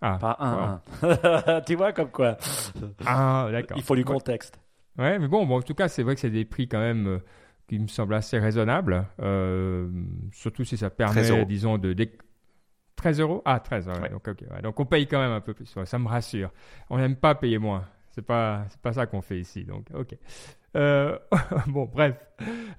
Ah, 0.01 0.17
pas 0.19 0.81
1, 1.01 1.61
tu 1.67 1.75
vois 1.75 1.91
comme 1.91 2.09
quoi. 2.09 2.37
Ah, 3.05 3.49
d'accord. 3.51 3.77
Il 3.77 3.83
faut 3.83 3.95
du 3.95 4.05
contexte. 4.05 4.59
Ouais, 4.97 5.19
mais 5.19 5.27
bon, 5.27 5.45
bon 5.45 5.57
en 5.57 5.61
tout 5.61 5.73
cas, 5.73 5.87
c'est 5.87 6.03
vrai 6.03 6.15
que 6.15 6.21
c'est 6.21 6.29
des 6.29 6.45
prix 6.45 6.67
quand 6.67 6.79
même 6.79 7.07
euh, 7.07 7.19
qui 7.67 7.79
me 7.79 7.87
semblent 7.87 8.13
assez 8.13 8.39
raisonnables. 8.39 9.05
Euh, 9.21 9.89
surtout 10.31 10.63
si 10.63 10.77
ça 10.77 10.89
permet, 10.89 11.45
disons, 11.45 11.77
de, 11.77 11.95
13 12.95 13.19
euros? 13.21 13.41
Ah, 13.45 13.59
13, 13.59 13.87
ouais, 13.87 14.09
Donc, 14.09 14.29
donc 14.61 14.79
on 14.79 14.85
paye 14.85 15.07
quand 15.07 15.19
même 15.19 15.31
un 15.31 15.41
peu 15.41 15.53
plus. 15.53 15.73
ça 15.85 15.99
me 15.99 16.07
rassure. 16.07 16.51
On 16.89 16.97
n'aime 16.97 17.15
pas 17.15 17.35
payer 17.35 17.57
moins. 17.57 17.85
C'est 18.11 18.21
pas, 18.21 18.65
c'est 18.69 18.81
pas 18.81 18.93
ça 18.93 19.05
qu'on 19.05 19.21
fait 19.21 19.39
ici. 19.39 19.63
Donc, 19.63 19.85
ok. 19.93 20.15
Euh, 20.75 21.17
bon, 21.67 21.89
bref. 21.91 22.15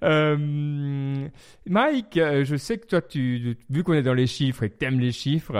Euh, 0.03 1.29
Mike, 1.66 2.16
euh, 2.16 2.44
je 2.44 2.57
sais 2.57 2.79
que 2.79 2.87
toi, 2.87 3.03
tu, 3.03 3.59
vu 3.68 3.83
qu'on 3.85 3.92
est 3.92 4.03
dans 4.03 4.14
les 4.14 4.26
chiffres 4.26 4.62
et 4.62 4.70
que 4.70 4.79
tu 4.79 4.85
aimes 4.87 5.00
les 5.00 5.12
chiffres, 5.12 5.55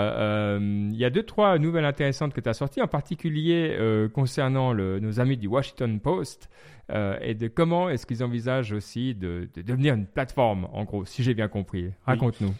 il 0.61 0.97
y 0.97 1.05
a 1.05 1.11
deux, 1.11 1.23
trois 1.23 1.59
nouvelles 1.59 1.85
intéressantes 1.85 2.33
que 2.33 2.41
tu 2.41 2.49
as 2.49 2.55
sorties, 2.55 2.83
en 2.83 2.89
particulier 2.89 3.77
concernant 4.15 4.75
nos 4.75 5.21
amis 5.21 5.37
du 5.37 5.49
Washington 5.49 6.01
Post. 6.01 6.49
Euh, 6.93 7.17
et 7.21 7.35
de 7.35 7.49
comment 7.49 7.89
est-ce 7.89 8.07
qu'ils 8.07 8.25
envisagent 8.25 8.73
aussi 8.73 9.15
de, 9.15 9.49
devenir 9.57 9.95
une 9.95 10.07
plateforme, 10.07 10.67
en 10.73 10.85
gros, 10.85 11.05
si 11.05 11.23
j'ai 11.23 11.35
bien 11.35 11.49
compris. 11.49 11.91
Raconte-nous. 12.07 12.53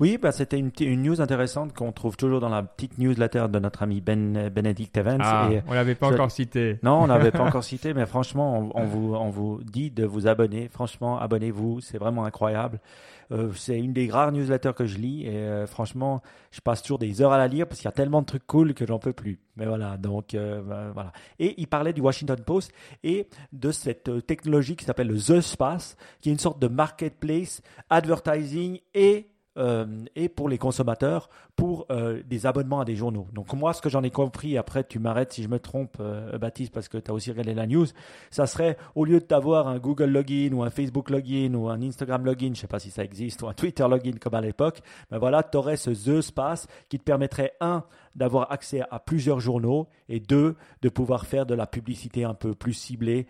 Oui, 0.00 0.18
bah, 0.20 0.32
c'était 0.32 0.58
une, 0.58 0.70
une, 0.80 1.02
news 1.02 1.20
intéressante 1.20 1.72
qu'on 1.74 1.92
trouve 1.92 2.16
toujours 2.16 2.40
dans 2.40 2.48
la 2.48 2.62
petite 2.62 2.98
newsletter 2.98 3.46
de 3.50 3.58
notre 3.58 3.82
ami 3.82 4.00
Ben 4.00 4.48
Benedict 4.50 4.96
Evans. 4.96 5.20
Ah, 5.22 5.48
et 5.50 5.62
on 5.66 5.72
l'avait 5.72 5.94
pas 5.94 6.08
encore 6.08 6.30
cité. 6.30 6.78
Non, 6.82 7.02
on 7.02 7.06
l'avait 7.06 7.30
pas 7.30 7.42
encore 7.46 7.64
cité, 7.64 7.94
mais 7.94 8.06
franchement, 8.06 8.70
on, 8.74 8.84
vous, 8.84 9.14
on 9.14 9.30
vous 9.30 9.60
dit 9.62 9.90
de 9.90 10.04
vous 10.04 10.26
abonner. 10.26 10.68
Franchement, 10.68 11.18
abonnez-vous, 11.18 11.80
c'est 11.80 11.98
vraiment 11.98 12.24
incroyable. 12.24 12.80
Euh, 13.30 13.52
c'est 13.54 13.78
une 13.78 13.92
des 13.92 14.10
rares 14.10 14.32
newsletters 14.32 14.72
que 14.74 14.86
je 14.86 14.96
lis 14.98 15.26
et 15.26 15.36
euh, 15.36 15.66
franchement, 15.66 16.22
je 16.50 16.60
passe 16.60 16.82
toujours 16.82 16.98
des 16.98 17.20
heures 17.20 17.32
à 17.32 17.38
la 17.38 17.48
lire 17.48 17.66
parce 17.66 17.80
qu'il 17.80 17.86
y 17.86 17.88
a 17.88 17.92
tellement 17.92 18.22
de 18.22 18.26
trucs 18.26 18.46
cool 18.46 18.74
que 18.74 18.86
j'en 18.86 18.98
peux 18.98 19.12
plus. 19.12 19.38
Mais 19.56 19.66
voilà, 19.66 19.96
donc 19.96 20.34
euh, 20.34 20.62
ben, 20.62 20.90
voilà. 20.92 21.12
Et 21.38 21.54
il 21.58 21.66
parlait 21.66 21.92
du 21.92 22.00
Washington 22.00 22.40
Post 22.44 22.72
et 23.02 23.28
de 23.52 23.70
cette 23.70 24.26
technologie 24.26 24.76
qui 24.76 24.84
s'appelle 24.84 25.08
le 25.08 25.18
The 25.18 25.40
Space, 25.40 25.96
qui 26.20 26.30
est 26.30 26.32
une 26.32 26.38
sorte 26.38 26.60
de 26.60 26.68
marketplace, 26.68 27.62
advertising 27.90 28.80
et 28.94 29.26
euh, 29.56 30.04
et 30.14 30.28
pour 30.28 30.48
les 30.48 30.58
consommateurs 30.58 31.28
pour 31.56 31.86
euh, 31.90 32.22
des 32.24 32.46
abonnements 32.46 32.80
à 32.80 32.84
des 32.84 32.94
journaux. 32.94 33.26
Donc 33.32 33.52
moi, 33.54 33.72
ce 33.72 33.82
que 33.82 33.88
j'en 33.88 34.04
ai 34.04 34.10
compris, 34.10 34.56
après 34.56 34.84
tu 34.84 35.00
m'arrêtes 35.00 35.32
si 35.32 35.42
je 35.42 35.48
me 35.48 35.58
trompe, 35.58 35.96
euh, 35.98 36.38
Baptiste, 36.38 36.72
parce 36.72 36.88
que 36.88 36.98
tu 36.98 37.10
as 37.10 37.14
aussi 37.14 37.30
regardé 37.30 37.54
la 37.54 37.66
news, 37.66 37.86
ça 38.30 38.46
serait 38.46 38.76
au 38.94 39.04
lieu 39.04 39.20
d'avoir 39.20 39.66
un 39.66 39.78
Google 39.78 40.10
login 40.10 40.52
ou 40.52 40.62
un 40.62 40.70
Facebook 40.70 41.10
login 41.10 41.54
ou 41.54 41.68
un 41.68 41.82
Instagram 41.82 42.24
login, 42.24 42.52
je 42.54 42.60
sais 42.60 42.66
pas 42.68 42.78
si 42.78 42.90
ça 42.90 43.02
existe, 43.02 43.42
ou 43.42 43.48
un 43.48 43.52
Twitter 43.52 43.84
login 43.88 44.18
comme 44.20 44.34
à 44.34 44.40
l'époque, 44.40 44.80
ben 45.10 45.18
voilà, 45.18 45.42
tu 45.42 45.56
aurais 45.56 45.76
ce 45.76 45.90
The 45.90 46.20
Space 46.20 46.68
qui 46.88 46.98
te 46.98 47.04
permettrait, 47.04 47.54
un, 47.60 47.82
d'avoir 48.14 48.52
accès 48.52 48.82
à 48.90 49.00
plusieurs 49.00 49.40
journaux 49.40 49.88
et 50.08 50.20
deux, 50.20 50.54
de 50.82 50.88
pouvoir 50.88 51.26
faire 51.26 51.46
de 51.46 51.54
la 51.54 51.66
publicité 51.66 52.22
un 52.22 52.34
peu 52.34 52.54
plus 52.54 52.74
ciblée 52.74 53.26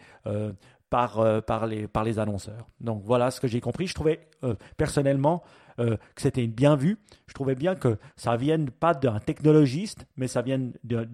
par, 0.90 1.42
par, 1.44 1.66
les, 1.66 1.86
par 1.86 2.04
les 2.04 2.18
annonceurs. 2.18 2.66
Donc 2.80 3.02
voilà 3.04 3.30
ce 3.30 3.40
que 3.40 3.48
j'ai 3.48 3.60
compris. 3.60 3.86
Je 3.86 3.94
trouvais 3.94 4.28
personnellement 4.76 5.42
euh, 5.78 5.96
que 6.14 6.22
c'était 6.22 6.46
bien 6.46 6.76
vu. 6.76 6.98
Je 7.26 7.34
trouvais 7.34 7.54
bien 7.54 7.74
que 7.74 7.98
ça 8.16 8.36
vienne 8.36 8.70
pas 8.70 8.94
d'un 8.94 9.20
technologiste, 9.20 10.06
mais 10.16 10.28
ça 10.28 10.42
vienne 10.42 10.72
de, 10.84 11.06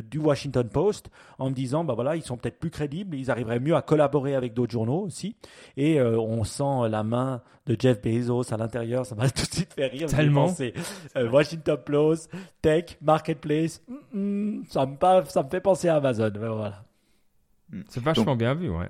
du 0.00 0.18
Washington 0.18 0.68
Post 0.68 1.10
en 1.38 1.50
me 1.50 1.54
disant, 1.54 1.84
bah 1.84 1.94
voilà, 1.94 2.16
ils 2.16 2.22
sont 2.22 2.36
peut-être 2.36 2.58
plus 2.58 2.70
crédibles, 2.70 3.16
ils 3.16 3.30
arriveraient 3.30 3.60
mieux 3.60 3.76
à 3.76 3.82
collaborer 3.82 4.34
avec 4.34 4.54
d'autres 4.54 4.72
journaux 4.72 5.00
aussi. 5.00 5.36
Et 5.76 6.00
euh, 6.00 6.18
on 6.18 6.44
sent 6.44 6.88
la 6.90 7.02
main 7.02 7.42
de 7.66 7.76
Jeff 7.78 8.02
Bezos 8.02 8.52
à 8.52 8.56
l'intérieur, 8.56 9.06
ça 9.06 9.14
m'a 9.14 9.30
tout 9.30 9.46
de 9.46 9.54
suite 9.54 9.72
fait 9.72 9.86
rire. 9.86 10.08
Tellement. 10.08 10.48
C'est 10.48 10.74
euh, 11.16 11.30
Washington 11.30 11.78
Post, 11.84 12.30
Tech, 12.60 12.98
Marketplace, 13.00 13.82
mm, 13.88 14.18
mm, 14.20 14.64
ça, 14.68 14.86
me, 14.86 14.96
ça 15.26 15.42
me 15.42 15.48
fait 15.48 15.60
penser 15.60 15.88
à 15.88 15.96
Amazon. 15.96 16.30
voilà. 16.34 16.84
C'est 17.88 18.02
vachement 18.02 18.34
bien 18.34 18.54
vu, 18.54 18.68
ouais 18.68 18.88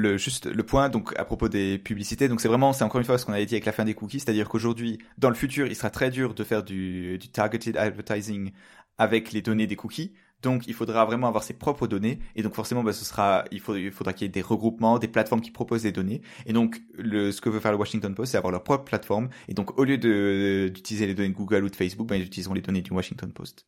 le 0.00 0.16
juste 0.16 0.46
le 0.46 0.62
point 0.62 0.90
à 1.16 1.24
propos 1.24 1.48
des 1.48 1.78
publicités. 1.78 2.28
Donc 2.28 2.40
c'est 2.40 2.48
vraiment 2.48 2.72
c'est 2.72 2.84
encore 2.84 3.00
une 3.00 3.06
fois 3.06 3.18
ce 3.18 3.26
qu'on 3.26 3.32
avait 3.32 3.46
dit 3.46 3.54
avec 3.54 3.66
la 3.66 3.72
fin 3.72 3.84
des 3.84 3.94
cookies. 3.94 4.20
C'est-à-dire 4.20 4.48
qu'aujourd'hui 4.48 4.98
dans 5.18 5.28
le 5.28 5.34
futur 5.34 5.66
il 5.66 5.76
sera 5.76 5.90
très 5.90 6.10
dur 6.10 6.34
de 6.34 6.44
faire 6.44 6.62
du, 6.62 7.18
targeted 7.32 7.76
advertising 7.76 8.50
avec 8.98 9.32
les 9.32 9.42
données 9.42 9.66
des 9.66 9.76
cookies. 9.76 10.12
Donc 10.42 10.66
il 10.66 10.74
faudra 10.74 11.04
vraiment 11.04 11.28
avoir 11.28 11.44
ses 11.44 11.54
propres 11.54 11.86
données. 11.86 12.18
Et 12.34 12.42
donc 12.42 12.54
forcément 12.54 12.82
bah, 12.82 12.92
ce 12.92 13.04
sera 13.04 13.44
il, 13.50 13.60
faudra 13.60 14.12
qu'il 14.12 14.26
y 14.26 14.28
ait 14.28 14.32
des 14.32 14.42
regroupements 14.42 14.98
des 14.98 15.08
plateformes 15.08 15.42
qui 15.42 15.50
proposent 15.50 15.82
des 15.82 15.92
données. 15.92 16.22
Et 16.46 16.52
donc 16.52 16.80
le 16.94 17.30
ce 17.32 17.40
que 17.40 17.48
veut 17.48 17.60
faire 17.60 17.72
le 17.72 17.78
Washington 17.78 18.14
Post 18.14 18.32
c'est 18.32 18.38
avoir 18.38 18.52
leur 18.52 18.64
propre 18.64 18.84
plateforme. 18.84 19.28
Et 19.48 19.54
donc 19.54 19.78
au 19.78 19.84
lieu 19.84 19.98
d'utiliser 19.98 21.06
les 21.06 21.14
données 21.14 21.30
de 21.30 21.34
Google 21.34 21.64
ou 21.64 21.70
de 21.70 21.76
Facebook 21.76 22.08
bah, 22.08 22.16
ils 22.16 22.24
utiliseront 22.24 22.54
les 22.54 22.62
données 22.62 22.82
du 22.82 22.92
Washington 22.92 23.32
Post 23.32 23.66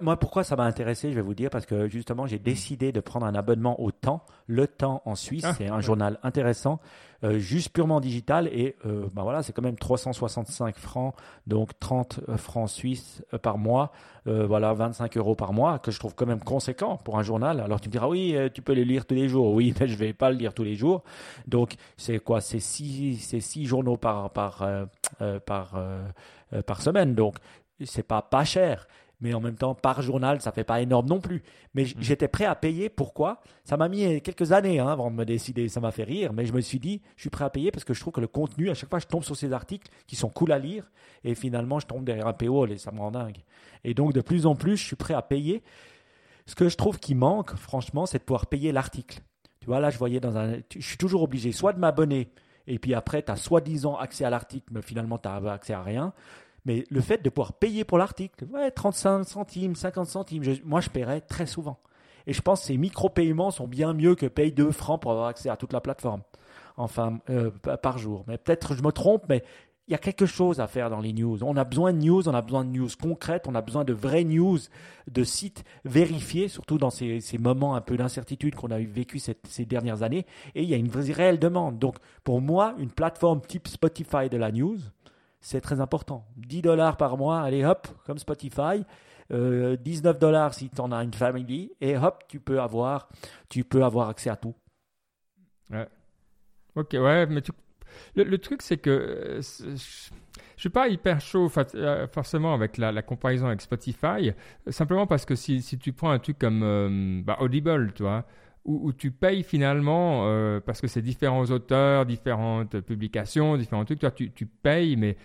moi, 0.00 0.16
pourquoi 0.18 0.44
ça 0.44 0.56
m'a 0.56 0.64
intéressé, 0.64 1.10
je 1.10 1.14
vais 1.14 1.22
vous 1.22 1.34
dire, 1.34 1.50
parce 1.50 1.66
que 1.66 1.88
justement, 1.88 2.26
j'ai 2.26 2.38
décidé 2.38 2.92
de 2.92 3.00
prendre 3.00 3.26
un 3.26 3.34
abonnement 3.34 3.80
au 3.80 3.90
Temps. 3.90 4.24
Le 4.46 4.66
Temps 4.66 5.02
en 5.04 5.14
Suisse, 5.14 5.44
ah. 5.46 5.54
c'est 5.56 5.68
un 5.68 5.80
journal 5.80 6.18
intéressant, 6.22 6.80
euh, 7.24 7.38
juste 7.38 7.70
purement 7.70 8.00
digital. 8.00 8.48
Et 8.48 8.76
euh, 8.86 9.06
ben 9.12 9.22
voilà, 9.22 9.42
c'est 9.42 9.52
quand 9.52 9.62
même 9.62 9.76
365 9.76 10.76
francs, 10.76 11.14
donc 11.46 11.70
30 11.80 12.20
euh, 12.28 12.36
francs 12.36 12.68
suisses 12.68 13.22
par 13.42 13.58
mois. 13.58 13.92
voilà, 14.26 14.74
25 14.74 15.16
euros 15.16 15.34
par 15.34 15.54
mois, 15.54 15.78
que 15.78 15.90
je 15.90 15.98
trouve 15.98 16.14
quand 16.14 16.26
même 16.26 16.42
conséquent 16.42 16.98
pour 16.98 17.18
un 17.18 17.22
journal. 17.22 17.60
Alors 17.60 17.80
tu 17.80 17.88
me 17.88 17.92
diras, 17.92 18.08
oui, 18.08 18.36
tu 18.52 18.60
peux 18.60 18.74
le 18.74 18.82
lire 18.82 19.06
tous 19.06 19.14
les 19.14 19.26
jours. 19.26 19.54
Oui, 19.54 19.74
mais 19.80 19.88
je 19.88 19.96
vais 19.96 20.12
pas 20.12 20.30
le 20.30 20.36
lire 20.36 20.52
tous 20.52 20.64
les 20.64 20.74
jours. 20.74 21.02
Donc 21.46 21.76
c'est 21.96 22.18
quoi? 22.18 22.42
C'est 22.42 22.60
six, 22.60 23.16
c'est 23.18 23.40
six 23.40 23.64
journaux 23.64 23.96
par 23.96 24.30
par 24.30 24.66
par 25.46 25.80
par 26.66 26.82
semaine. 26.82 27.14
Donc 27.14 27.36
c'est 27.84 28.02
pas 28.02 28.20
pas 28.20 28.44
cher 28.44 28.86
mais 29.20 29.34
en 29.34 29.40
même 29.40 29.56
temps, 29.56 29.74
par 29.74 30.00
journal, 30.00 30.40
ça 30.40 30.52
fait 30.52 30.64
pas 30.64 30.80
énorme 30.80 31.08
non 31.08 31.20
plus. 31.20 31.42
Mais 31.74 31.84
mm. 31.84 31.94
j'étais 31.98 32.28
prêt 32.28 32.44
à 32.44 32.54
payer. 32.54 32.88
Pourquoi? 32.88 33.40
Ça 33.64 33.76
m'a 33.76 33.88
mis 33.88 34.20
quelques 34.22 34.52
années 34.52 34.78
hein, 34.78 34.88
avant 34.88 35.10
de 35.10 35.16
me 35.16 35.24
décider. 35.24 35.68
Ça 35.68 35.80
m'a 35.80 35.90
fait 35.90 36.04
rire, 36.04 36.32
mais 36.32 36.46
je 36.46 36.52
me 36.52 36.60
suis 36.60 36.78
dit, 36.78 37.02
je 37.16 37.22
suis 37.22 37.30
prêt 37.30 37.44
à 37.44 37.50
payer 37.50 37.70
parce 37.72 37.84
que 37.84 37.94
je 37.94 38.00
trouve 38.00 38.12
que 38.12 38.20
le 38.20 38.28
contenu, 38.28 38.70
à 38.70 38.74
chaque 38.74 38.90
fois, 38.90 39.00
je 39.00 39.06
tombe 39.06 39.24
sur 39.24 39.36
ces 39.36 39.52
articles 39.52 39.90
qui 40.06 40.14
sont 40.14 40.28
cool 40.28 40.52
à 40.52 40.58
lire, 40.58 40.84
et 41.24 41.34
finalement, 41.34 41.80
je 41.80 41.86
tombe 41.86 42.04
derrière 42.04 42.28
un 42.28 42.32
paywall 42.32 42.70
et 42.70 42.78
ça 42.78 42.92
me 42.92 43.00
rend 43.00 43.10
dingue. 43.10 43.38
Et 43.84 43.94
donc, 43.94 44.12
de 44.12 44.20
plus 44.20 44.46
en 44.46 44.54
plus, 44.54 44.76
je 44.76 44.84
suis 44.84 44.96
prêt 44.96 45.14
à 45.14 45.22
payer. 45.22 45.62
Ce 46.46 46.54
que 46.54 46.68
je 46.68 46.76
trouve 46.76 46.98
qui 46.98 47.14
manque, 47.14 47.54
franchement, 47.56 48.06
c'est 48.06 48.18
de 48.18 48.24
pouvoir 48.24 48.46
payer 48.46 48.72
l'article. 48.72 49.20
Tu 49.60 49.66
vois, 49.66 49.80
là, 49.80 49.90
je 49.90 49.98
voyais 49.98 50.20
dans 50.20 50.36
un. 50.36 50.58
Je 50.74 50.86
suis 50.86 50.96
toujours 50.96 51.22
obligé 51.22 51.50
soit 51.50 51.72
de 51.72 51.78
m'abonner, 51.80 52.30
et 52.68 52.78
puis 52.78 52.94
après, 52.94 53.22
tu 53.22 53.32
as 53.32 53.36
soi-disant 53.36 53.96
accès 53.96 54.24
à 54.24 54.30
l'article, 54.30 54.66
mais 54.70 54.82
finalement, 54.82 55.18
tu 55.18 55.28
n'as 55.28 55.52
accès 55.52 55.72
à 55.72 55.82
rien 55.82 56.12
mais 56.64 56.84
le 56.90 57.00
fait 57.00 57.22
de 57.22 57.30
pouvoir 57.30 57.54
payer 57.54 57.84
pour 57.84 57.98
l'article, 57.98 58.44
ouais, 58.46 58.70
35 58.70 59.24
centimes, 59.24 59.74
50 59.74 60.06
centimes, 60.06 60.42
moi 60.64 60.80
je 60.80 60.90
paierais 60.90 61.20
très 61.20 61.46
souvent. 61.46 61.78
Et 62.26 62.32
je 62.32 62.42
pense 62.42 62.60
que 62.60 62.66
ces 62.66 62.76
micro-paiements 62.76 63.50
sont 63.50 63.66
bien 63.66 63.94
mieux 63.94 64.14
que 64.14 64.26
payer 64.26 64.50
2 64.50 64.70
francs 64.70 65.00
pour 65.00 65.12
avoir 65.12 65.28
accès 65.28 65.48
à 65.48 65.56
toute 65.56 65.72
la 65.72 65.80
plateforme. 65.80 66.22
Enfin, 66.76 67.18
euh, 67.28 67.50
par 67.82 67.98
jour. 67.98 68.24
Mais 68.28 68.38
peut-être 68.38 68.74
je 68.74 68.82
me 68.82 68.92
trompe, 68.92 69.24
mais 69.28 69.42
il 69.88 69.92
y 69.92 69.94
a 69.94 69.98
quelque 69.98 70.26
chose 70.26 70.60
à 70.60 70.66
faire 70.66 70.90
dans 70.90 71.00
les 71.00 71.14
news. 71.14 71.42
On 71.42 71.56
a 71.56 71.64
besoin 71.64 71.94
de 71.94 71.98
news, 71.98 72.28
on 72.28 72.34
a 72.34 72.42
besoin 72.42 72.64
de 72.64 72.70
news 72.70 72.90
concrètes, 73.00 73.46
on 73.48 73.54
a 73.54 73.62
besoin 73.62 73.84
de 73.84 73.94
vraies 73.94 74.24
news, 74.24 74.58
de 75.10 75.24
sites 75.24 75.64
vérifiés, 75.86 76.48
surtout 76.48 76.76
dans 76.76 76.90
ces, 76.90 77.20
moments 77.40 77.74
un 77.74 77.80
peu 77.80 77.96
d'incertitude 77.96 78.54
qu'on 78.54 78.70
a 78.70 78.78
vécu 78.78 79.18
ces 79.18 79.64
dernières 79.64 80.02
années. 80.02 80.26
Et 80.54 80.62
il 80.62 80.68
y 80.68 80.74
a 80.74 80.76
une 80.76 80.90
réelle 80.90 81.38
demande. 81.38 81.78
Donc, 81.78 81.96
pour 82.22 82.42
moi, 82.42 82.74
une 82.78 82.90
plateforme 82.90 83.40
type 83.40 83.66
Spotify 83.66 84.28
de 84.30 84.36
la 84.36 84.52
news, 84.52 84.76
c'est 85.40 85.60
très 85.60 85.80
important. 85.80 86.26
10 86.36 86.62
dollars 86.62 86.96
par 86.96 87.16
mois, 87.16 87.40
allez 87.40 87.64
hop, 87.64 87.88
comme 88.04 88.18
Spotify. 88.18 88.84
19 89.30 89.36
euh, 90.16 90.18
dollars 90.18 90.54
si 90.54 90.70
tu 90.70 90.80
en 90.80 90.90
as 90.90 91.04
une 91.04 91.12
famille 91.12 91.70
et 91.80 91.96
hop, 91.98 92.24
tu 92.28 92.40
peux 92.40 92.60
avoir, 92.60 93.08
tu 93.50 93.62
peux 93.62 93.84
avoir 93.84 94.08
accès 94.08 94.30
à 94.30 94.36
tout. 94.36 94.54
Ouais. 95.70 95.86
Ok, 96.74 96.92
ouais, 96.94 97.26
mais 97.26 97.42
le, 98.14 98.38
truc 98.38 98.62
c'est 98.62 98.78
que 98.78 98.90
euh, 98.90 99.40
je, 99.42 100.10
suis 100.56 100.70
pas 100.70 100.88
hyper 100.88 101.20
chaud 101.20 101.50
euh, 101.74 102.06
forcément 102.08 102.54
avec 102.54 102.78
la, 102.78 103.02
comparaison 103.02 103.48
avec 103.48 103.60
Spotify, 103.60 104.32
simplement 104.68 105.06
parce 105.06 105.26
que 105.26 105.34
si, 105.34 105.60
si 105.60 105.78
tu 105.78 105.92
prends 105.92 106.10
un 106.10 106.18
truc 106.18 106.38
comme 106.38 107.22
bah, 107.26 107.36
Audible, 107.40 107.92
tu 107.94 108.04
vois, 108.04 108.24
où, 108.64 108.92
tu 108.92 109.10
payes 109.10 109.42
finalement, 109.42 110.60
parce 110.60 110.80
que 110.80 110.88
c'est 110.88 111.00
différents 111.00 111.46
auteurs, 111.46 112.04
différentes 112.04 112.80
publications, 112.80 113.56
différents 113.56 113.84
trucs, 113.84 114.00
tu 114.34 114.46
payes, 114.46 114.96
mais 114.96 115.16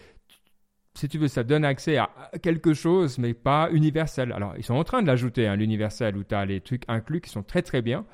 si 0.95 1.09
tu 1.09 1.17
veux, 1.17 1.27
ça 1.27 1.43
donne 1.43 1.65
accès 1.65 1.97
à 1.97 2.09
quelque 2.41 2.73
chose, 2.73 3.17
mais 3.17 3.33
pas 3.33 3.69
universel. 3.71 4.31
Alors, 4.31 4.53
ils 4.57 4.63
sont 4.63 4.75
en 4.75 4.83
train 4.83 5.01
de 5.01 5.07
l'ajouter, 5.07 5.47
hein, 5.47 5.55
l'universel, 5.55 6.15
où 6.15 6.23
tu 6.23 6.35
as 6.35 6.45
les 6.45 6.61
trucs 6.61 6.83
inclus 6.87 7.21
qui 7.21 7.29
sont 7.29 7.43
très 7.43 7.61
très 7.61 7.81
bien. 7.81 8.05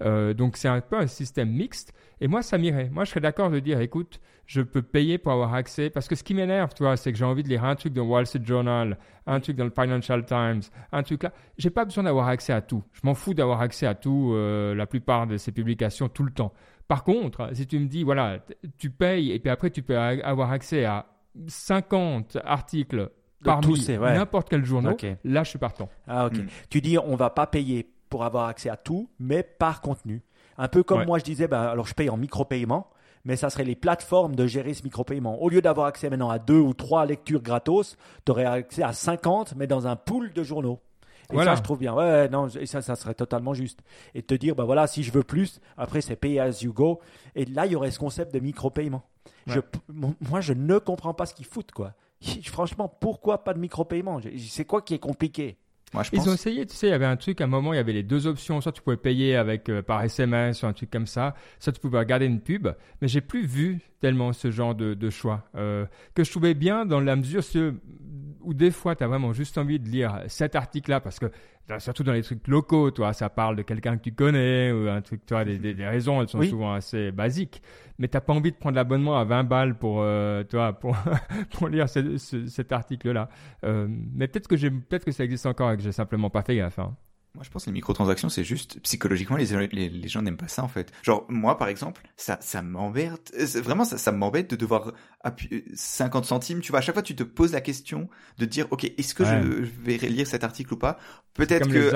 Euh, 0.00 0.32
donc, 0.32 0.56
c'est 0.56 0.68
un 0.68 0.80
peu 0.80 0.96
un 0.96 1.06
système 1.06 1.50
mixte. 1.50 1.92
Et 2.22 2.28
moi, 2.28 2.40
ça 2.40 2.56
m'irait. 2.56 2.88
Moi, 2.88 3.04
je 3.04 3.10
serais 3.10 3.20
d'accord 3.20 3.50
de 3.50 3.58
dire, 3.58 3.80
écoute, 3.80 4.20
je 4.46 4.62
peux 4.62 4.80
payer 4.80 5.18
pour 5.18 5.32
avoir 5.32 5.54
accès. 5.54 5.90
Parce 5.90 6.06
que 6.06 6.14
ce 6.14 6.22
qui 6.22 6.34
m'énerve, 6.34 6.72
tu 6.72 6.84
vois, 6.84 6.96
c'est 6.96 7.10
que 7.10 7.18
j'ai 7.18 7.24
envie 7.24 7.42
de 7.42 7.48
lire 7.48 7.64
un 7.64 7.74
truc 7.74 7.92
dans 7.92 8.04
Wall 8.04 8.26
Street 8.26 8.44
Journal, 8.44 8.96
un 9.26 9.40
truc 9.40 9.56
dans 9.56 9.64
le 9.64 9.72
Financial 9.72 10.24
Times, 10.24 10.60
un 10.92 11.02
truc 11.02 11.24
là. 11.24 11.32
J'ai 11.58 11.70
pas 11.70 11.84
besoin 11.84 12.04
d'avoir 12.04 12.28
accès 12.28 12.52
à 12.52 12.60
tout. 12.60 12.84
Je 12.92 13.00
m'en 13.02 13.14
fous 13.14 13.34
d'avoir 13.34 13.60
accès 13.60 13.86
à 13.86 13.96
tout, 13.96 14.30
euh, 14.34 14.72
la 14.72 14.86
plupart 14.86 15.26
de 15.26 15.36
ces 15.36 15.50
publications, 15.50 16.08
tout 16.08 16.22
le 16.22 16.30
temps. 16.30 16.52
Par 16.86 17.02
contre, 17.02 17.50
si 17.54 17.66
tu 17.66 17.76
me 17.80 17.86
dis, 17.86 18.04
voilà, 18.04 18.38
tu 18.78 18.90
payes 18.90 19.32
et 19.32 19.40
puis 19.40 19.50
après 19.50 19.70
tu 19.70 19.82
peux 19.82 19.98
avoir 19.98 20.52
accès 20.52 20.84
à 20.84 21.06
50 21.48 22.38
articles 22.44 23.10
parmi 23.42 23.84
n'importe 23.98 24.48
quel 24.48 24.64
journal, 24.64 24.94
là 25.24 25.42
je 25.42 25.50
suis 25.50 25.58
partant. 25.58 25.88
Ah 26.06 26.26
ok. 26.26 26.36
Hmm. 26.36 26.46
Tu 26.70 26.80
dis 26.80 26.98
on 26.98 27.16
va 27.16 27.30
pas 27.30 27.48
payer 27.48 27.90
pour 28.08 28.24
avoir 28.24 28.46
accès 28.46 28.68
à 28.68 28.76
tout, 28.76 29.10
mais 29.18 29.42
par 29.42 29.80
contenu. 29.80 30.22
Un 30.58 30.68
peu 30.68 30.82
comme 30.82 31.04
moi 31.04 31.18
je 31.18 31.24
disais, 31.24 31.48
ben, 31.48 31.60
alors 31.60 31.86
je 31.86 31.94
paye 31.94 32.10
en 32.10 32.16
micro-paiement, 32.16 32.88
mais 33.24 33.36
ça 33.36 33.50
serait 33.50 33.64
les 33.64 33.76
plateformes 33.76 34.34
de 34.34 34.46
gérer 34.46 34.74
ce 34.74 34.82
micro-paiement. 34.82 35.40
Au 35.42 35.48
lieu 35.48 35.62
d'avoir 35.62 35.86
accès 35.86 36.10
maintenant 36.10 36.30
à 36.30 36.38
deux 36.38 36.58
ou 36.58 36.74
trois 36.74 37.06
lectures 37.06 37.42
gratos, 37.42 37.96
tu 38.24 38.32
aurais 38.32 38.44
accès 38.44 38.82
à 38.82 38.92
50, 38.92 39.54
mais 39.56 39.66
dans 39.66 39.86
un 39.86 39.96
pool 39.96 40.32
de 40.32 40.42
journaux. 40.42 40.80
Et 41.30 41.34
voilà. 41.34 41.52
ça, 41.52 41.56
je 41.56 41.62
trouve 41.62 41.78
bien. 41.78 41.94
Ouais, 41.94 42.28
non, 42.28 42.48
et 42.48 42.66
ça, 42.66 42.82
ça 42.82 42.96
serait 42.96 43.14
totalement 43.14 43.54
juste. 43.54 43.80
Et 44.14 44.22
te 44.22 44.34
dire, 44.34 44.54
ben 44.54 44.64
voilà, 44.64 44.86
si 44.86 45.02
je 45.02 45.12
veux 45.12 45.22
plus, 45.22 45.60
après, 45.76 46.00
c'est 46.00 46.16
pay 46.16 46.38
as 46.38 46.62
you 46.62 46.72
go. 46.72 47.00
Et 47.34 47.44
là, 47.46 47.66
il 47.66 47.72
y 47.72 47.76
aurait 47.76 47.90
ce 47.90 47.98
concept 47.98 48.34
de 48.34 48.40
micro-paiement. 48.40 49.02
moi, 49.88 50.40
je 50.40 50.52
ne 50.52 50.78
comprends 50.78 51.14
pas 51.14 51.26
ce 51.26 51.34
qu'ils 51.34 51.46
foutent, 51.46 51.72
quoi. 51.72 51.94
Franchement, 52.44 52.88
pourquoi 52.88 53.44
pas 53.44 53.54
de 53.54 53.58
micro-paiement? 53.58 54.20
C'est 54.38 54.64
quoi 54.64 54.82
qui 54.82 54.94
est 54.94 54.98
compliqué? 54.98 55.56
Ils 56.12 56.28
ont 56.28 56.34
essayé, 56.34 56.66
tu 56.66 56.74
sais, 56.74 56.88
il 56.88 56.90
y 56.90 56.94
avait 56.94 57.06
un 57.06 57.16
truc, 57.16 57.40
à 57.40 57.44
un 57.44 57.48
moment, 57.48 57.72
il 57.72 57.76
y 57.76 57.80
avait 57.80 57.92
les 57.92 58.02
deux 58.02 58.26
options. 58.26 58.60
Soit 58.60 58.72
tu 58.72 58.82
pouvais 58.82 58.96
payer 58.96 59.36
avec, 59.36 59.68
euh, 59.68 59.82
par 59.82 60.02
SMS 60.02 60.62
ou 60.62 60.66
un 60.66 60.72
truc 60.72 60.90
comme 60.90 61.06
ça, 61.06 61.34
soit 61.58 61.72
tu 61.72 61.80
pouvais 61.80 61.98
regarder 61.98 62.26
une 62.26 62.40
pub. 62.40 62.68
Mais 63.00 63.08
j'ai 63.08 63.20
plus 63.20 63.46
vu 63.46 63.80
tellement 64.02 64.32
ce 64.32 64.50
genre 64.50 64.74
de, 64.74 65.10
choix. 65.10 65.48
Euh, 65.54 65.86
que 66.14 66.24
je 66.24 66.30
trouvais 66.30 66.54
bien 66.54 66.84
dans 66.84 67.00
la 67.00 67.14
mesure 67.16 67.42
où 68.42 68.52
des 68.52 68.72
fois, 68.72 68.96
tu 68.96 69.04
as 69.04 69.06
vraiment 69.06 69.32
juste 69.32 69.56
envie 69.56 69.78
de 69.78 69.88
lire 69.88 70.24
cet 70.26 70.56
article-là 70.56 71.00
parce 71.00 71.20
que 71.20 71.26
surtout 71.78 72.02
dans 72.02 72.12
les 72.12 72.22
trucs 72.22 72.46
locaux, 72.48 72.90
toi, 72.90 73.12
ça 73.12 73.28
parle 73.30 73.54
de 73.54 73.62
quelqu'un 73.62 73.96
que 73.96 74.02
tu 74.02 74.12
connais 74.12 74.72
ou 74.72 74.88
un 74.88 75.00
truc, 75.00 75.24
toi, 75.24 75.44
des, 75.44 75.56
des, 75.56 75.86
raisons, 75.86 76.20
elles 76.20 76.28
sont 76.28 76.42
souvent 76.42 76.74
assez 76.74 77.12
basiques. 77.12 77.62
Mais 77.98 78.08
t'as 78.08 78.20
pas 78.20 78.32
envie 78.32 78.50
de 78.50 78.56
prendre 78.56 78.74
l'abonnement 78.74 79.16
à 79.16 79.24
20 79.24 79.44
balles 79.44 79.78
pour, 79.78 80.00
euh, 80.00 80.42
toi, 80.42 80.72
pour, 80.72 80.96
pour 81.52 81.68
lire 81.68 81.86
cet 81.88 82.72
article-là. 82.72 83.28
Euh, 83.64 83.86
mais 83.88 84.26
peut-être 84.26 84.48
que 84.48 84.56
j'ai, 84.56 84.70
peut-être 84.70 85.04
que 85.04 85.12
ça 85.12 85.22
existe 85.22 85.46
encore 85.46 85.70
et 85.70 85.76
que 85.76 85.82
j'ai 85.82 85.92
simplement 85.92 86.28
pas 86.28 86.42
fait 86.42 86.56
gaffe. 86.56 86.80
Hein. 86.80 86.96
Moi, 87.34 87.44
je 87.44 87.50
pense 87.50 87.64
que 87.64 87.70
les 87.70 87.74
microtransactions, 87.74 88.28
c'est 88.28 88.44
juste 88.44 88.78
psychologiquement, 88.80 89.38
les, 89.38 89.46
les, 89.46 90.08
gens 90.08 90.20
n'aiment 90.20 90.36
pas 90.36 90.48
ça 90.48 90.62
en 90.62 90.68
fait. 90.68 90.92
Genre 91.02 91.24
moi, 91.30 91.56
par 91.56 91.68
exemple, 91.68 92.02
ça, 92.14 92.36
ça 92.42 92.60
m'embête. 92.60 93.32
Vraiment, 93.56 93.86
ça, 93.86 93.96
ça 93.96 94.12
m'embête 94.12 94.50
de 94.50 94.56
devoir 94.56 94.92
appuyer 95.24 95.64
50 95.74 96.26
centimes. 96.26 96.60
Tu 96.60 96.72
vois, 96.72 96.80
à 96.80 96.82
chaque 96.82 96.94
fois, 96.94 97.02
tu 97.02 97.16
te 97.16 97.22
poses 97.22 97.52
la 97.52 97.62
question 97.62 98.10
de 98.36 98.44
dire, 98.44 98.66
ok, 98.70 98.84
est-ce 98.84 99.14
que 99.14 99.24
je, 99.24 99.32
vais 99.82 99.96
lire 99.96 100.26
cet 100.26 100.44
article 100.44 100.74
ou 100.74 100.76
pas? 100.76 100.98
Peut-être 101.32 101.68
que. 101.68 101.72
Les 101.72 101.90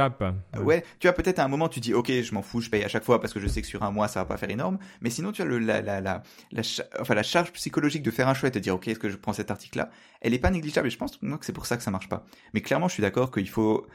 Ouais. 0.58 0.82
Tu 1.00 1.06
vois, 1.06 1.12
peut-être 1.12 1.38
à 1.38 1.44
un 1.44 1.48
moment, 1.48 1.68
tu 1.68 1.80
dis, 1.80 1.92
ok, 1.92 2.10
je 2.10 2.32
m'en 2.32 2.40
fous, 2.40 2.62
je 2.62 2.70
paye 2.70 2.82
à 2.82 2.88
chaque 2.88 3.04
fois 3.04 3.20
parce 3.20 3.34
que 3.34 3.40
je 3.40 3.46
sais 3.46 3.60
que 3.60 3.68
sur 3.68 3.82
un 3.82 3.90
mois, 3.90 4.08
ça 4.08 4.20
va 4.20 4.24
pas 4.24 4.38
faire 4.38 4.48
énorme. 4.48 4.78
Mais 5.02 5.10
sinon, 5.10 5.32
tu 5.32 5.42
as 5.42 5.44
le, 5.44 5.58
la, 5.58 5.82
la, 5.82 6.00
la, 6.00 6.22
la, 6.50 6.62
enfin, 6.98 7.14
la 7.14 7.22
charge 7.22 7.52
psychologique 7.52 8.02
de 8.02 8.10
faire 8.10 8.28
un 8.28 8.34
choix 8.34 8.48
et 8.48 8.52
de 8.52 8.58
dire, 8.58 8.74
ok, 8.74 8.88
est-ce 8.88 8.98
que 8.98 9.10
je 9.10 9.16
prends 9.16 9.34
cet 9.34 9.50
article-là? 9.50 9.90
Elle 10.22 10.32
est 10.32 10.38
pas 10.38 10.50
négligeable. 10.50 10.86
Et 10.86 10.90
je 10.90 10.96
pense 10.96 11.18
que 11.18 11.26
c'est 11.42 11.52
pour 11.52 11.66
ça 11.66 11.76
que 11.76 11.82
ça 11.82 11.90
marche 11.90 12.08
pas. 12.08 12.24
Mais 12.54 12.62
clairement, 12.62 12.88
je 12.88 12.94
suis 12.94 13.02
d'accord 13.02 13.30
qu'il 13.30 13.50
faut 13.50 13.86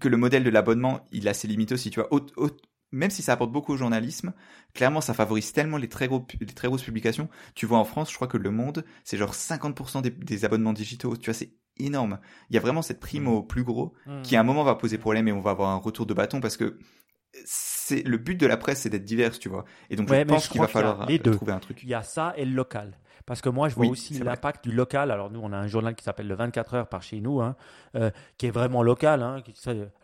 que 0.00 0.08
le 0.08 0.16
modèle 0.16 0.44
de 0.44 0.50
l'abonnement, 0.50 1.00
il 1.12 1.28
a 1.28 1.34
ses 1.34 1.48
limites 1.48 1.72
aussi. 1.72 1.90
Tu 1.90 2.00
vois, 2.00 2.08
même 2.92 3.10
si 3.10 3.22
ça 3.22 3.32
apporte 3.32 3.52
beaucoup 3.52 3.72
au 3.72 3.76
journalisme, 3.76 4.32
clairement, 4.74 5.00
ça 5.00 5.14
favorise 5.14 5.52
tellement 5.52 5.76
les 5.76 5.88
très, 5.88 6.08
gros, 6.08 6.26
les 6.40 6.46
très 6.46 6.68
grosses 6.68 6.82
publications. 6.82 7.28
Tu 7.54 7.66
vois, 7.66 7.78
en 7.78 7.84
France, 7.84 8.10
je 8.10 8.16
crois 8.16 8.28
que 8.28 8.36
Le 8.36 8.50
Monde, 8.50 8.84
c'est 9.04 9.16
genre 9.16 9.34
50% 9.34 10.02
des, 10.02 10.44
abonnements 10.44 10.72
digitaux. 10.72 11.16
Tu 11.16 11.26
vois, 11.26 11.34
c'est 11.34 11.52
énorme. 11.78 12.18
Il 12.50 12.54
y 12.54 12.58
a 12.58 12.60
vraiment 12.60 12.82
cette 12.82 13.00
prime 13.00 13.24
mmh. 13.24 13.28
au 13.28 13.42
plus 13.42 13.64
gros 13.64 13.92
mmh. 14.06 14.22
qui, 14.22 14.36
à 14.36 14.40
un 14.40 14.44
moment, 14.44 14.64
va 14.64 14.76
poser 14.76 14.98
problème 14.98 15.28
et 15.28 15.32
on 15.32 15.40
va 15.40 15.50
avoir 15.50 15.70
un 15.70 15.76
retour 15.76 16.06
de 16.06 16.14
bâton 16.14 16.40
parce 16.40 16.56
que 16.56 16.78
c'est 17.44 18.06
le 18.06 18.16
but 18.18 18.36
de 18.36 18.46
la 18.46 18.56
presse, 18.56 18.80
c'est 18.82 18.90
d'être 18.90 19.04
diverse, 19.04 19.38
tu 19.38 19.48
vois. 19.48 19.64
Et 19.90 19.96
donc, 19.96 20.08
je 20.08 20.22
pense 20.22 20.48
qu'il 20.48 20.60
va 20.60 20.68
falloir 20.68 21.06
trouver 21.06 21.52
un 21.52 21.58
truc. 21.58 21.82
Il 21.82 21.88
y 21.88 21.94
a 21.94 22.02
ça 22.02 22.34
et 22.36 22.44
le 22.44 22.52
local. 22.52 22.98
Parce 23.26 23.40
que 23.40 23.48
moi, 23.48 23.68
je 23.68 23.74
vois 23.74 23.88
aussi 23.88 24.14
l'impact 24.20 24.62
du 24.62 24.72
local. 24.72 25.10
Alors, 25.10 25.32
nous, 25.32 25.40
on 25.42 25.52
a 25.52 25.56
un 25.56 25.66
journal 25.66 25.96
qui 25.96 26.04
s'appelle 26.04 26.28
le 26.28 26.36
24 26.36 26.74
heures 26.74 26.88
par 26.88 27.02
chez 27.02 27.20
nous, 27.20 27.40
hein, 27.40 27.56
euh, 27.96 28.10
qui 28.38 28.46
est 28.46 28.50
vraiment 28.52 28.84
local. 28.84 29.20
Hein, 29.22 29.42
qui, 29.44 29.52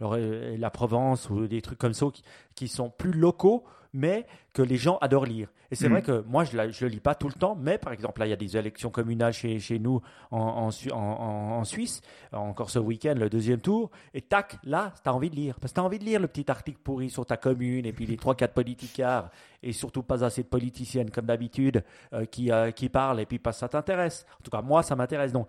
alors, 0.01 0.15
euh, 0.17 0.57
la 0.59 0.71
Provence 0.71 1.31
ou 1.31 1.47
des 1.47 1.63
trucs 1.63 1.79
comme 1.79 1.95
ça 1.95 2.07
qui, 2.13 2.25
qui 2.57 2.67
sont 2.67 2.91
plus 2.91 3.13
locaux 3.13 3.65
mais 3.93 4.27
que 4.53 4.63
les 4.63 4.77
gens 4.77 4.99
adorent 5.01 5.27
lire. 5.27 5.49
Et 5.71 5.75
c'est 5.75 5.89
mm. 5.89 5.93
vrai 5.93 6.03
que 6.03 6.25
moi, 6.27 6.45
je 6.45 6.57
ne 6.57 6.67
le 6.67 6.89
lis 6.89 7.01
pas 7.01 7.15
tout 7.15 7.29
le 7.29 7.35
temps, 7.35 7.57
mais 7.59 7.79
par 7.79 7.93
exemple, 7.93 8.21
là, 8.21 8.27
il 8.27 8.31
y 8.31 8.35
a 8.35 8.37
des 8.37 8.57
élections 8.57 8.91
communales 8.91 9.33
chez, 9.33 9.59
chez 9.59 9.79
nous 9.79 10.03
en, 10.31 10.71
en, 10.71 10.97
en, 10.97 11.65
Suisse, 11.65 12.03
encore 12.33 12.71
ce 12.71 12.79
week-end, 12.79 13.15
le 13.17 13.31
deuxième 13.31 13.61
tour, 13.61 13.91
et 14.13 14.21
tac, 14.21 14.59
là, 14.65 14.93
tu 15.03 15.09
as 15.09 15.15
envie 15.15 15.31
de 15.31 15.37
lire. 15.37 15.59
Parce 15.61 15.73
que 15.73 15.77
tu 15.77 15.81
as 15.81 15.85
envie 15.85 15.99
de 15.99 16.05
lire 16.05 16.21
le 16.21 16.29
petit 16.29 16.51
article 16.51 16.79
pourri 16.83 17.09
sur 17.09 17.25
ta 17.25 17.37
commune, 17.37 17.87
et 17.87 17.93
puis 17.93 18.05
les 18.05 18.17
3-4 18.17 18.49
politicards, 18.49 19.31
et 19.63 19.73
surtout 19.73 20.03
pas 20.03 20.25
assez 20.25 20.43
de 20.43 20.49
politiciennes, 20.49 21.11
comme 21.11 21.27
d'habitude, 21.27 21.83
euh, 22.13 22.27
qui, 22.27 22.53
euh, 22.53 22.71
qui 22.71 22.89
parlent, 22.89 23.21
et 23.21 23.27
puis 23.27 23.39
pas 23.39 23.53
ça 23.53 23.69
t'intéresse. 23.69 24.27
En 24.41 24.43
tout 24.43 24.51
cas, 24.51 24.61
moi, 24.61 24.83
ça 24.83 24.95
m'intéresse. 24.95 25.33
Donc, 25.33 25.49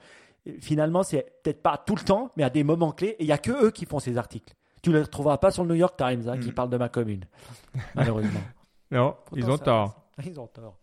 finalement, 0.59 1.03
c'est 1.03 1.41
peut-être 1.43 1.61
pas 1.61 1.77
tout 1.77 1.95
le 1.95 2.03
temps, 2.03 2.31
mais 2.37 2.43
à 2.43 2.49
des 2.49 2.63
moments 2.63 2.91
clés, 2.91 3.15
et 3.19 3.23
il 3.23 3.25
n'y 3.25 3.31
a 3.31 3.37
que 3.37 3.65
eux 3.65 3.71
qui 3.71 3.85
font 3.85 3.99
ces 3.99 4.17
articles. 4.17 4.53
Tu 4.83 4.89
ne 4.89 4.97
les 4.97 5.01
retrouveras 5.03 5.37
pas 5.37 5.49
sur 5.49 5.63
le 5.63 5.69
New 5.69 5.79
York 5.79 5.95
Times 5.97 6.27
hein, 6.27 6.37
qui 6.37 6.49
mm. 6.49 6.53
parle 6.53 6.69
de 6.69 6.77
ma 6.77 6.89
commune, 6.89 7.25
malheureusement. 7.95 8.41
non, 8.91 9.15
ils 9.35 9.49
ont 9.49 9.57
tort. 9.57 10.09
Ils 10.23 10.39
ont 10.39 10.47
tort. 10.47 10.77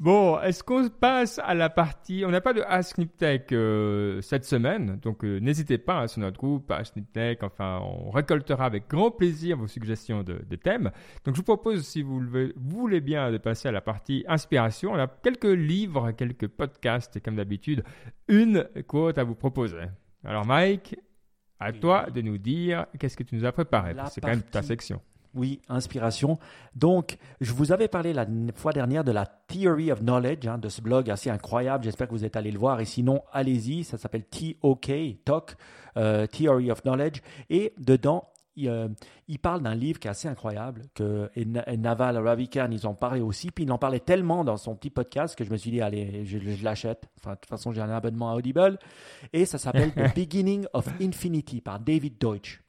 Bon, 0.00 0.40
est-ce 0.40 0.64
qu'on 0.64 0.88
passe 0.88 1.38
à 1.44 1.52
la 1.52 1.68
partie 1.68 2.24
On 2.24 2.30
n'a 2.30 2.40
pas 2.40 2.54
de 2.54 2.62
Ask 2.62 2.96
Niptech 2.96 3.52
euh, 3.52 4.22
cette 4.22 4.46
semaine, 4.46 4.98
donc 5.02 5.24
euh, 5.24 5.40
n'hésitez 5.40 5.76
pas 5.76 6.00
hein, 6.00 6.06
sur 6.06 6.22
notre 6.22 6.38
groupe 6.38 6.70
Ask 6.70 6.96
Niptech. 6.96 7.42
Enfin, 7.42 7.80
on 7.82 8.10
récoltera 8.10 8.64
avec 8.64 8.88
grand 8.88 9.10
plaisir 9.10 9.58
vos 9.58 9.66
suggestions 9.66 10.22
de, 10.22 10.56
thèmes. 10.56 10.90
Donc, 11.26 11.34
je 11.34 11.40
vous 11.40 11.44
propose, 11.44 11.86
si 11.86 12.00
vous, 12.00 12.18
le, 12.18 12.54
voulez 12.56 13.02
bien, 13.02 13.30
de 13.30 13.36
passer 13.36 13.68
à 13.68 13.72
la 13.72 13.82
partie 13.82 14.24
inspiration. 14.26 14.92
On 14.92 14.98
a 14.98 15.06
quelques 15.06 15.44
livres, 15.44 16.12
quelques 16.12 16.48
podcasts, 16.48 17.16
et 17.16 17.20
comme 17.20 17.36
d'habitude, 17.36 17.84
une 18.26 18.66
quote 18.86 19.18
à 19.18 19.24
vous 19.24 19.34
proposer. 19.34 19.82
Alors, 20.24 20.46
Mike, 20.46 20.96
à 21.60 21.72
toi 21.72 22.06
de 22.12 22.22
nous 22.22 22.38
dire 22.38 22.86
qu'est-ce 22.98 23.16
que 23.16 23.22
tu 23.22 23.36
nous 23.36 23.44
as 23.44 23.52
préparé. 23.52 23.94
C'est 24.10 24.20
quand 24.20 24.28
même 24.28 24.42
ta 24.42 24.62
section. 24.62 25.00
Oui, 25.34 25.60
inspiration. 25.68 26.38
Donc, 26.74 27.16
je 27.40 27.52
vous 27.52 27.70
avais 27.70 27.86
parlé 27.86 28.12
la 28.12 28.26
fois 28.56 28.72
dernière 28.72 29.04
de 29.04 29.12
la 29.12 29.26
Theory 29.26 29.92
of 29.92 30.00
Knowledge, 30.00 30.48
hein, 30.48 30.58
de 30.58 30.68
ce 30.68 30.80
blog 30.80 31.08
assez 31.08 31.30
incroyable. 31.30 31.84
J'espère 31.84 32.08
que 32.08 32.12
vous 32.12 32.24
êtes 32.24 32.34
allé 32.34 32.50
le 32.50 32.58
voir. 32.58 32.80
Et 32.80 32.84
sinon, 32.84 33.22
allez-y. 33.32 33.84
Ça 33.84 33.96
s'appelle 33.96 34.24
TOK, 34.24 34.90
Talk, 35.24 35.56
euh, 35.96 36.26
Theory 36.26 36.72
of 36.72 36.82
Knowledge. 36.82 37.22
Et 37.48 37.74
dedans, 37.78 38.24
euh, 38.58 38.88
il, 39.28 39.38
parle 39.38 39.62
d'un 39.62 39.74
livre 39.74 39.98
qui 39.98 40.08
est 40.08 40.10
assez 40.10 40.28
incroyable, 40.28 40.82
que 40.94 41.30
et, 41.34 41.44
Naval 41.44 42.18
Ravikant, 42.18 42.68
ils 42.70 42.86
en 42.86 42.94
parlaient 42.94 43.20
aussi, 43.20 43.50
puis 43.50 43.64
il 43.64 43.72
en 43.72 43.78
parlait 43.78 44.00
tellement 44.00 44.44
dans 44.44 44.56
son 44.56 44.74
petit 44.74 44.90
podcast 44.90 45.36
que 45.36 45.44
je 45.44 45.50
me 45.50 45.56
suis 45.56 45.70
dit, 45.70 45.80
allez, 45.80 46.24
je, 46.24 46.38
l'achète. 46.62 47.08
Enfin, 47.18 47.32
de 47.32 47.36
toute 47.36 47.48
façon, 47.48 47.72
j'ai 47.72 47.80
un 47.80 47.90
abonnement 47.90 48.30
à 48.30 48.34
Audible. 48.34 48.78
Et 49.32 49.44
ça 49.44 49.58
s'appelle 49.58 49.92
The 49.92 50.14
Beginning 50.14 50.66
of 50.72 50.88
Infinity 51.00 51.60
par 51.60 51.80
David 51.80 52.18
Deutsch 52.18 52.60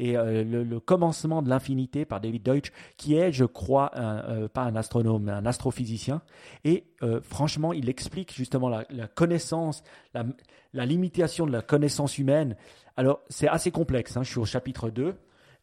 et 0.00 0.16
euh, 0.16 0.42
le, 0.42 0.80
commencement 0.80 1.40
de 1.40 1.48
l'infinité 1.48 2.04
par 2.04 2.20
David 2.20 2.42
Deutsch, 2.42 2.72
qui 2.96 3.14
est, 3.14 3.30
je 3.30 3.44
crois, 3.44 3.92
euh, 3.94 4.48
pas 4.48 4.62
un 4.62 4.74
astronome, 4.74 5.22
mais 5.22 5.32
un 5.32 5.46
astrophysicien. 5.46 6.20
Et 6.64 6.86
franchement, 7.22 7.72
il 7.72 7.88
explique 7.88 8.34
justement 8.34 8.68
la, 8.68 9.06
connaissance, 9.06 9.84
la, 10.12 10.24
la, 10.72 10.84
limitation 10.84 11.46
de 11.46 11.52
la 11.52 11.62
connaissance 11.62 12.18
humaine 12.18 12.56
alors, 12.96 13.20
c'est 13.28 13.48
assez 13.48 13.70
complexe. 13.70 14.16
Hein. 14.16 14.22
Je 14.22 14.30
suis 14.30 14.38
au 14.38 14.44
chapitre 14.44 14.90
2. 14.90 15.14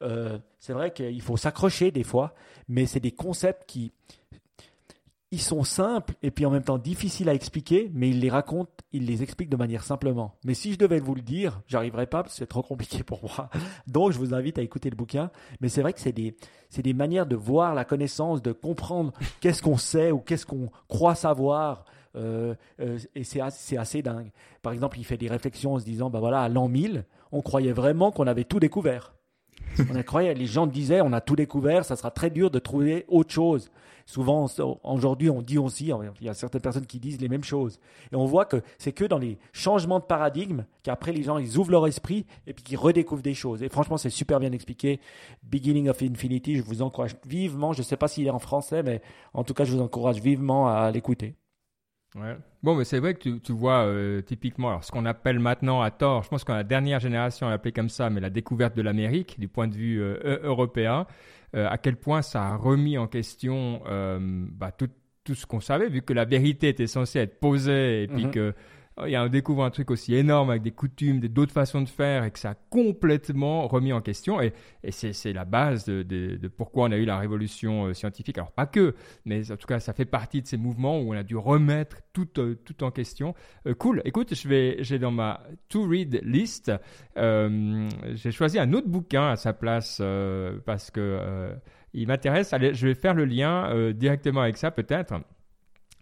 Euh, 0.01 0.39
c'est 0.59 0.73
vrai 0.73 0.91
qu'il 0.91 1.21
faut 1.21 1.37
s'accrocher 1.37 1.91
des 1.91 2.03
fois, 2.03 2.33
mais 2.67 2.85
c'est 2.85 2.99
des 2.99 3.11
concepts 3.11 3.65
qui 3.67 3.91
sont 5.37 5.63
simples 5.63 6.15
et 6.23 6.31
puis 6.31 6.45
en 6.45 6.49
même 6.49 6.63
temps 6.63 6.77
difficiles 6.77 7.29
à 7.29 7.33
expliquer, 7.33 7.89
mais 7.93 8.09
il 8.09 8.19
les 8.19 8.29
raconte, 8.29 8.69
il 8.91 9.05
les 9.05 9.23
explique 9.23 9.49
de 9.49 9.55
manière 9.55 9.83
simplement. 9.83 10.35
Mais 10.43 10.53
si 10.53 10.73
je 10.73 10.77
devais 10.77 10.99
vous 10.99 11.15
le 11.15 11.21
dire, 11.21 11.61
j'arriverais 11.67 12.07
pas 12.07 12.23
parce 12.23 12.33
que 12.33 12.39
c'est 12.39 12.47
trop 12.47 12.63
compliqué 12.63 13.03
pour 13.03 13.21
moi. 13.23 13.49
Donc 13.87 14.11
je 14.11 14.17
vous 14.17 14.33
invite 14.33 14.57
à 14.57 14.61
écouter 14.61 14.89
le 14.89 14.95
bouquin. 14.95 15.31
Mais 15.61 15.69
c'est 15.69 15.81
vrai 15.81 15.93
que 15.93 15.99
c'est 15.99 16.11
des, 16.11 16.35
des 16.75 16.93
manières 16.93 17.27
de 17.27 17.35
voir 17.35 17.75
la 17.75 17.85
connaissance, 17.85 18.41
de 18.41 18.51
comprendre 18.51 19.13
qu'est-ce 19.39 19.61
qu'on 19.61 19.77
sait 19.77 20.11
ou 20.11 20.19
qu'est-ce 20.19 20.45
qu'on 20.45 20.69
croit 20.87 21.15
savoir. 21.15 21.85
Euh, 22.15 22.55
euh, 22.79 22.99
et 23.15 23.23
c'est 23.23 23.39
assez, 23.39 23.77
assez, 23.77 24.01
dingue. 24.01 24.31
Par 24.61 24.73
exemple, 24.73 24.99
il 24.99 25.05
fait 25.05 25.17
des 25.17 25.29
réflexions 25.29 25.75
en 25.75 25.79
se 25.79 25.85
disant, 25.85 26.09
bah 26.09 26.19
voilà, 26.19 26.41
à 26.41 26.49
l'an 26.49 26.67
1000, 26.67 27.05
on 27.31 27.41
croyait 27.41 27.71
vraiment 27.71 28.11
qu'on 28.11 28.27
avait 28.27 28.43
tout 28.43 28.59
découvert. 28.59 29.13
on 29.89 29.95
incroyable. 29.95 30.39
Les 30.39 30.45
gens 30.47 30.67
disaient, 30.67 31.01
on 31.01 31.13
a 31.13 31.21
tout 31.21 31.35
découvert, 31.35 31.85
ça 31.85 31.95
sera 31.95 32.11
très 32.11 32.29
dur 32.29 32.51
de 32.51 32.59
trouver 32.59 33.05
autre 33.07 33.31
chose. 33.31 33.69
Souvent, 34.05 34.47
aujourd'hui, 34.83 35.29
on 35.29 35.41
dit 35.41 35.57
aussi, 35.57 35.91
il 36.19 36.25
y 36.25 36.29
a 36.29 36.33
certaines 36.33 36.61
personnes 36.61 36.85
qui 36.85 36.99
disent 36.99 37.21
les 37.21 37.29
mêmes 37.29 37.43
choses. 37.43 37.79
Et 38.11 38.15
on 38.15 38.25
voit 38.25 38.45
que 38.45 38.61
c'est 38.77 38.91
que 38.91 39.05
dans 39.05 39.19
les 39.19 39.37
changements 39.53 39.99
de 39.99 40.03
paradigme 40.03 40.65
qu'après 40.83 41.13
les 41.13 41.23
gens, 41.23 41.37
ils 41.37 41.57
ouvrent 41.57 41.71
leur 41.71 41.87
esprit 41.87 42.25
et 42.47 42.53
puis 42.53 42.63
qu'ils 42.63 42.77
redécouvrent 42.77 43.21
des 43.21 43.35
choses. 43.35 43.63
Et 43.63 43.69
franchement, 43.69 43.97
c'est 43.97 44.09
super 44.09 44.39
bien 44.39 44.51
expliqué. 44.51 44.99
Beginning 45.43 45.87
of 45.87 46.01
Infinity, 46.01 46.57
je 46.57 46.63
vous 46.63 46.81
encourage 46.81 47.15
vivement. 47.25 47.71
Je 47.73 47.79
ne 47.79 47.85
sais 47.85 47.95
pas 47.95 48.07
s'il 48.07 48.27
est 48.27 48.31
en 48.31 48.39
français, 48.39 48.83
mais 48.83 49.01
en 49.33 49.43
tout 49.43 49.53
cas, 49.53 49.63
je 49.63 49.73
vous 49.73 49.81
encourage 49.81 50.19
vivement 50.19 50.67
à 50.67 50.91
l'écouter. 50.91 51.35
Ouais. 52.15 52.35
Bon, 52.63 52.75
mais 52.75 52.83
c'est 52.83 52.99
vrai 52.99 53.15
que 53.15 53.19
tu, 53.19 53.39
tu 53.39 53.53
vois 53.53 53.85
euh, 53.85 54.21
typiquement 54.21 54.69
alors, 54.69 54.83
ce 54.83 54.91
qu'on 54.91 55.05
appelle 55.05 55.39
maintenant 55.39 55.81
à 55.81 55.89
tort, 55.89 56.23
je 56.23 56.29
pense 56.29 56.43
que 56.43 56.51
la 56.51 56.63
dernière 56.63 56.99
génération 56.99 57.49
l'appelait 57.49 57.71
comme 57.71 57.89
ça, 57.89 58.09
mais 58.11 58.19
la 58.19 58.29
découverte 58.29 58.75
de 58.75 58.83
l'Amérique 58.83 59.39
du 59.39 59.47
point 59.47 59.67
de 59.67 59.73
vue 59.73 59.99
euh, 60.01 60.39
européen, 60.43 61.07
euh, 61.55 61.67
à 61.67 61.79
quel 61.79 61.95
point 61.95 62.21
ça 62.21 62.49
a 62.49 62.55
remis 62.55 62.99
en 62.99 63.07
question 63.07 63.81
bah, 64.53 64.71
tout, 64.71 64.89
tout, 65.23 65.33
ce 65.33 65.47
qu'on 65.47 65.59
savait, 65.59 65.89
vu 65.89 66.03
que 66.03 66.13
la 66.13 66.25
vérité 66.25 66.69
était 66.69 66.87
censée 66.87 67.19
être 67.19 67.39
posée 67.39 68.03
et 68.03 68.07
puis 68.07 68.25
mm-hmm. 68.25 68.31
que 68.31 68.53
Y 69.07 69.15
a, 69.15 69.23
on 69.23 69.29
découvre 69.29 69.63
un 69.63 69.69
truc 69.69 69.89
aussi 69.89 70.13
énorme 70.15 70.49
avec 70.49 70.61
des 70.61 70.71
coutumes, 70.71 71.21
d'autres 71.21 71.53
façons 71.53 71.81
de 71.81 71.87
faire 71.87 72.23
et 72.25 72.31
que 72.31 72.37
ça 72.37 72.51
a 72.51 72.55
complètement 72.69 73.67
remis 73.67 73.93
en 73.93 74.01
question. 74.01 74.41
Et, 74.41 74.53
et 74.83 74.91
c'est 74.91 75.33
la 75.33 75.45
base 75.45 75.85
de, 75.85 76.47
pourquoi 76.57 76.87
on 76.87 76.91
a 76.91 76.97
eu 76.97 77.05
la 77.05 77.17
révolution 77.17 77.85
euh, 77.85 77.93
scientifique. 77.93 78.37
Alors 78.37 78.51
pas 78.51 78.65
que, 78.65 78.95
mais 79.25 79.49
en 79.51 79.55
tout 79.55 79.67
cas 79.67 79.79
ça 79.79 79.93
fait 79.93 80.05
partie 80.05 80.41
de 80.41 80.47
ces 80.47 80.57
mouvements 80.57 80.99
où 80.99 81.13
on 81.13 81.17
a 81.17 81.23
dû 81.23 81.37
remettre 81.37 81.97
tout, 82.13 82.27
euh, 82.37 82.55
en 82.81 82.91
question. 82.91 83.33
Euh, 83.65 83.73
cool. 83.73 84.01
Écoute, 84.05 84.33
j'ai 84.33 84.99
dans 84.99 85.11
ma 85.11 85.41
to 85.69 85.87
read 85.87 86.19
list, 86.23 86.71
j'ai 87.15 88.31
choisi 88.31 88.59
un 88.59 88.73
autre 88.73 88.87
bouquin 88.87 89.29
à 89.29 89.35
sa 89.35 89.53
place 89.53 90.01
parce 90.65 90.91
que 90.91 91.51
il 91.93 92.07
m'intéresse. 92.07 92.53
Je 92.73 92.87
vais 92.87 92.95
faire 92.95 93.13
le 93.13 93.25
lien 93.25 93.91
directement 93.93 94.41
avec 94.41 94.57
ça 94.57 94.71
peut-être. 94.71 95.13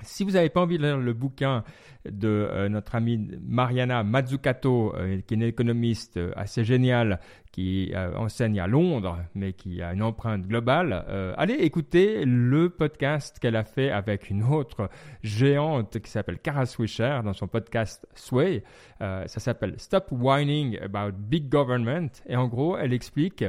Si 0.03 0.23
vous 0.23 0.31
n'avez 0.31 0.49
pas 0.49 0.61
envie 0.61 0.77
de 0.77 0.83
lire 0.83 0.97
le 0.97 1.13
bouquin 1.13 1.63
de 2.09 2.27
euh, 2.27 2.69
notre 2.69 2.95
amie 2.95 3.29
Mariana 3.41 4.03
Mazzucato, 4.03 4.95
euh, 4.95 5.19
qui 5.21 5.33
est 5.33 5.37
une 5.37 5.43
économiste 5.43 6.17
euh, 6.17 6.31
assez 6.35 6.63
géniale, 6.63 7.19
qui 7.51 7.91
enseigne 8.15 8.59
à 8.59 8.67
Londres, 8.67 9.17
mais 9.33 9.53
qui 9.53 9.81
a 9.81 9.91
une 9.91 10.03
empreinte 10.03 10.47
globale, 10.47 11.33
allez 11.35 11.55
écouter 11.55 12.23
le 12.23 12.69
podcast 12.69 13.39
qu'elle 13.39 13.55
a 13.55 13.63
fait 13.63 13.89
avec 13.89 14.29
une 14.29 14.43
autre 14.43 14.87
géante 15.23 15.99
qui 15.99 16.11
s'appelle 16.11 16.37
Kara 16.37 16.67
Swisher 16.67 17.21
dans 17.25 17.33
son 17.33 17.47
podcast 17.47 18.07
Sway. 18.13 18.63
ça 18.99 19.27
s'appelle 19.27 19.73
Stop 19.77 20.09
Whining 20.11 20.79
About 20.79 21.17
Big 21.17 21.49
Government. 21.49 22.09
Et 22.27 22.35
en 22.35 22.47
gros, 22.47 22.77
elle 22.77 22.93
explique 22.93 23.43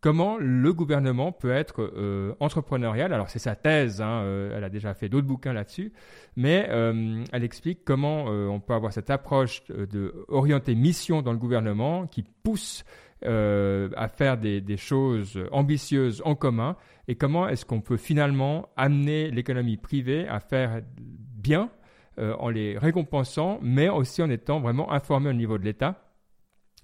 comment 0.00 0.36
le 0.38 0.72
gouvernement 0.72 1.32
peut 1.32 1.50
être 1.50 1.82
euh, 1.82 2.34
entrepreneurial. 2.40 3.12
Alors 3.12 3.28
c'est 3.28 3.38
sa 3.38 3.56
thèse, 3.56 4.00
hein, 4.00 4.22
euh, 4.22 4.56
elle 4.56 4.64
a 4.64 4.68
déjà 4.68 4.94
fait 4.94 5.08
d'autres 5.08 5.26
bouquins 5.26 5.52
là-dessus, 5.52 5.92
mais 6.36 6.66
euh, 6.70 7.24
elle 7.32 7.44
explique 7.44 7.84
comment 7.84 8.26
on 8.26 8.60
peut 8.60 8.74
avoir 8.74 8.92
cette 8.92 9.10
approche 9.10 9.64
de 9.68 10.74
mission 10.74 11.22
dans 11.22 11.32
le 11.32 11.38
gouvernement 11.38 12.06
qui 12.06 12.22
pousse 12.22 12.84
à 13.24 14.08
faire 14.08 14.38
des, 14.38 14.76
choses 14.76 15.40
ambitieuses 15.50 16.22
en 16.24 16.34
commun. 16.36 16.76
Et 17.08 17.16
comment 17.16 17.48
est-ce 17.48 17.64
qu'on 17.64 17.80
peut 17.80 17.96
finalement 17.96 18.68
amener 18.76 19.30
l'économie 19.30 19.76
privée 19.76 20.28
à 20.28 20.38
faire 20.38 20.82
bien 20.96 21.70
en 22.16 22.48
les 22.48 22.78
récompensant, 22.78 23.58
mais 23.62 23.88
aussi 23.88 24.22
en 24.22 24.30
étant 24.30 24.60
vraiment 24.60 24.92
informé 24.92 25.30
au 25.30 25.32
niveau 25.32 25.58
de 25.58 25.64
l'État 25.64 26.07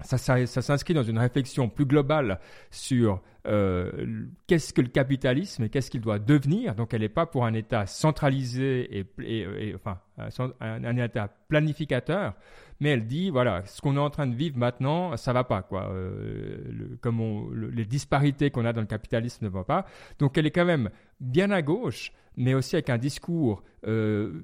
ça, 0.04 0.18
s'inscrit 0.46 0.94
dans 0.94 1.02
une 1.02 1.18
réflexion 1.18 1.68
plus 1.68 1.86
globale 1.86 2.38
sur 2.70 3.22
euh, 3.46 4.26
qu'est-ce 4.46 4.72
que 4.72 4.80
le 4.80 4.88
capitalisme 4.88 5.64
et 5.64 5.68
qu'est-ce 5.68 5.90
qu'il 5.90 6.00
doit 6.00 6.18
devenir. 6.18 6.74
Donc, 6.74 6.94
elle 6.94 7.00
n'est 7.00 7.08
pas 7.08 7.26
pour 7.26 7.44
un 7.44 7.54
État 7.54 7.86
centralisé 7.86 9.06
et, 9.18 9.74
enfin 9.74 9.98
un, 10.18 10.96
État 10.96 11.28
planificateur, 11.48 12.34
mais 12.80 12.90
elle 12.90 13.06
dit 13.06 13.30
voilà, 13.30 13.64
ce 13.66 13.80
qu'on 13.80 13.96
est 13.96 14.00
en 14.00 14.10
train 14.10 14.26
de 14.26 14.34
vivre 14.34 14.58
maintenant, 14.58 15.16
ça 15.16 15.32
va 15.32 15.44
pas 15.44 15.62
quoi. 15.62 15.90
Euh, 15.90 16.96
comme 17.00 17.70
les 17.70 17.84
disparités 17.84 18.50
qu'on 18.50 18.64
a 18.64 18.72
dans 18.72 18.80
le 18.82 18.86
capitalisme 18.86 19.44
ne 19.44 19.50
vont 19.50 19.64
pas. 19.64 19.86
Donc, 20.18 20.38
elle 20.38 20.46
est 20.46 20.50
quand 20.52 20.64
même 20.64 20.90
bien 21.20 21.50
à 21.50 21.62
gauche, 21.62 22.12
mais 22.36 22.54
aussi 22.54 22.76
avec 22.76 22.90
un 22.90 22.98
discours 22.98 23.62
euh, 23.86 24.42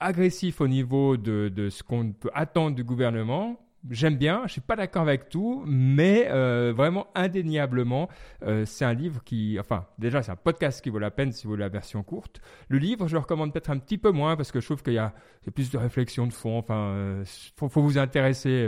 agressif 0.00 0.60
au 0.60 0.68
niveau 0.68 1.16
de 1.16 1.68
ce 1.70 1.82
qu'on 1.82 2.12
peut 2.12 2.30
attendre 2.34 2.74
du 2.76 2.84
gouvernement 2.84 3.58
j'aime 3.90 4.16
bien, 4.16 4.42
je 4.46 4.52
suis 4.52 4.60
pas 4.60 4.76
d'accord 4.76 5.02
avec 5.02 5.28
tout, 5.28 5.62
mais 5.66 6.28
euh, 6.30 6.72
vraiment 6.74 7.08
indéniablement, 7.14 8.08
euh, 8.42 8.64
c'est 8.64 8.84
un 8.84 8.94
livre 8.94 9.22
qui, 9.24 9.58
enfin, 9.58 9.86
déjà 9.98 10.22
c'est 10.22 10.32
un 10.32 10.36
podcast 10.36 10.82
qui 10.82 10.90
vaut 10.90 10.98
la 10.98 11.10
peine 11.10 11.32
si 11.32 11.44
vous 11.44 11.50
voulez 11.50 11.62
la 11.62 11.68
version 11.68 12.02
courte. 12.02 12.40
Le 12.68 12.78
livre, 12.78 13.08
je 13.08 13.14
le 13.14 13.20
recommande 13.20 13.52
peut-être 13.52 13.70
un 13.70 13.78
petit 13.78 13.98
peu 13.98 14.10
moins 14.10 14.36
parce 14.36 14.52
que 14.52 14.60
je 14.60 14.66
trouve 14.66 14.82
qu'il 14.82 14.94
y 14.94 14.98
a, 14.98 15.12
plus 15.54 15.70
de 15.70 15.78
réflexion 15.78 16.26
de 16.26 16.32
fond. 16.32 16.58
Enfin, 16.58 16.92
euh, 16.94 17.24
faut, 17.56 17.68
vous 17.68 17.98
intéresser 17.98 18.64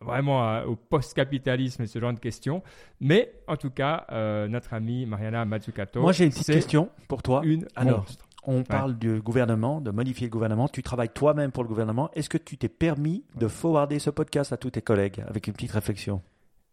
vraiment 0.00 0.62
au 0.64 0.74
post-capitalisme 0.74 1.82
et 1.82 1.86
ce 1.86 1.98
genre 1.98 2.12
de 2.12 2.18
questions. 2.18 2.62
Mais 3.00 3.32
en 3.46 3.56
tout 3.56 3.70
cas, 3.70 4.06
notre 4.48 4.74
amie 4.74 5.06
Mariana 5.06 5.44
Mazzucato. 5.44 6.00
Moi, 6.00 6.12
j'ai 6.12 6.24
une 6.24 6.30
petite 6.30 6.46
question 6.46 6.90
pour 7.06 7.22
toi. 7.22 7.42
Une 7.44 7.66
Alors, 7.76 8.06
on 8.44 8.64
parle 8.64 8.98
du 8.98 9.20
gouvernement, 9.20 9.80
de 9.80 9.90
modifier 9.90 10.26
le 10.26 10.32
gouvernement. 10.32 10.68
Tu 10.68 10.82
travailles 10.82 11.10
toi-même 11.10 11.52
pour 11.52 11.62
le 11.62 11.68
gouvernement. 11.68 12.10
Est-ce 12.14 12.28
que 12.28 12.38
tu 12.38 12.56
t'es 12.56 12.68
permis 12.68 13.24
de 13.36 13.48
forwarder 13.48 13.98
ce 13.98 14.10
podcast 14.10 14.52
à 14.52 14.56
tous 14.56 14.70
tes 14.70 14.82
collègues 14.82 15.24
avec 15.28 15.46
une 15.46 15.52
petite 15.52 15.72
réflexion? 15.72 16.22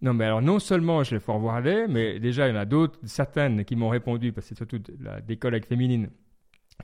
Non, 0.01 0.13
mais 0.13 0.25
alors 0.25 0.41
non 0.41 0.59
seulement 0.59 1.03
je 1.03 1.15
l'ai 1.15 1.19
forwardé, 1.19 1.85
mais 1.89 2.19
déjà 2.19 2.47
il 2.47 2.55
y 2.55 2.57
en 2.57 2.59
a 2.59 2.65
d'autres, 2.65 2.97
certaines 3.03 3.65
qui 3.65 3.75
m'ont 3.75 3.89
répondu, 3.89 4.31
parce 4.31 4.47
que 4.47 4.55
c'est 4.55 4.57
surtout 4.57 4.79
des 5.27 5.37
collègues 5.37 5.65
féminines 5.65 6.09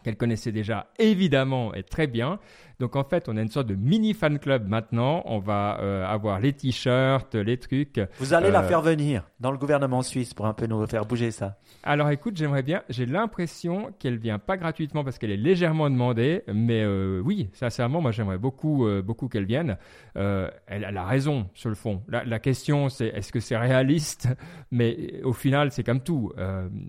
qu'elles 0.04 0.18
connaissaient 0.18 0.52
déjà 0.52 0.92
évidemment 1.00 1.74
et 1.74 1.84
très 1.84 2.08
bien. 2.08 2.40
Donc 2.80 2.96
en 2.96 3.04
fait, 3.04 3.30
on 3.30 3.38
a 3.38 3.42
une 3.42 3.50
sorte 3.50 3.68
de 3.68 3.76
mini 3.76 4.14
fan 4.14 4.40
club 4.40 4.68
maintenant. 4.68 5.24
On 5.26 5.40
va 5.40 5.80
euh, 5.82 6.06
avoir 6.06 6.40
les 6.40 6.54
t-shirts, 6.54 7.36
les 7.36 7.58
trucs. 7.58 8.02
Vous 8.20 8.34
allez 8.34 8.52
la 8.52 8.62
euh, 8.64 8.68
faire 8.68 8.82
venir 8.82 9.24
dans 9.40 9.52
le 9.52 9.58
gouvernement 9.58 10.02
suisse 10.02 10.34
pour 10.34 10.46
un 10.46 10.54
peu 10.54 10.66
nous 10.66 10.86
faire 10.88 11.06
bouger 11.06 11.32
ça. 11.32 11.58
Alors 11.84 12.10
écoute, 12.10 12.36
j'aimerais 12.38 12.64
bien. 12.64 12.84
J'ai 12.90 13.06
l'impression 13.06 13.92
qu'elle 14.00 14.18
vient 14.18 14.40
pas 14.40 14.58
gratuitement 14.58 15.04
parce 15.04 15.18
qu'elle 15.18 15.32
est 15.32 15.38
légèrement 15.38 15.90
demandée, 15.90 16.44
mais 16.54 16.84
euh, 16.84 17.22
oui, 17.24 17.50
sincèrement, 17.54 18.02
moi 18.02 18.12
j'aimerais 18.12 18.38
beaucoup, 18.38 18.88
beaucoup 19.04 19.28
qu'elle 19.28 19.46
vienne. 19.46 19.78
Elle, 20.16 20.52
elle, 20.68 20.98
a 20.98 21.06
raison 21.06 21.50
sur 21.54 21.70
le 21.70 21.76
fond. 21.76 22.02
La, 22.08 22.24
la 22.24 22.40
question, 22.40 22.90
c'est 22.90 23.08
est-ce 23.08 23.32
que 23.32 23.40
c'est 23.40 23.58
réaliste? 23.58 24.30
Mais 24.72 25.22
au 25.24 25.34
final, 25.34 25.72
c'est 25.72 25.84
comme 25.84 26.02
tout. 26.02 26.34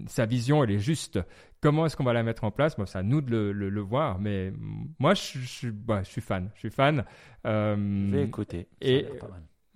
sa 0.07 0.27
vision, 0.27 0.65
elle 0.65 0.73
est 0.73 0.79
juste. 0.79 1.21
Comment 1.63 1.87
est-ce 1.87 1.97
qu'on 1.97 2.05
va 2.05 2.13
la 2.13 2.23
mettre 2.23 2.45
en 2.45 2.51
place? 2.51 2.77
Moi, 2.77 2.87
c'est 2.87 2.99
à 2.99 3.03
nous 3.03 3.21
de 3.21 3.31
le, 3.31 3.53
le, 3.71 3.81
voir. 3.81 4.19
Mais 4.19 4.53
moi, 4.99 5.15
je, 5.15 5.39
je, 5.39 5.69
bah, 5.85 6.03
je, 6.03 6.11
suis 6.11 6.21
fan. 6.21 6.51
Je 6.55 6.61
suis 6.61 6.71
fan. 6.71 7.05
Euh, 7.47 7.77
je 7.77 8.17
vais 8.17 8.25
écouter. 8.25 8.69
Et, 8.81 9.07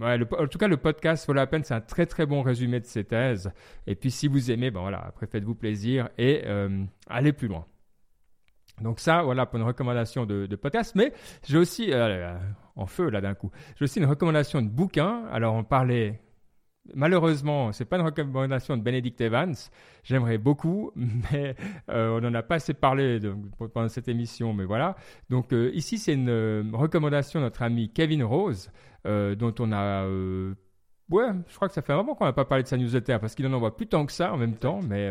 Ouais, 0.01 0.19
en 0.39 0.47
tout 0.47 0.57
cas, 0.57 0.67
le 0.67 0.79
podcast 0.79 1.27
vaut 1.27 1.35
la 1.35 1.47
peine. 1.47 1.63
C'est 1.63 1.75
un 1.75 1.83
très 1.83 2.07
très 2.07 2.25
bon 2.25 2.41
résumé 2.41 2.81
de 2.81 2.87
ces 2.87 3.05
thèses. 3.05 3.53
Et 3.87 3.95
puis, 3.95 4.11
si 4.11 4.29
vous 4.29 4.51
aimez, 4.51 4.71
ben 4.71 4.81
voilà, 4.81 5.05
après 5.05 5.27
faites-vous 5.27 5.55
plaisir 5.55 6.09
et 6.17 6.43
euh, 6.47 6.85
allez 7.07 7.35
plus 7.35 7.49
loin. 7.49 7.67
Donc 8.81 8.99
ça, 8.99 9.23
voilà 9.23 9.45
pour 9.45 9.59
une 9.59 9.67
recommandation 9.67 10.25
de, 10.25 10.47
de 10.47 10.57
podcast. 10.57 10.95
Mais 10.95 11.13
j'ai 11.47 11.59
aussi, 11.59 11.93
euh, 11.93 12.35
en 12.77 12.87
feu 12.87 13.11
là 13.11 13.21
d'un 13.21 13.35
coup, 13.35 13.51
j'ai 13.77 13.85
aussi 13.85 13.99
une 13.99 14.07
recommandation 14.07 14.63
de 14.63 14.69
bouquin. 14.69 15.27
Alors 15.31 15.55
on 15.55 15.65
parlait 15.65 16.23
Malheureusement, 16.95 17.73
ce 17.73 17.83
n'est 17.83 17.89
pas 17.89 17.99
une 17.99 18.05
recommandation 18.05 18.77
de 18.77 18.83
Benedict 18.83 19.21
Evans. 19.21 19.55
J'aimerais 20.03 20.39
beaucoup, 20.39 20.93
mais 20.97 21.55
euh, 21.89 22.17
on 22.17 22.21
n'en 22.21 22.35
a 22.35 22.43
pas 22.43 22.57
assez 22.57 22.75
parlé 22.75 23.21
pendant 23.73 23.89
cette 23.89 24.09
émission. 24.09 24.53
Mais 24.55 24.65
voilà. 24.65 24.97
Donc 25.29 25.53
euh, 25.53 25.71
ici, 25.75 25.99
c'est 25.99 26.15
une 26.15 26.31
euh, 26.31 26.65
recommandation 26.73 27.41
de 27.41 27.45
notre 27.45 27.63
ami 27.63 27.93
Kevin 27.93 28.25
Rose, 28.25 28.71
dont 29.05 29.55
on 29.59 29.73
a 29.73 30.07
ouais, 30.07 31.29
je 31.49 31.55
crois 31.57 31.69
que 31.69 31.75
ça 31.75 31.83
fait 31.83 31.93
un 31.93 31.97
moment 31.97 32.15
qu'on 32.15 32.25
n'a 32.25 32.33
pas 32.33 32.45
parlé 32.45 32.63
de 32.65 32.69
sa 32.69 32.77
newsletter 32.77 33.19
parce 33.21 33.35
qu'il 33.35 33.47
en 33.47 33.53
envoie 33.53 33.77
plus 33.77 33.87
tant 33.87 34.05
que 34.05 34.13
ça 34.13 34.33
en 34.33 34.37
même 34.37 34.57
temps, 34.57 34.81
mais 34.87 35.11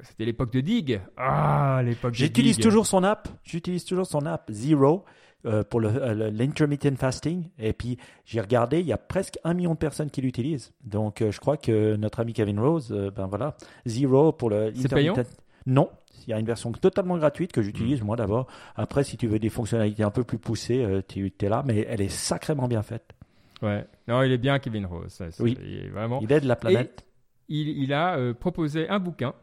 c'était 0.00 0.24
l'époque 0.24 0.52
de 0.52 0.60
Dig. 0.60 1.00
Ah, 1.16 1.80
l'époque 1.84 2.12
de 2.12 2.16
J'utilise 2.16 2.58
toujours 2.58 2.86
son 2.86 3.04
app. 3.04 3.28
J'utilise 3.42 3.84
toujours 3.84 4.06
son 4.06 4.26
app 4.26 4.50
Zero. 4.50 5.04
Euh, 5.46 5.62
pour 5.62 5.82
euh, 5.84 6.30
l'intermittent 6.30 6.96
fasting. 6.96 7.50
Et 7.58 7.74
puis, 7.74 7.98
j'ai 8.24 8.40
regardé, 8.40 8.80
il 8.80 8.86
y 8.86 8.94
a 8.94 8.96
presque 8.96 9.38
un 9.44 9.52
million 9.52 9.74
de 9.74 9.78
personnes 9.78 10.08
qui 10.08 10.22
l'utilisent. 10.22 10.72
Donc, 10.82 11.20
euh, 11.20 11.30
je 11.30 11.38
crois 11.38 11.58
que 11.58 11.96
notre 11.96 12.20
ami 12.20 12.32
Kevin 12.32 12.58
Rose, 12.58 12.90
ben 13.14 13.26
voilà, 13.26 13.54
Zero 13.84 14.32
pour 14.32 14.48
le 14.48 14.68
intermittent. 14.68 15.38
Non, 15.66 15.90
il 16.26 16.30
y 16.30 16.32
a 16.32 16.38
une 16.38 16.46
version 16.46 16.72
totalement 16.72 17.18
gratuite 17.18 17.52
que 17.52 17.60
j'utilise 17.60 18.00
hmm. 18.00 18.06
moi 18.06 18.16
d'abord. 18.16 18.46
Après, 18.74 19.04
si 19.04 19.18
tu 19.18 19.26
veux 19.26 19.38
des 19.38 19.50
fonctionnalités 19.50 20.02
un 20.02 20.10
peu 20.10 20.24
plus 20.24 20.38
poussées, 20.38 21.02
tu 21.08 21.30
es 21.38 21.48
là, 21.48 21.62
mais 21.66 21.86
elle 21.90 22.00
est 22.00 22.08
sacrément 22.08 22.66
bien 22.66 22.82
faite. 22.82 23.12
Ouais, 23.60 23.86
non, 24.08 24.22
il 24.22 24.32
est 24.32 24.38
bien 24.38 24.58
Kevin 24.58 24.86
Rose. 24.86 25.22
oui, 25.40 25.58
il, 25.62 25.90
vraiment... 25.90 26.20
il 26.22 26.32
aide 26.32 26.44
la 26.44 26.56
planète. 26.56 27.04
il, 27.48 27.68
il, 27.68 27.92
a 27.92 28.32
proposé 28.32 28.88
un 28.88 28.98
bouquin 28.98 29.34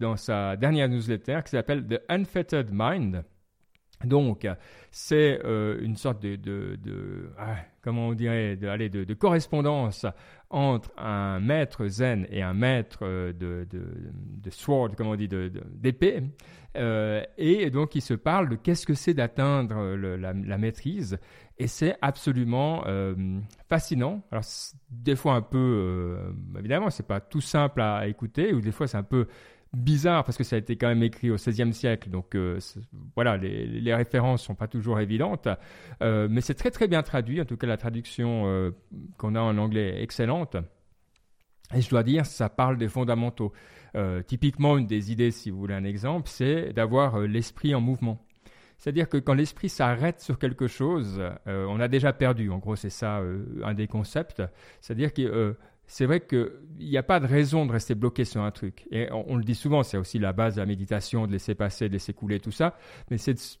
dans 0.00 0.16
sa 0.16 0.56
dernière 0.56 0.88
newsletter 0.88 1.40
qui 1.44 1.50
s'appelle 1.50 1.86
The 1.86 2.00
Unfettered 2.08 2.70
Mind 2.72 3.22
Donc, 4.04 4.46
c'est 4.90 5.40
euh, 5.44 5.78
une 5.82 5.96
sorte 5.96 6.22
de, 6.22 7.30
ah, 7.36 7.56
comment 7.82 8.08
on 8.08 8.14
dirait, 8.14 8.58
allez, 8.62 8.88
de, 8.88 9.14
correspondance 9.14 10.06
entre 10.50 10.90
un 10.96 11.40
maître 11.40 11.86
zen 11.88 12.26
et 12.30 12.42
un 12.42 12.54
maître 12.54 13.00
euh, 13.02 13.32
de, 13.32 14.50
sword, 14.50 14.90
comment 14.96 15.10
on 15.10 15.16
dit, 15.16 15.28
d'épée. 15.28 16.22
Euh, 16.76 17.24
et 17.38 17.70
donc, 17.70 17.96
ils 17.96 18.02
se 18.02 18.14
parlent 18.14 18.48
de 18.48 18.56
qu'est-ce 18.56 18.86
que 18.86 18.94
c'est 18.94 19.14
d'atteindre 19.14 19.96
la, 19.96 20.58
maîtrise. 20.58 21.18
Et 21.58 21.66
c'est 21.66 21.96
absolument 22.00 22.84
fascinant. 23.68 24.22
Alors, 24.30 24.44
des 24.90 25.16
fois 25.16 25.34
un 25.34 25.42
peu, 25.42 26.32
évidemment, 26.56 26.88
c'est 26.90 27.06
pas 27.06 27.18
tout 27.18 27.40
simple 27.40 27.80
à 27.80 28.06
écouter, 28.06 28.52
ou 28.52 28.60
des 28.60 28.70
fois 28.70 28.86
c'est 28.86 28.96
un 28.96 29.02
peu 29.02 29.26
bizarre 29.74 30.24
parce 30.24 30.38
que 30.38 30.44
ça 30.44 30.56
a 30.56 30.58
été 30.58 30.76
quand 30.76 30.88
même 30.88 31.02
écrit 31.02 31.30
au 31.30 31.36
XVIe 31.36 31.72
siècle, 31.72 32.10
donc 32.10 32.34
euh, 32.34 32.58
voilà, 33.14 33.36
les, 33.36 33.66
les, 33.66 33.94
références 33.94 34.42
sont 34.42 34.54
pas 34.54 34.68
toujours 34.68 35.00
évidentes, 35.00 35.48
euh, 36.02 36.28
mais 36.30 36.40
c'est 36.40 36.54
très 36.54 36.70
très 36.70 36.88
bien 36.88 37.02
traduit. 37.02 37.40
En 37.40 37.44
tout 37.44 37.56
cas, 37.56 37.66
la 37.66 37.76
traduction 37.76 38.44
euh, 38.46 38.70
qu'on 39.18 39.34
a 39.34 39.40
en 39.40 39.58
anglais 39.58 39.98
est 39.98 40.02
excellente. 40.02 40.56
Et 41.74 41.82
je 41.82 41.90
dois 41.90 42.02
dire, 42.02 42.24
ça 42.24 42.48
parle 42.48 42.78
des 42.78 42.88
fondamentaux. 42.88 43.52
typiquement, 44.26 44.78
une 44.78 44.86
des 44.86 45.12
idées, 45.12 45.30
si 45.30 45.50
vous 45.50 45.58
voulez 45.58 45.74
un 45.74 45.84
exemple, 45.84 46.28
c'est 46.30 46.72
d'avoir 46.72 47.18
l'esprit 47.20 47.74
en 47.74 47.80
mouvement. 47.82 48.24
C'est-à-dire 48.78 49.08
que 49.08 49.18
quand 49.18 49.34
l'esprit 49.34 49.68
s'arrête 49.68 50.20
sur 50.22 50.38
quelque 50.38 50.66
chose, 50.66 51.22
on 51.44 51.78
a 51.78 51.88
déjà 51.88 52.14
perdu. 52.14 52.48
En 52.48 52.56
gros, 52.56 52.74
c'est 52.74 52.88
ça 52.88 53.20
un 53.62 53.74
des 53.74 53.86
concepts. 53.86 54.42
C'est-à-dire 54.80 55.12
que 55.12 55.56
c'est 55.88 56.04
vrai 56.04 56.20
qu'il 56.20 56.50
n'y 56.78 56.98
a 56.98 57.02
pas 57.02 57.18
de 57.18 57.26
raison 57.26 57.66
de 57.66 57.72
rester 57.72 57.94
bloqué 57.94 58.24
sur 58.24 58.42
un 58.42 58.50
truc. 58.50 58.86
Et 58.90 59.08
on, 59.10 59.36
le 59.36 59.42
dit 59.42 59.54
souvent, 59.54 59.82
c'est 59.82 59.96
aussi 59.96 60.18
la 60.18 60.34
base 60.34 60.54
de 60.54 60.60
la 60.60 60.66
méditation, 60.66 61.26
de 61.26 61.32
laisser 61.32 61.54
passer, 61.54 61.88
de 61.88 61.94
laisser 61.94 62.12
couler, 62.12 62.40
tout 62.40 62.50
ça. 62.50 62.76
Mais 63.10 63.16
c'est 63.16 63.58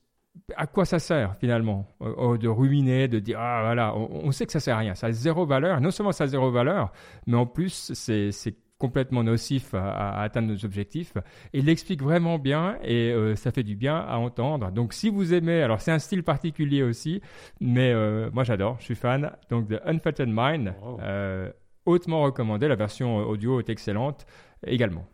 à 0.56 0.66
quoi 0.66 0.84
ça 0.84 0.98
sert 0.98 1.36
finalement? 1.36 1.86
De 2.00 2.48
ruiner, 2.48 3.08
de 3.08 3.18
dire 3.18 3.40
ah 3.40 3.62
voilà, 3.64 3.96
on, 3.96 4.30
sait 4.30 4.44
que 4.44 4.52
ça 4.52 4.60
sert 4.60 4.76
à 4.76 4.80
rien, 4.80 4.94
ça 4.94 5.08
a 5.08 5.12
zéro 5.12 5.46
valeur. 5.46 5.80
Non 5.80 5.90
seulement 5.90 6.12
ça 6.12 6.24
a 6.24 6.26
zéro 6.26 6.50
valeur, 6.50 6.92
mais 7.26 7.36
en 7.36 7.46
plus 7.46 7.92
c'est 7.94 8.30
complètement 8.76 9.24
nocif 9.24 9.74
à, 9.74 10.20
atteindre 10.20 10.48
nos 10.48 10.64
objectifs. 10.66 11.16
Et 11.52 11.60
il 11.60 11.64
l'explique 11.64 12.02
vraiment 12.02 12.38
bien 12.38 12.78
et 12.84 13.10
euh, 13.10 13.36
ça 13.36 13.50
fait 13.52 13.64
du 13.64 13.74
bien 13.74 13.96
à 13.96 14.18
entendre. 14.18 14.70
Donc 14.70 14.92
si 14.92 15.08
vous 15.08 15.32
aimez, 15.32 15.62
alors 15.62 15.80
c'est 15.80 15.92
un 15.92 15.98
style 15.98 16.22
particulier 16.22 16.82
aussi, 16.82 17.22
mais 17.60 17.90
euh, 17.92 18.30
moi 18.32 18.44
j'adore, 18.44 18.76
je 18.80 18.84
suis 18.84 18.94
fan. 18.94 19.32
Donc 19.50 19.66
de 19.66 19.80
Unfettered 19.84 20.30
Mind. 20.30 20.74
Euh, 21.00 21.50
hautement 21.88 22.22
recommandé. 22.22 22.68
La 22.68 22.76
version 22.76 23.16
audio 23.16 23.60
est 23.60 23.68
excellente 23.68 24.26
également. 24.66 25.06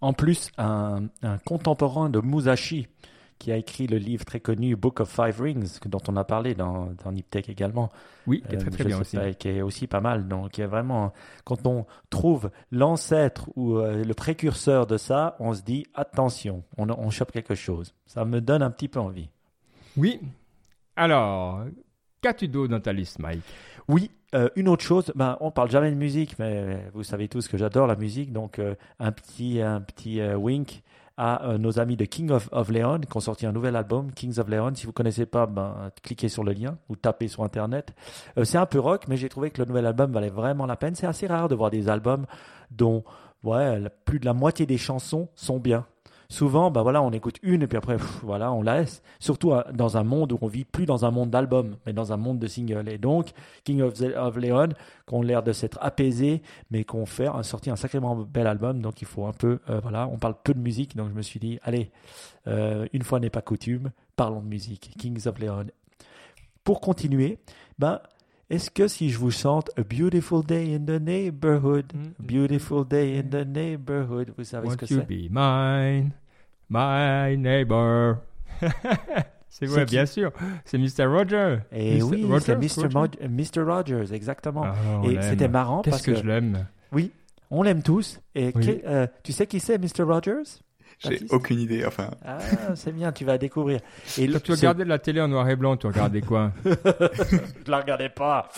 En 0.00 0.12
plus, 0.12 0.50
un, 0.58 1.08
contemporain 1.44 2.10
de 2.10 2.20
Musashi 2.20 2.86
qui 3.38 3.52
a 3.52 3.56
écrit 3.56 3.86
le 3.86 3.98
livre 3.98 4.24
très 4.24 4.40
connu 4.40 4.76
Book 4.76 5.00
of 5.00 5.10
Five 5.10 5.40
Rings, 5.40 5.78
dont 5.86 6.00
on 6.08 6.16
a 6.16 6.24
parlé 6.24 6.54
dans, 6.54 6.90
dans 7.04 7.12
Niptech 7.12 7.50
également. 7.50 7.90
Oui, 8.26 8.42
qui 8.48 8.54
est 8.54 8.58
très, 8.58 8.70
très 8.70 8.84
bien 8.84 8.98
aussi. 8.98 9.18
qui 9.38 9.48
est 9.48 9.60
aussi 9.60 9.86
pas 9.86 10.00
mal. 10.00 10.26
Donc, 10.26 10.58
vraiment, 10.58 11.12
quand 11.44 11.66
on 11.66 11.84
trouve 12.08 12.50
l'ancêtre 12.70 13.50
ou 13.54 13.76
euh, 13.76 14.04
le 14.04 14.14
précurseur 14.14 14.86
de 14.86 14.96
ça, 14.96 15.36
on 15.38 15.52
se 15.52 15.62
dit 15.62 15.86
attention, 15.94 16.62
on, 16.78 16.88
on 16.88 17.10
chope 17.10 17.30
quelque 17.30 17.54
chose. 17.54 17.94
Ça 18.06 18.24
me 18.24 18.40
donne 18.40 18.62
un 18.62 18.70
petit 18.70 18.88
peu 18.88 19.00
envie. 19.00 19.28
Oui. 19.98 20.20
Alors, 20.96 21.64
qu'as-tu 22.22 22.48
d'autre 22.48 22.70
dans 22.70 22.80
ta 22.80 22.94
liste, 22.94 23.18
Mike? 23.18 23.44
Oui, 23.88 24.10
euh, 24.34 24.48
une 24.56 24.68
autre 24.68 24.82
chose, 24.82 25.12
ben, 25.14 25.36
on 25.40 25.52
parle 25.52 25.70
jamais 25.70 25.90
de 25.90 25.96
musique, 25.96 26.38
mais 26.40 26.90
vous 26.92 27.04
savez 27.04 27.28
tous 27.28 27.46
que 27.46 27.56
j'adore 27.56 27.86
la 27.86 27.94
musique, 27.94 28.32
donc 28.32 28.58
euh, 28.58 28.74
un 28.98 29.12
petit, 29.12 29.60
euh, 29.60 30.34
wink 30.34 30.82
à 31.16 31.56
nos 31.58 31.78
amis 31.78 31.96
de 31.96 32.04
King 32.04 32.30
of, 32.30 32.68
Leon 32.68 33.00
qui 33.00 33.16
ont 33.16 33.20
sorti 33.20 33.46
un 33.46 33.52
nouvel 33.52 33.74
album, 33.74 34.12
Kings 34.12 34.38
of 34.38 34.48
Leon. 34.48 34.74
Si 34.74 34.84
vous 34.84 34.92
connaissez 34.92 35.24
pas, 35.24 35.46
ben, 35.46 35.90
cliquez 36.02 36.28
sur 36.28 36.44
le 36.44 36.52
lien 36.52 36.76
ou 36.90 36.96
tapez 36.96 37.28
sur 37.28 37.42
Internet. 37.42 37.94
c'est 38.44 38.58
un 38.58 38.66
peu 38.66 38.78
rock, 38.78 39.04
mais 39.08 39.16
j'ai 39.16 39.30
trouvé 39.30 39.50
que 39.50 39.62
le 39.62 39.66
nouvel 39.66 39.86
album 39.86 40.12
valait 40.12 40.28
vraiment 40.28 40.66
la 40.66 40.76
peine. 40.76 40.94
C'est 40.94 41.06
assez 41.06 41.26
rare 41.26 41.48
de 41.48 41.54
voir 41.54 41.70
des 41.70 41.88
albums 41.88 42.26
dont 42.70 43.02
ouais, 43.44 43.80
plus 44.04 44.20
de 44.20 44.26
la 44.26 44.34
moitié 44.34 44.66
des 44.66 44.76
chansons 44.76 45.30
sont 45.34 45.58
bien 45.58 45.86
souvent, 46.28 46.70
bah 46.70 46.82
voilà, 46.82 47.02
on 47.02 47.10
écoute 47.12 47.38
une 47.42 47.62
et 47.62 47.66
puis 47.66 47.78
après, 47.78 47.96
voilà, 48.22 48.52
on 48.52 48.62
laisse. 48.62 49.02
Surtout 49.18 49.52
euh, 49.52 49.62
dans 49.72 49.96
un 49.96 50.04
monde 50.04 50.32
où 50.32 50.38
on 50.40 50.46
vit 50.46 50.64
plus 50.64 50.86
dans 50.86 51.04
un 51.04 51.10
monde 51.10 51.30
d'albums, 51.30 51.76
mais 51.86 51.92
dans 51.92 52.12
un 52.12 52.16
monde 52.16 52.38
de 52.38 52.46
singles. 52.46 52.88
Et 52.88 52.98
donc, 52.98 53.30
King 53.64 53.82
of, 53.82 54.00
of 54.00 54.36
Leon, 54.36 54.68
qu'on 55.06 55.22
l'air 55.22 55.42
de 55.42 55.52
s'être 55.52 55.78
apaisé, 55.80 56.42
mais 56.70 56.84
qu'on 56.84 57.06
fait 57.06 57.26
a 57.26 57.42
sorti 57.42 57.70
un 57.70 57.76
sacrément 57.76 58.16
bel 58.16 58.46
album. 58.46 58.80
Donc, 58.80 59.02
il 59.02 59.06
faut 59.06 59.26
un 59.26 59.32
peu, 59.32 59.60
euh, 59.70 59.80
voilà, 59.80 60.08
on 60.08 60.18
parle 60.18 60.34
peu 60.42 60.54
de 60.54 60.60
musique. 60.60 60.96
Donc, 60.96 61.08
je 61.10 61.14
me 61.14 61.22
suis 61.22 61.40
dit, 61.40 61.58
allez, 61.62 61.90
euh, 62.46 62.86
une 62.92 63.02
fois 63.02 63.20
n'est 63.20 63.30
pas 63.30 63.42
coutume, 63.42 63.90
parlons 64.16 64.40
de 64.40 64.48
musique. 64.48 64.94
Kings 64.98 65.26
of 65.26 65.38
Leon. 65.38 65.66
Pour 66.64 66.80
continuer, 66.80 67.38
ben, 67.78 68.00
est-ce 68.48 68.70
que 68.70 68.86
si 68.86 69.10
je 69.10 69.18
vous 69.18 69.30
chante 69.30 69.70
A 69.76 69.82
Beautiful 69.82 70.44
Day 70.44 70.74
in 70.74 70.84
the 70.84 71.00
Neighborhood, 71.00 71.92
mm. 71.94 72.24
Beautiful 72.24 72.84
Day 72.84 73.18
in 73.18 73.28
the 73.28 73.46
Neighborhood, 73.46 74.32
vous 74.36 74.44
savez 74.44 74.70
ce 74.70 74.76
que 74.76 74.86
c'est? 74.86 75.06
be 75.06 75.28
mine, 75.30 76.12
my 76.70 77.36
neighbor? 77.36 78.18
c'est 79.48 79.66
vrai, 79.66 79.84
bien 79.84 80.06
sûr. 80.06 80.32
C'est 80.64 80.78
Mr. 80.78 81.06
Roger. 81.06 81.58
Et 81.72 82.02
oui, 82.02 82.24
c'est 82.40 82.56
Mr. 82.56 83.62
Rogers, 83.62 84.12
exactement. 84.12 84.64
Ah, 84.64 85.02
et 85.04 85.20
c'était 85.22 85.48
marrant 85.48 85.82
parce 85.82 86.02
que, 86.02 86.12
que 86.12 86.18
je 86.18 86.24
l'aime? 86.24 86.66
Oui, 86.92 87.10
on 87.50 87.62
l'aime 87.62 87.82
tous. 87.82 88.20
Et 88.34 88.52
euh, 88.56 89.06
tu 89.22 89.32
sais 89.32 89.46
qui 89.46 89.60
c'est, 89.60 89.78
Mr. 89.78 90.02
Rogers? 90.04 90.60
J'ai 90.98 91.20
aucune 91.30 91.60
idée, 91.60 91.84
enfin. 91.84 92.10
Ah, 92.24 92.38
c'est 92.74 92.92
bien, 92.92 93.12
tu 93.12 93.24
vas 93.24 93.38
découvrir. 93.38 93.80
Et 94.18 94.28
tu 94.40 94.52
regardais 94.52 94.84
la 94.84 94.98
télé 94.98 95.20
en 95.20 95.28
noir 95.28 95.48
et 95.48 95.56
blanc, 95.56 95.76
tu 95.76 95.86
regardais 95.86 96.20
quoi 96.22 96.52
Je 96.64 97.70
la 97.70 97.80
regardais 97.80 98.08
pas. 98.08 98.48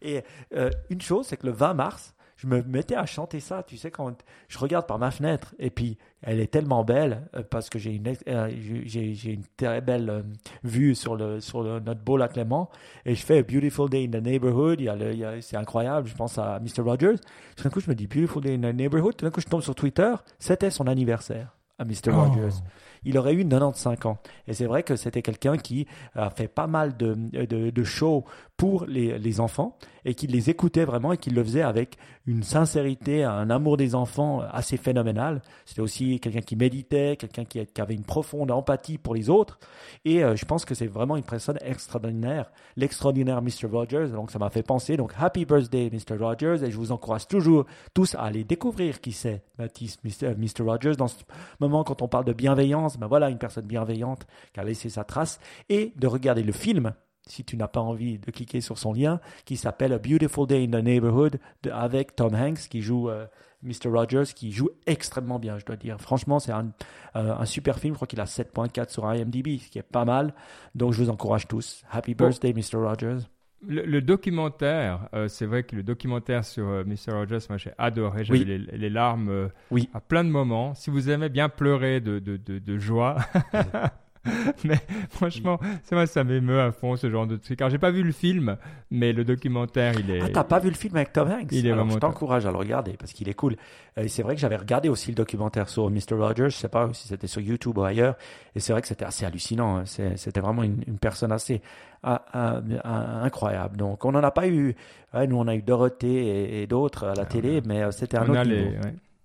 et 0.00 0.22
euh, 0.54 0.70
une 0.90 1.00
chose, 1.00 1.26
c'est 1.28 1.36
que 1.36 1.46
le 1.46 1.52
20 1.52 1.74
mars, 1.74 2.14
je 2.42 2.48
me 2.48 2.62
mettais 2.62 2.96
à 2.96 3.06
chanter 3.06 3.38
ça, 3.38 3.62
tu 3.62 3.76
sais, 3.76 3.92
quand 3.92 4.12
je 4.48 4.58
regarde 4.58 4.86
par 4.86 4.98
ma 4.98 5.12
fenêtre, 5.12 5.54
et 5.60 5.70
puis 5.70 5.96
elle 6.22 6.40
est 6.40 6.48
tellement 6.48 6.82
belle, 6.82 7.28
euh, 7.36 7.42
parce 7.48 7.70
que 7.70 7.78
j'ai 7.78 7.94
une, 7.94 8.12
euh, 8.28 8.50
j'ai, 8.84 9.32
une 9.32 9.44
très 9.56 9.80
belle 9.80 10.10
euh, 10.10 10.22
vue 10.64 10.96
sur, 10.96 11.14
le, 11.14 11.40
sur 11.40 11.62
notre 11.62 12.00
beau 12.00 12.16
lac 12.16 12.32
Clément, 12.32 12.68
et 13.06 13.14
je 13.14 13.24
fais 13.24 13.44
Beautiful 13.44 13.88
Day 13.88 14.04
in 14.04 14.10
the 14.10 14.22
Neighborhood, 14.22 14.80
il 14.80 14.86
y 14.86 14.88
a 14.88 14.96
le, 14.96 15.40
c'est 15.40 15.56
incroyable, 15.56 16.08
je 16.08 16.14
pense 16.14 16.36
à 16.36 16.58
Mr. 16.58 16.82
Rogers, 16.82 17.20
tout 17.56 17.62
d'un 17.62 17.70
coup 17.70 17.80
je 17.80 17.88
me 17.88 17.94
dis 17.94 18.08
Beautiful 18.08 18.42
Day 18.42 18.54
in 18.54 18.72
the 18.72 18.74
Neighborhood, 18.74 19.16
tout 19.16 19.24
d'un 19.24 19.30
coup 19.30 19.40
je 19.40 19.46
tombe 19.46 19.62
sur 19.62 19.76
Twitter, 19.76 20.12
c'était 20.40 20.70
son 20.70 20.88
anniversaire 20.88 21.56
à 21.78 21.84
Mr. 21.84 22.10
Rogers 22.10 22.58
il 23.04 23.18
aurait 23.18 23.34
eu 23.34 23.44
95 23.44 24.06
ans. 24.06 24.18
Et 24.46 24.54
c'est 24.54 24.66
vrai 24.66 24.82
que 24.82 24.96
c'était 24.96 25.22
quelqu'un 25.22 25.56
qui 25.56 25.86
a 26.14 26.30
fait 26.30 26.48
pas 26.48 26.66
mal 26.66 26.96
de, 26.96 27.14
de, 27.14 27.70
de 27.70 27.84
shows 27.84 28.24
pour 28.62 28.86
les, 28.86 29.40
enfants 29.40 29.76
et 30.04 30.14
qui 30.14 30.28
les 30.28 30.48
écoutait 30.48 30.84
vraiment 30.84 31.12
et 31.12 31.16
qui 31.16 31.30
le 31.30 31.42
faisait 31.42 31.62
avec 31.62 31.96
une 32.26 32.44
sincérité, 32.44 33.24
un 33.24 33.50
amour 33.50 33.76
des 33.76 33.96
enfants 33.96 34.40
assez 34.52 34.76
phénoménal. 34.76 35.42
C'était 35.64 35.80
aussi 35.80 36.20
quelqu'un 36.20 36.42
qui 36.42 36.54
méditait, 36.54 37.16
quelqu'un 37.18 37.44
qui, 37.44 37.58
avait 37.80 37.94
une 37.94 38.04
profonde 38.04 38.52
empathie 38.52 38.98
pour 38.98 39.16
les 39.16 39.30
autres. 39.30 39.58
Et 40.04 40.22
euh, 40.22 40.36
je 40.36 40.44
pense 40.44 40.64
que 40.64 40.76
c'est 40.76 40.86
vraiment 40.86 41.16
une 41.16 41.24
personne 41.24 41.58
extraordinaire, 41.60 42.52
l'extraordinaire 42.76 43.42
Mr. 43.42 43.66
Rogers. 43.68 44.10
Donc 44.12 44.30
ça 44.30 44.38
m'a 44.38 44.48
fait 44.48 44.62
penser. 44.62 44.96
Donc 44.96 45.12
Happy 45.18 45.44
Birthday 45.44 45.90
Mr. 45.92 46.16
Rogers 46.16 46.62
et 46.62 46.70
je 46.70 46.76
vous 46.76 46.92
encourage 46.92 47.26
toujours 47.26 47.66
tous 47.94 48.14
à 48.14 48.20
aller 48.20 48.44
découvrir 48.44 49.00
qui 49.00 49.10
c'est 49.10 49.42
Baptiste 49.58 50.04
Mr. 50.04 50.36
Mr. 50.36 50.62
Rogers 50.62 50.94
dans 50.96 51.08
ce 51.08 51.16
moment 51.58 51.82
quand 51.82 52.00
on 52.00 52.06
parle 52.06 52.26
de 52.26 52.32
bienveillance 52.32 52.96
ben 52.96 53.08
voilà 53.08 53.28
une 53.28 53.38
personne 53.38 53.66
bienveillante 53.66 54.24
qui 54.54 54.60
a 54.60 54.64
laissé 54.64 54.88
sa 54.88 55.02
trace, 55.02 55.40
et 55.68 55.92
de 55.96 56.06
regarder 56.06 56.44
le 56.44 56.52
film, 56.52 56.92
si 57.26 57.44
tu 57.44 57.56
n'as 57.56 57.68
pas 57.68 57.80
envie 57.80 58.18
de 58.18 58.30
cliquer 58.30 58.60
sur 58.60 58.78
son 58.78 58.92
lien, 58.92 59.20
qui 59.44 59.56
s'appelle 59.56 59.92
A 59.92 59.98
Beautiful 59.98 60.46
Day 60.46 60.64
in 60.64 60.70
the 60.70 60.82
Neighborhood, 60.82 61.38
avec 61.70 62.16
Tom 62.16 62.34
Hanks 62.34 62.68
qui 62.68 62.82
joue 62.82 63.08
euh, 63.08 63.26
Mr. 63.62 63.88
Rogers, 63.88 64.34
qui 64.34 64.52
joue 64.52 64.70
extrêmement 64.86 65.38
bien, 65.38 65.58
je 65.58 65.64
dois 65.64 65.76
dire. 65.76 66.00
Franchement, 66.00 66.40
c'est 66.40 66.52
un, 66.52 66.72
euh, 67.16 67.34
un, 67.36 67.44
super 67.44 67.78
film, 67.78 67.94
je 67.94 67.98
crois 67.98 68.08
qu'il 68.08 68.20
a 68.20 68.24
7.4 68.24 68.90
sur 68.90 69.10
IMDb, 69.10 69.58
ce 69.58 69.70
qui 69.70 69.78
est 69.78 69.82
pas 69.82 70.04
mal, 70.04 70.34
donc 70.74 70.92
je 70.92 71.02
vous 71.02 71.10
encourage 71.10 71.46
tous. 71.46 71.84
Happy 71.90 72.14
birthday, 72.14 72.52
Mr. 72.52 72.78
Rogers. 72.78 73.18
Le, 73.64 74.00
documentaire, 74.00 75.08
euh, 75.14 75.28
c'est 75.28 75.46
vrai 75.46 75.62
que 75.62 75.76
le 75.76 75.84
documentaire 75.84 76.44
sur 76.44 76.66
euh, 76.66 76.82
Mr. 76.84 77.12
Rogers, 77.12 77.38
moi 77.48 77.58
j'ai 77.58 77.70
adoré, 77.78 78.24
j'avais 78.24 78.42
les, 78.42 78.90
larmes 78.90 79.50
oui. 79.70 79.88
à 79.94 80.00
plein 80.00 80.24
de 80.24 80.30
moments. 80.30 80.74
Si 80.74 80.90
vous 80.90 81.10
aimez 81.10 81.28
bien 81.28 81.48
pleurer 81.48 82.00
de, 82.00 82.18
de, 82.18 82.36
de, 82.36 82.58
de 82.58 82.78
joie, 82.78 83.18
mais 84.64 84.78
franchement, 85.10 85.58
c'est 85.82 85.96
moi, 85.96 86.06
ça 86.06 86.22
m'émeut 86.22 86.60
à 86.60 86.70
fond 86.70 86.96
ce 86.96 87.10
genre 87.10 87.26
de 87.26 87.36
truc. 87.36 87.60
Alors, 87.60 87.70
j'ai 87.70 87.78
pas 87.78 87.90
vu 87.90 88.02
le 88.02 88.12
film, 88.12 88.56
mais 88.90 89.12
le 89.12 89.24
documentaire, 89.24 89.98
il 89.98 90.10
est. 90.10 90.20
Ah, 90.22 90.28
t'as 90.32 90.44
pas 90.44 90.60
vu 90.60 90.68
le 90.68 90.76
film 90.76 90.96
avec 90.96 91.12
Tom 91.12 91.28
Hanks? 91.28 91.48
Il 91.50 91.66
est 91.66 91.72
vraiment. 91.72 91.94
Je 91.94 91.98
t'encourage 91.98 92.46
à 92.46 92.52
le 92.52 92.56
regarder 92.56 92.92
parce 92.92 93.12
qu'il 93.12 93.28
est 93.28 93.34
cool. 93.34 93.56
Et 93.96 94.08
c'est 94.08 94.22
vrai 94.22 94.34
que 94.34 94.40
j'avais 94.40 94.56
regardé 94.56 94.88
aussi 94.88 95.10
le 95.10 95.16
documentaire 95.16 95.68
sur 95.68 95.90
Mr. 95.90 96.14
Rogers. 96.14 96.50
Je 96.50 96.56
sais 96.56 96.68
pas 96.68 96.88
si 96.92 97.08
c'était 97.08 97.26
sur 97.26 97.40
YouTube 97.40 97.78
ou 97.78 97.82
ailleurs. 97.82 98.16
Et 98.54 98.60
c'est 98.60 98.72
vrai 98.72 98.80
que 98.80 98.88
c'était 98.88 99.04
assez 99.04 99.26
hallucinant. 99.26 99.78
Hein. 99.78 99.84
C'était 99.86 100.40
vraiment 100.40 100.62
une, 100.62 100.98
personne 101.00 101.32
assez 101.32 101.60
incroyable. 102.04 103.76
Donc, 103.76 104.04
on 104.04 104.12
n'en 104.12 104.22
a 104.22 104.30
pas 104.30 104.46
eu. 104.46 104.76
nous, 105.14 105.36
on 105.36 105.48
a 105.48 105.54
eu 105.54 105.62
Dorothée 105.62 106.62
et, 106.62 106.66
d'autres 106.68 107.08
à 107.08 107.14
la 107.14 107.22
ah, 107.22 107.26
télé, 107.26 107.60
mais 107.66 107.82
euh, 107.82 107.90
c'était 107.90 108.18
un 108.18 108.28
autre. 108.28 108.50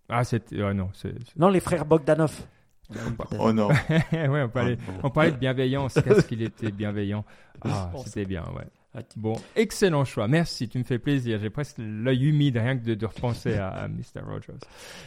Ah, 0.10 0.24
c'était. 0.24 0.74
non, 0.74 0.90
non, 1.38 1.50
les 1.50 1.60
frères 1.60 1.86
Bogdanov. 1.86 2.42
Oh 3.40 3.52
non. 3.52 3.70
ouais, 4.12 4.44
on 4.44 4.50
parlait, 4.50 4.78
on 5.04 5.10
parlait 5.10 5.32
de 5.32 5.38
bienveillance. 5.38 5.94
Qu'est-ce 5.96 6.22
qu'il 6.28 6.42
était 6.42 6.72
bienveillant. 6.72 7.26
Ah, 7.62 7.92
c'était 8.06 8.26
bien, 8.26 8.44
ouais. 8.56 8.66
Ah, 8.96 9.02
bon, 9.16 9.36
excellent 9.56 10.06
choix. 10.06 10.28
Merci, 10.28 10.70
tu 10.70 10.80
me 10.80 10.84
fais 10.84 11.00
plaisir. 11.00 11.40
J'ai 11.40 11.50
presque 11.50 11.78
l'œil 11.80 12.26
humide 12.26 12.58
rien 12.58 12.78
que 12.78 12.94
de, 12.94 13.06
repenser 13.06 13.56
à, 13.56 13.88
Mr. 13.88 14.22
Rogers. 14.26 14.60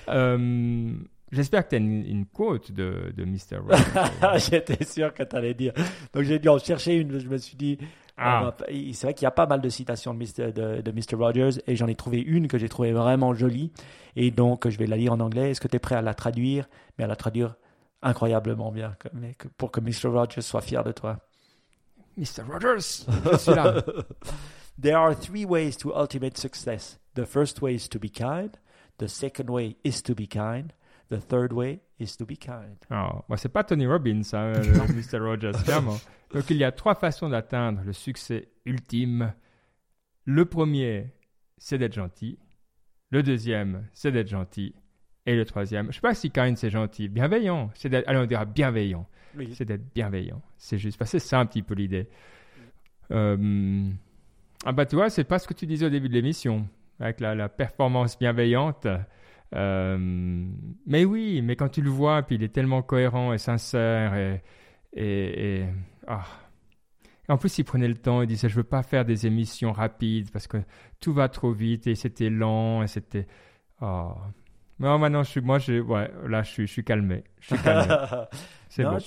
Euh, 0.08 0.92
j'espère 1.32 1.64
que 1.64 1.70
tu 1.70 1.76
as 1.76 1.78
une, 1.78 2.26
quote 2.26 2.70
de, 2.70 3.12
de 3.16 3.24
Mr. 3.24 3.58
Rogers. 3.58 4.38
J'étais 4.50 4.84
sûr 4.84 5.12
que 5.14 5.22
tu 5.22 5.34
allais 5.34 5.54
dire. 5.54 5.72
Donc 6.12 6.24
j'ai 6.24 6.38
dû 6.38 6.48
en 6.48 6.58
chercher 6.58 6.96
une. 6.96 7.18
Je 7.18 7.28
me 7.28 7.38
suis 7.38 7.56
dit, 7.56 7.78
ah. 8.16 8.54
c'est 8.92 9.06
vrai 9.06 9.14
qu'il 9.14 9.24
y 9.24 9.26
a 9.26 9.32
pas 9.32 9.46
mal 9.46 9.60
de 9.60 9.68
citations 9.68 10.12
de 10.12 10.18
Mr. 10.18 10.52
De, 10.52 10.82
de 10.82 10.92
Mr. 10.92 11.16
Rogers 11.16 11.60
et 11.66 11.74
j'en 11.74 11.88
ai 11.88 11.94
trouvé 11.94 12.20
une 12.20 12.46
que 12.46 12.58
j'ai 12.58 12.68
trouvée 12.68 12.92
vraiment 12.92 13.32
jolie. 13.34 13.72
Et 14.14 14.30
donc 14.30 14.68
je 14.68 14.78
vais 14.78 14.86
la 14.86 14.96
lire 14.96 15.14
en 15.14 15.20
anglais. 15.20 15.50
Est-ce 15.50 15.60
que 15.60 15.68
tu 15.68 15.76
es 15.76 15.80
prêt 15.80 15.94
à 15.94 16.02
la 16.02 16.14
traduire? 16.14 16.68
Mais 16.98 17.04
à 17.04 17.08
la 17.08 17.16
traduire 17.16 17.56
incroyablement 18.02 18.72
bien 18.72 18.96
pour 19.56 19.70
que 19.70 19.80
Mr. 19.80 20.08
Rogers 20.08 20.42
soit 20.42 20.62
fier 20.62 20.84
de 20.84 20.92
toi. 20.92 21.18
Mr. 22.16 22.42
Rogers, 22.46 23.06
je 23.32 23.36
suis 23.38 23.54
là. 23.54 23.82
There 24.80 24.96
are 24.96 25.14
three 25.14 25.44
ways 25.44 25.76
to 25.78 25.94
ultimate 25.94 26.38
success. 26.38 26.98
The 27.14 27.26
first 27.26 27.60
way 27.60 27.74
is 27.74 27.88
to 27.90 27.98
be 27.98 28.08
kind. 28.08 28.56
The 28.98 29.08
second 29.08 29.50
way 29.50 29.76
is 29.84 30.02
to 30.02 30.14
be 30.14 30.26
kind. 30.26 30.72
The 31.10 31.20
third 31.20 31.52
way 31.52 31.80
is 31.98 32.16
to 32.16 32.24
be 32.24 32.36
kind. 32.36 32.76
Oh, 32.90 33.24
bah 33.28 33.36
c'est 33.36 33.48
pas 33.48 33.64
Tony 33.64 33.86
Robbins, 33.86 34.32
hein, 34.32 34.52
Mr. 34.94 35.20
Rogers, 35.20 35.62
clairement. 35.64 35.98
Donc 36.32 36.48
il 36.50 36.56
y 36.56 36.64
a 36.64 36.72
trois 36.72 36.94
façons 36.94 37.28
d'atteindre 37.28 37.82
le 37.84 37.92
succès 37.92 38.48
ultime. 38.64 39.34
Le 40.24 40.44
premier, 40.44 41.12
c'est 41.58 41.78
d'être 41.78 41.94
gentil. 41.94 42.38
Le 43.10 43.22
deuxième, 43.22 43.88
c'est 43.92 44.12
d'être 44.12 44.28
gentil. 44.28 44.74
Et 45.30 45.36
le 45.36 45.44
troisième, 45.44 45.86
je 45.90 45.92
sais 45.92 46.00
pas 46.00 46.12
si 46.12 46.32
kind 46.32 46.56
c'est 46.56 46.70
gentil, 46.70 47.08
bienveillant. 47.08 47.70
C'est 47.74 47.88
d'être, 47.88 48.08
allez, 48.08 48.18
on 48.18 48.26
dira 48.26 48.44
bienveillant. 48.44 49.06
C'est 49.52 49.64
d'être 49.64 49.84
bienveillant. 49.94 50.42
C'est 50.58 50.76
juste, 50.76 50.98
parce 50.98 51.12
que 51.12 51.20
c'est 51.20 51.28
ça 51.28 51.38
un 51.38 51.46
petit 51.46 51.62
peu 51.62 51.74
l'idée. 51.74 52.08
Euh, 53.12 53.88
ah 54.64 54.72
bah 54.72 54.86
tu 54.86 54.96
vois, 54.96 55.08
c'est 55.08 55.22
pas 55.22 55.38
ce 55.38 55.46
que 55.46 55.54
tu 55.54 55.66
disais 55.66 55.86
au 55.86 55.88
début 55.88 56.08
de 56.08 56.14
l'émission, 56.14 56.66
avec 56.98 57.20
la, 57.20 57.48
performance 57.48 58.18
bienveillante. 58.18 58.88
Euh, 59.54 59.96
mais 60.84 61.04
oui, 61.04 61.42
mais 61.42 61.54
quand 61.54 61.68
tu 61.68 61.80
le 61.80 61.90
vois, 61.90 62.24
puis 62.24 62.34
il 62.34 62.42
est 62.42 62.52
tellement 62.52 62.82
cohérent 62.82 63.32
et 63.32 63.38
sincère 63.38 64.16
et, 64.16 64.42
et, 64.94 65.64
ah. 66.08 66.24
en 67.28 67.38
plus, 67.38 67.56
il 67.58 67.64
prenait 67.64 67.86
le 67.86 67.98
temps, 67.98 68.22
il 68.22 68.26
disait 68.26 68.48
je 68.48 68.56
veux 68.56 68.64
pas 68.64 68.82
faire 68.82 69.04
des 69.04 69.28
émissions 69.28 69.70
rapides 69.70 70.32
parce 70.32 70.48
que 70.48 70.56
tout 70.98 71.12
va 71.12 71.28
trop 71.28 71.52
vite 71.52 71.86
et 71.86 71.94
c'était 71.94 72.30
lent 72.30 72.82
et 72.82 72.88
c'était 72.88 73.28
oh. 73.80 74.14
Non, 74.80 74.98
maintenant, 74.98 75.22
je 75.22 75.30
suis, 75.30 75.40
moi, 75.42 75.58
je, 75.58 75.80
ouais, 75.80 76.10
là, 76.26 76.42
je 76.42 76.50
suis, 76.50 76.66
je 76.66 76.72
suis 76.72 76.84
calmé. 76.84 77.22
Je 77.40 77.54
suis 77.54 77.62
calmé. 77.62 77.94
c'est 78.70 78.84
bon. 78.84 78.98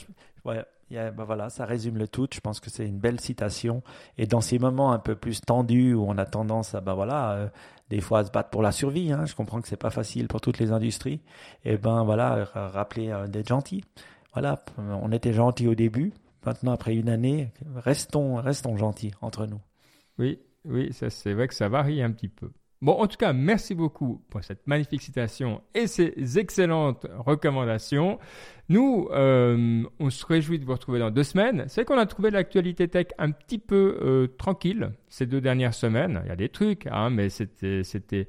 ouais, 0.45 0.63
bah 0.91 1.23
voilà, 1.25 1.49
ça 1.49 1.65
résume 1.65 1.97
le 1.97 2.07
tout. 2.07 2.27
Je 2.31 2.39
pense 2.39 2.59
que 2.59 2.69
c'est 2.69 2.87
une 2.87 2.99
belle 2.99 3.19
citation. 3.19 3.81
Et 4.19 4.27
dans 4.27 4.41
ces 4.41 4.59
moments 4.59 4.91
un 4.91 4.99
peu 4.99 5.15
plus 5.15 5.41
tendus 5.41 5.95
où 5.95 6.05
on 6.07 6.17
a 6.19 6.25
tendance 6.25 6.75
à, 6.75 6.81
bah 6.81 6.93
voilà, 6.93 7.31
euh, 7.31 7.47
des 7.89 8.01
fois 8.01 8.19
à 8.19 8.23
se 8.23 8.31
battre 8.31 8.51
pour 8.51 8.61
la 8.61 8.71
survie. 8.71 9.11
Hein, 9.11 9.25
je 9.25 9.33
comprends 9.33 9.61
que 9.61 9.67
c'est 9.67 9.75
pas 9.75 9.89
facile 9.89 10.27
pour 10.27 10.41
toutes 10.41 10.59
les 10.59 10.71
industries. 10.71 11.21
Et 11.65 11.77
ben 11.77 12.03
voilà, 12.03 12.45
rappeler 12.53 13.09
euh, 13.09 13.27
d'être 13.27 13.47
gentil. 13.47 13.83
Voilà, 14.33 14.63
on 14.77 15.11
était 15.11 15.33
gentil 15.33 15.67
au 15.67 15.75
début. 15.75 16.13
Maintenant, 16.45 16.73
après 16.73 16.95
une 16.95 17.09
année, 17.09 17.51
restons, 17.75 18.35
restons 18.35 18.77
gentils 18.77 19.13
entre 19.21 19.45
nous. 19.47 19.61
Oui, 20.19 20.39
oui, 20.65 20.91
ça 20.93 21.09
c'est 21.09 21.33
vrai 21.33 21.47
que 21.47 21.53
ça 21.53 21.69
varie 21.69 22.01
un 22.01 22.11
petit 22.11 22.27
peu. 22.27 22.51
Bon, 22.83 22.99
en 22.99 23.07
tout 23.07 23.15
cas, 23.15 23.31
merci 23.31 23.75
beaucoup 23.75 24.21
pour 24.29 24.43
cette 24.43 24.67
magnifique 24.67 25.01
citation 25.01 25.61
et 25.73 25.87
ces 25.87 26.37
excellentes 26.37 27.07
recommandations. 27.17 28.19
Nous, 28.67 29.07
euh, 29.13 29.83
on 30.01 30.09
se 30.09 30.25
réjouit 30.25 30.59
de 30.59 30.65
vous 30.65 30.73
retrouver 30.73 30.99
dans 30.99 31.09
deux 31.09 31.23
semaines. 31.23 31.63
C'est 31.69 31.85
qu'on 31.85 31.97
a 31.97 32.05
trouvé 32.05 32.29
l'actualité 32.29 32.89
tech 32.89 33.07
un 33.17 33.31
petit 33.31 33.57
peu 33.57 33.97
euh, 34.01 34.27
tranquille 34.37 34.91
ces 35.07 35.25
deux 35.25 35.39
dernières 35.39 35.73
semaines. 35.73 36.23
Il 36.25 36.27
y 36.27 36.31
a 36.33 36.35
des 36.35 36.49
trucs, 36.49 36.85
hein, 36.87 37.09
mais 37.09 37.29
c'était, 37.29 37.85
c'était 37.85 38.27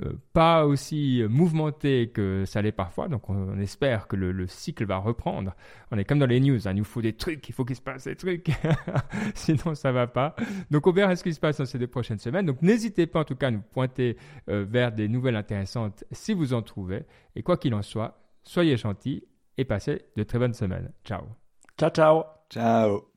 euh, 0.00 0.12
pas 0.32 0.64
aussi 0.64 1.22
mouvementé 1.28 2.08
que 2.08 2.44
ça 2.46 2.62
l'est 2.62 2.72
parfois. 2.72 3.08
Donc 3.08 3.28
on, 3.28 3.58
espère 3.58 4.08
que 4.08 4.16
le, 4.16 4.46
cycle 4.46 4.86
va 4.86 4.96
reprendre. 4.96 5.54
On 5.90 5.98
est 5.98 6.04
comme 6.04 6.18
dans 6.18 6.26
les 6.26 6.40
news, 6.40 6.66
hein. 6.66 6.72
il 6.72 6.78
nous 6.78 6.84
faut 6.84 7.02
des 7.02 7.12
trucs, 7.12 7.48
il 7.48 7.52
faut 7.52 7.64
qu'il 7.64 7.76
se 7.76 7.82
passe 7.82 8.04
des 8.04 8.16
trucs, 8.16 8.50
sinon 9.34 9.74
ça 9.74 9.92
va 9.92 10.06
pas. 10.06 10.34
Donc 10.70 10.86
on 10.86 10.92
verra 10.92 11.14
ce 11.14 11.22
qui 11.22 11.34
se 11.34 11.40
passe 11.40 11.58
dans 11.58 11.66
ces 11.66 11.78
deux 11.78 11.86
prochaines 11.86 12.18
semaines. 12.18 12.46
Donc 12.46 12.62
n'hésitez 12.62 13.06
pas 13.06 13.20
en 13.20 13.24
tout 13.24 13.36
cas 13.36 13.48
à 13.48 13.50
nous 13.50 13.62
pointer 13.62 14.16
euh, 14.48 14.64
vers 14.68 14.92
des 14.92 15.08
nouvelles 15.08 15.36
intéressantes 15.36 16.04
si 16.10 16.32
vous 16.32 16.54
en 16.54 16.62
trouvez. 16.62 17.04
Et 17.36 17.42
quoi 17.42 17.56
qu'il 17.56 17.74
en 17.74 17.82
soit, 17.82 18.18
soyez 18.42 18.76
gentils 18.76 19.24
et 19.58 19.64
passez 19.64 20.06
de 20.16 20.22
très 20.22 20.38
bonnes 20.38 20.54
semaines. 20.54 20.90
Ciao. 21.04 21.22
Ciao, 21.78 21.90
ciao. 21.90 22.24
Ciao. 22.48 23.11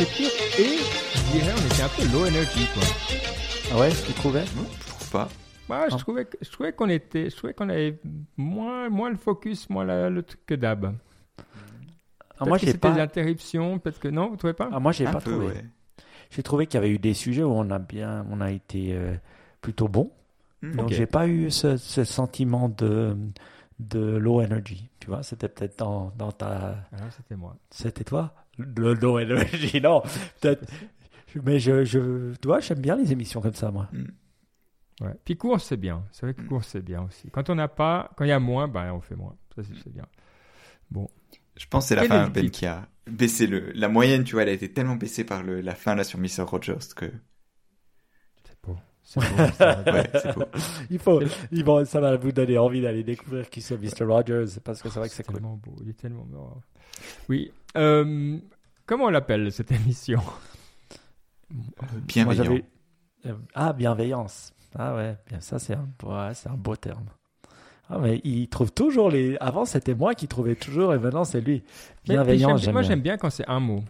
Et, 0.00 0.04
je 0.04 1.32
dirais, 1.32 1.52
on 1.56 1.66
était 1.66 1.82
un 1.82 1.88
peu 1.88 2.04
low 2.12 2.24
energy, 2.24 2.66
quoi. 2.72 2.82
Ah 3.72 3.78
ouais, 3.80 3.90
tu 4.06 4.12
trouvais? 4.12 4.44
Non, 4.56 4.64
je 4.80 4.86
trouve 4.90 5.10
pas. 5.10 5.28
Ouais, 5.68 5.90
je, 5.90 5.94
ah. 5.96 5.98
trouvais, 5.98 6.26
je 6.40 6.50
trouvais 6.50 6.72
qu'on 6.72 6.88
était, 6.88 7.30
je 7.30 7.36
trouvais 7.36 7.52
qu'on 7.52 7.68
avait 7.68 7.98
moins, 8.36 8.88
moins 8.90 9.10
le 9.10 9.16
focus, 9.16 9.68
moins 9.68 9.84
le 10.08 10.22
truc 10.22 10.46
que 10.46 10.54
d'hab. 10.54 10.94
Ah, 12.38 12.44
moi, 12.44 12.58
j'ai 12.58 12.74
pas. 12.74 12.92
des 12.92 13.00
interruptions, 13.00 13.80
peut-être 13.80 13.98
que 13.98 14.06
non, 14.06 14.28
vous 14.28 14.36
trouvez 14.36 14.52
pas? 14.52 14.68
Ah, 14.72 14.78
Moi, 14.78 14.92
j'ai 14.92 15.04
pas 15.04 15.20
trouvé. 15.20 15.48
J'ai 16.30 16.44
trouvé 16.44 16.68
qu'il 16.68 16.74
y 16.74 16.84
avait 16.84 16.90
eu 16.90 16.98
des 16.98 17.14
sujets 17.14 17.42
où 17.42 17.50
on 17.50 17.68
a 17.70 17.80
bien, 17.80 18.24
on 18.30 18.40
a 18.40 18.52
été 18.52 18.92
euh, 18.92 19.16
plutôt 19.60 19.88
bon. 19.88 20.12
Hmm. 20.62 20.76
Donc, 20.76 20.90
j'ai 20.90 21.06
pas 21.06 21.26
eu 21.26 21.50
ce, 21.50 21.76
ce, 21.76 22.04
sentiment 22.04 22.68
de 22.68 23.16
de 23.80 23.98
low 23.98 24.40
energy. 24.42 24.88
Tu 25.00 25.08
vois, 25.08 25.24
c'était 25.24 25.48
peut-être 25.48 25.80
dans, 25.80 26.12
dans 26.16 26.30
ta. 26.30 26.76
Ah, 26.92 27.10
c'était 27.16 27.36
moi. 27.36 27.56
C'était 27.70 28.04
toi? 28.04 28.32
Le 28.58 28.94
low 28.94 29.18
energy, 29.18 29.80
non. 29.80 30.02
Peut-être. 30.40 30.68
Mais 31.44 31.58
je, 31.58 31.84
je, 31.84 32.34
toi, 32.36 32.60
j'aime 32.60 32.80
bien 32.80 32.96
les 32.96 33.12
émissions 33.12 33.40
comme 33.40 33.54
ça, 33.54 33.70
moi. 33.70 33.88
Mm. 33.92 35.04
Ouais. 35.04 35.14
Puis 35.24 35.36
course, 35.36 35.64
c'est 35.64 35.76
bien. 35.76 36.04
C'est 36.10 36.26
vrai 36.26 36.34
que 36.34 36.42
mm. 36.42 36.48
course, 36.48 36.68
c'est 36.68 36.84
bien 36.84 37.02
aussi. 37.02 37.30
Quand 37.30 37.48
on 37.50 37.54
n'a 37.54 37.68
pas, 37.68 38.10
quand 38.16 38.24
il 38.24 38.28
y 38.28 38.32
a 38.32 38.40
moins, 38.40 38.66
ben, 38.66 38.92
on 38.92 39.00
fait 39.00 39.16
moins. 39.16 39.36
Ça, 39.54 39.62
c'est 39.62 39.92
bien. 39.92 40.06
Bon. 40.90 41.08
Je 41.56 41.66
pense 41.66 41.84
que 41.84 41.88
c'est 41.88 41.96
la 41.96 42.04
fin, 42.04 42.28
Ben, 42.28 42.50
qui 42.50 42.66
a 42.66 42.88
baissé 43.06 43.46
le, 43.46 43.72
la 43.72 43.88
moyenne, 43.88 44.24
tu 44.24 44.34
vois, 44.34 44.42
elle 44.42 44.48
a 44.50 44.52
été 44.52 44.72
tellement 44.72 44.96
baissée 44.96 45.24
par 45.24 45.42
le, 45.42 45.60
la 45.60 45.74
fin, 45.74 45.94
là, 45.94 46.04
sur 46.04 46.18
Mr. 46.18 46.42
Rogers 46.42 46.94
que 46.94 47.10
il 50.90 50.98
faut, 50.98 51.22
il 51.50 51.64
va, 51.64 51.84
ça 51.86 52.00
va 52.00 52.16
vous 52.16 52.32
donner 52.32 52.58
envie 52.58 52.82
d'aller 52.82 53.02
découvrir 53.02 53.48
qui 53.48 53.62
c'est 53.62 53.78
Mr. 53.78 54.04
Rogers 54.04 54.60
parce 54.62 54.82
que 54.82 54.90
c'est 54.90 54.98
vrai 54.98 55.08
que 55.08 55.14
c'est 55.14 55.22
tellement 55.22 55.56
beau. 55.56 55.76
Il 55.82 55.88
est 55.88 55.98
tellement 55.98 56.24
beau. 56.24 56.60
Oui. 57.28 57.50
Euh, 57.76 58.38
comment 58.86 59.04
on 59.04 59.10
l'appelle 59.10 59.52
cette 59.52 59.72
émission 59.72 60.20
Bienveillant. 62.06 62.60
Euh, 63.26 63.34
ah, 63.54 63.72
bienveillance. 63.72 64.52
Ah 64.74 64.94
ouais, 64.94 65.16
bien 65.26 65.40
ça 65.40 65.58
c'est 65.58 65.74
un, 65.74 65.88
ouais, 66.02 66.34
c'est 66.34 66.48
un 66.48 66.54
beau 66.54 66.76
terme. 66.76 67.06
Ah 67.88 67.98
mais 67.98 68.20
il 68.22 68.48
trouve 68.48 68.70
toujours 68.70 69.10
les. 69.10 69.36
Avant 69.40 69.64
c'était 69.64 69.94
moi 69.94 70.14
qui 70.14 70.28
trouvais 70.28 70.54
toujours 70.54 70.92
et 70.94 70.98
maintenant 70.98 71.24
c'est 71.24 71.40
lui. 71.40 71.62
Bienveillant. 72.04 72.56
moi 72.70 72.82
j'aime 72.82 73.00
bien 73.00 73.16
quand 73.16 73.30
c'est 73.30 73.48
un 73.48 73.60
mot. 73.60 73.82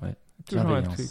Ouais. 0.00 0.14
Toujours 0.48 0.70
un 0.70 0.82
truc. 0.82 1.06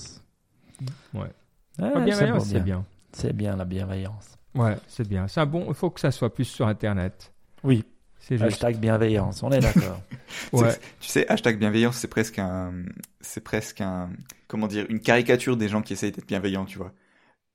Ouais. 1.14 1.32
bienveillance 1.78 2.46
c'est 2.46 2.62
bien. 2.62 2.86
C'est 3.12 3.34
bien 3.34 3.56
la 3.56 3.66
bienveillance. 3.66 4.38
Ouais, 4.56 4.78
c'est 4.88 5.08
bien. 5.08 5.28
C'est 5.28 5.46
bon. 5.46 5.66
Il 5.68 5.74
faut 5.74 5.90
que 5.90 6.00
ça 6.00 6.12
soit 6.12 6.34
plus 6.34 6.46
sur 6.46 6.68
Internet. 6.68 7.34
Oui. 7.64 7.84
C'est 8.28 8.42
Hashtag 8.42 8.78
bienveillance. 8.80 9.44
On 9.44 9.52
est 9.52 9.60
d'accord. 9.60 10.02
ouais. 10.54 10.74
Tu 11.00 11.10
sais, 11.10 11.28
hashtag 11.28 11.60
bienveillance, 11.60 11.98
c'est 11.98 12.08
presque 12.08 12.40
un, 12.40 12.74
c'est 13.22 13.44
presque 13.44 13.82
un, 13.82 14.10
comment 14.48 14.66
dire, 14.66 14.88
une 14.90 15.00
caricature 15.00 15.58
des 15.58 15.68
gens 15.68 15.84
qui 15.84 15.94
essayent 15.94 16.12
d'être 16.12 16.26
bienveillants, 16.26 16.66
tu 16.66 16.80
vois. 16.80 16.92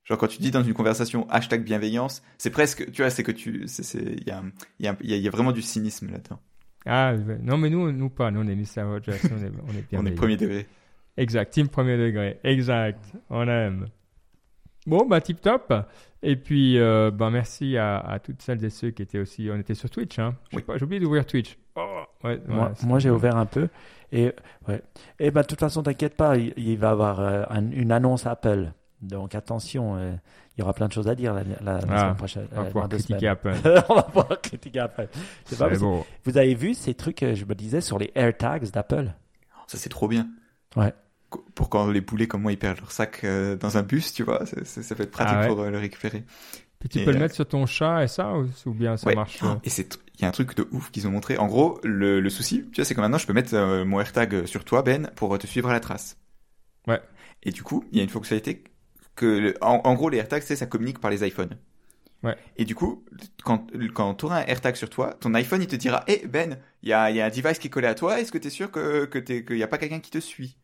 Genre 0.05 0.17
quand 0.17 0.29
tu 0.29 0.41
dis 0.41 0.53
dans 0.53 0.63
une 0.63 0.75
conversation 0.75 1.29
hashtag 1.29 1.65
bienveillance, 1.65 2.23
c'est 2.39 2.51
presque, 2.51 2.89
tu 2.93 3.03
vois, 3.03 3.11
c'est 3.11 3.25
que 3.25 3.33
tu, 3.33 3.67
il 3.95 4.25
y 4.25 4.31
a, 4.31 4.45
y, 4.79 4.87
a, 4.87 4.97
y 5.01 5.27
a 5.27 5.31
vraiment 5.33 5.51
du 5.51 5.61
cynisme 5.61 6.09
là-dedans. 6.13 6.39
Ah 6.87 7.15
non, 7.43 7.59
mais 7.59 7.69
nous, 7.69 7.91
nous 7.91 8.09
pas. 8.09 8.31
Nous 8.31 8.41
on 8.41 8.47
est 8.47 8.55
Mr. 8.55 8.85
Rogers, 8.85 9.19
on 9.25 9.45
est, 9.45 9.51
on 9.67 9.77
est 9.77 9.87
on 9.99 10.07
est 10.07 10.13
premier 10.13 10.37
degré. 10.37 10.69
Exact, 11.17 11.53
team 11.53 11.69
premier 11.69 11.99
degré. 11.99 12.39
Exact. 12.45 13.05
On 13.29 13.49
aime. 13.49 13.87
Bon, 14.87 15.07
bah 15.07 15.21
tip 15.21 15.41
top. 15.41 15.73
Et 16.23 16.37
puis, 16.37 16.79
euh, 16.79 17.11
bah, 17.11 17.31
merci 17.31 17.77
à, 17.79 18.19
toutes 18.23 18.43
celles 18.43 18.63
et 18.65 18.71
ceux 18.71 18.91
qui 18.91 19.03
étaient 19.03 19.19
aussi. 19.19 19.49
On 19.51 19.59
était 19.59 19.75
sur 19.75 19.89
Twitch. 19.89 20.19
Hein. 20.19 20.35
J'ai 20.53 20.83
oublié 20.83 21.01
d'ouvrir 21.01 21.25
Twitch. 21.25 21.57
Oh, 21.77 22.03
ouais, 22.25 22.41
moi, 22.85 22.99
j'ai 22.99 23.11
ouvert 23.11 23.37
un 23.37 23.47
peu. 23.47 23.69
Et, 24.13 24.33
ouais. 24.69 24.83
et 25.19 25.31
bah, 25.31 25.43
de 25.43 25.47
toute 25.47 25.61
façon, 25.61 25.83
t'inquiète 25.83 26.17
pas, 26.17 26.37
il, 26.37 26.77
va 26.77 26.89
y 26.89 26.91
avoir 26.91 27.21
euh, 27.21 27.45
une 27.73 27.93
annonce 27.93 28.27
Apple 28.27 28.73
Donc 29.01 29.37
attention, 29.37 29.97
euh, 29.97 30.13
il 30.57 30.61
y 30.61 30.63
aura 30.63 30.75
plein 30.75 30.89
de 30.89 30.93
choses 30.93 31.07
à 31.07 31.15
dire 31.15 31.33
la, 31.33 31.45
la, 31.63 31.77
ah, 31.77 31.81
semaine 31.81 32.17
prochaine. 32.17 32.49
On 32.53 32.57
va 32.57 32.65
pouvoir 32.65 32.89
critiquer 32.89 33.29
Apple. 33.29 33.55
on 33.89 33.95
va 33.95 34.03
pouvoir 34.03 34.41
critiquer 34.41 34.81
Apple. 34.81 35.09
Pas, 35.57 35.69
vous 36.25 36.39
avez 36.39 36.55
vu 36.55 36.75
ces 36.75 36.95
trucs, 36.95 37.21
je 37.21 37.45
me 37.45 37.55
disais, 37.55 37.81
sur 37.81 37.99
les 37.99 38.11
AirTags 38.15 38.71
d'Apple? 38.71 39.13
Ça 39.69 39.79
c'est 39.79 39.89
trop 39.89 40.09
bien. 40.09 40.27
Ouais 40.75 40.93
pour 41.55 41.69
quand 41.69 41.89
les 41.89 42.01
poulets 42.01 42.27
comme 42.27 42.43
moi 42.43 42.53
ils 42.53 42.59
perdent 42.59 42.81
leur 42.81 42.93
sac 42.93 43.25
dans 43.61 43.77
un 43.77 43.83
bus, 43.83 44.13
tu 44.13 44.23
vois, 44.23 44.45
ça, 44.47 44.95
peut 44.95 45.03
être 45.03 45.11
pratique 45.11 45.37
ah 45.41 45.47
pour 45.47 45.63
le 45.65 45.79
récupérer. 45.79 46.25
Puis 46.81 46.89
tu 46.89 47.05
peux 47.05 47.13
le 47.13 47.19
mettre 47.19 47.35
sur 47.35 47.47
ton 47.47 47.67
chat 47.67 48.05
et 48.05 48.09
ça, 48.09 48.33
ou, 48.35 48.73
bien 48.73 48.97
ça 48.97 49.15
marche 49.15 49.41
Et 49.65 49.71
c'est 49.71 49.99
il 50.21 50.25
y 50.25 50.27
a 50.27 50.29
un 50.29 50.33
truc 50.33 50.55
de 50.55 50.69
ouf 50.71 50.91
qu'ils 50.91 51.09
ont 51.09 51.11
montré. 51.11 51.39
En 51.39 51.47
gros, 51.47 51.81
le, 51.83 52.29
souci, 52.29 52.67
tu 52.73 52.81
vois, 52.81 52.85
c'est 52.85 52.95
que 52.95 53.01
maintenant 53.01 53.17
je 53.17 53.27
peux 53.27 53.33
mettre 53.33 53.55
euh, 53.55 53.87
mon 53.87 54.01
AirTag 54.01 54.45
sur 54.45 54.65
toi, 54.67 54.83
Ben, 54.83 55.11
pour 55.17 55.37
te 55.39 55.47
suivre 55.47 55.71
à 55.71 55.73
la 55.73 55.81
trace. 55.81 56.19
Ouais. 56.87 57.01
Et 57.43 57.53
du 57.53 57.63
coup, 57.63 57.85
il 57.91 57.97
y 57.97 58.01
a 58.01 58.05
une 58.05 58.11
fonctionnalité 58.11 58.65
que, 59.17 59.55
en, 59.63 59.95
gros, 59.95 60.11
les 60.11 60.19
AirTags, 60.19 60.43
c'est 60.43 60.57
ça 60.57 60.67
communique 60.67 61.01
par 61.01 61.11
les 61.11 61.27
iPhones. 61.27 61.57
Ouais. 62.23 62.37
Et 62.59 62.67
du 62.67 62.75
coup, 62.75 63.03
quand, 63.45 63.67
quand 63.95 64.15
tu 64.15 64.27
auras 64.27 64.43
un 64.43 64.45
AirTag 64.45 64.77
sur 64.77 64.91
toi, 64.91 65.15
ton 65.19 65.33
iPhone, 65.33 65.63
il 65.63 65.69
te 65.69 65.77
dira, 65.77 66.05
hé, 66.07 66.27
Ben, 66.27 66.59
il 66.83 66.91
y 66.91 66.93
a, 66.93 67.11
y 67.11 67.21
a 67.23 67.25
un 67.25 67.31
device 67.31 67.59
qui 67.59 67.69
est 67.69 67.71
collé 67.71 67.87
à 67.87 67.95
toi, 67.95 68.21
est-ce 68.21 68.31
que 68.31 68.37
tu 68.37 68.49
es 68.49 68.51
sûr 68.51 68.71
que, 68.71 69.07
que 69.07 69.19
qu'il 69.19 69.57
n'y 69.57 69.63
a 69.63 69.69
pas 69.69 69.79
quelqu'un 69.79 70.01
qui 70.01 70.11
te 70.11 70.19
suit? 70.21 70.59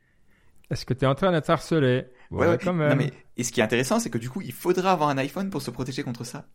Est-ce 0.70 0.84
que 0.84 0.94
tu 0.94 1.04
es 1.04 1.08
en 1.08 1.14
train 1.14 1.32
d'être 1.32 1.48
harcelé 1.50 2.06
Ouais, 2.30 2.48
ouais, 2.48 2.58
quand 2.58 2.72
même. 2.72 2.90
Non, 2.90 2.96
mais, 2.96 3.12
et 3.36 3.44
ce 3.44 3.52
qui 3.52 3.60
est 3.60 3.62
intéressant, 3.62 4.00
c'est 4.00 4.10
que 4.10 4.18
du 4.18 4.28
coup, 4.30 4.40
il 4.42 4.52
faudra 4.52 4.92
avoir 4.92 5.08
un 5.08 5.18
iPhone 5.18 5.50
pour 5.50 5.62
se 5.62 5.70
protéger 5.70 6.02
contre 6.02 6.24
ça. 6.24 6.46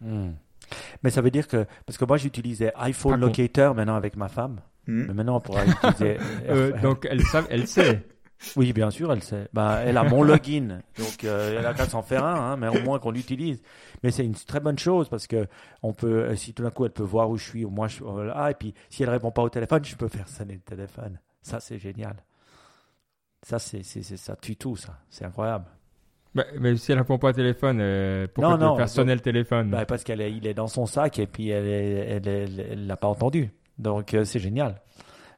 Hmm. 0.00 0.32
Mais 1.02 1.10
ça 1.10 1.20
veut 1.20 1.30
dire 1.30 1.48
que, 1.48 1.66
parce 1.86 1.98
que 1.98 2.04
moi 2.04 2.16
j'utilisais 2.16 2.72
iPhone 2.76 3.20
Locator 3.20 3.74
maintenant 3.74 3.96
avec 3.96 4.16
ma 4.16 4.28
femme, 4.28 4.60
hmm. 4.86 5.06
mais 5.08 5.14
maintenant 5.14 5.36
on 5.36 5.40
pourra 5.40 5.64
utiliser. 5.64 6.18
Euh, 6.48 6.72
donc 6.80 7.06
elle, 7.10 7.22
elle 7.50 7.66
sait. 7.66 8.06
Oui, 8.56 8.72
bien 8.72 8.90
sûr, 8.90 9.12
elle 9.12 9.22
sait. 9.22 9.48
Bah, 9.52 9.82
elle 9.84 9.98
a 9.98 10.02
mon 10.02 10.22
login, 10.22 10.80
donc 10.96 11.24
euh, 11.24 11.58
elle 11.58 11.66
a 11.66 11.74
qu'à 11.74 11.86
s'en 11.86 12.00
faire 12.00 12.24
un, 12.24 12.52
hein, 12.52 12.56
mais 12.56 12.68
au 12.68 12.82
moins 12.82 12.98
qu'on 12.98 13.10
l'utilise. 13.10 13.60
Mais 14.02 14.10
c'est 14.10 14.24
une 14.24 14.34
très 14.34 14.60
bonne 14.60 14.78
chose 14.78 15.10
parce 15.10 15.26
que 15.26 15.46
on 15.82 15.92
peut, 15.92 16.22
euh, 16.22 16.36
si 16.36 16.54
tout 16.54 16.62
d'un 16.62 16.70
coup 16.70 16.86
elle 16.86 16.90
peut 16.90 17.02
voir 17.02 17.28
où 17.28 17.36
je 17.36 17.44
suis, 17.44 17.66
au 17.66 17.70
moins 17.70 17.86
je 17.86 17.96
suis 17.96 18.04
là, 18.04 18.50
et 18.50 18.54
puis 18.54 18.72
si 18.88 19.02
elle 19.02 19.10
répond 19.10 19.30
pas 19.30 19.42
au 19.42 19.50
téléphone, 19.50 19.84
je 19.84 19.94
peux 19.94 20.08
faire 20.08 20.26
sonner 20.26 20.54
le 20.54 20.60
téléphone. 20.60 21.18
Ça, 21.42 21.60
c'est 21.60 21.78
génial. 21.78 22.16
Ça, 23.42 23.58
c'est, 23.58 23.82
ça 23.82 24.36
tue 24.36 24.56
tout, 24.56 24.76
ça. 24.76 24.98
C'est 25.08 25.24
incroyable. 25.24 25.66
Bah, 26.34 26.44
mais 26.60 26.76
si 26.76 26.92
elle 26.92 26.98
répond 26.98 27.18
pas 27.18 27.30
au 27.30 27.32
téléphone, 27.32 27.78
euh, 27.80 28.26
pourquoi 28.32 28.56
non, 28.56 28.68
non, 28.68 28.76
faire 28.76 28.88
sonner 28.88 29.14
le 29.14 29.20
téléphone? 29.20 29.70
Bah, 29.70 29.84
Parce 29.84 30.04
qu'il 30.04 30.20
est, 30.20 30.32
il 30.32 30.46
est 30.46 30.54
dans 30.54 30.68
son 30.68 30.86
sac 30.86 31.18
et 31.18 31.26
puis 31.26 31.48
elle 31.48 31.66
elle, 32.26 32.86
l'a 32.86 32.96
pas 32.96 33.08
entendu. 33.08 33.50
Donc 33.78 34.14
euh, 34.14 34.24
c'est 34.24 34.38
génial. 34.38 34.80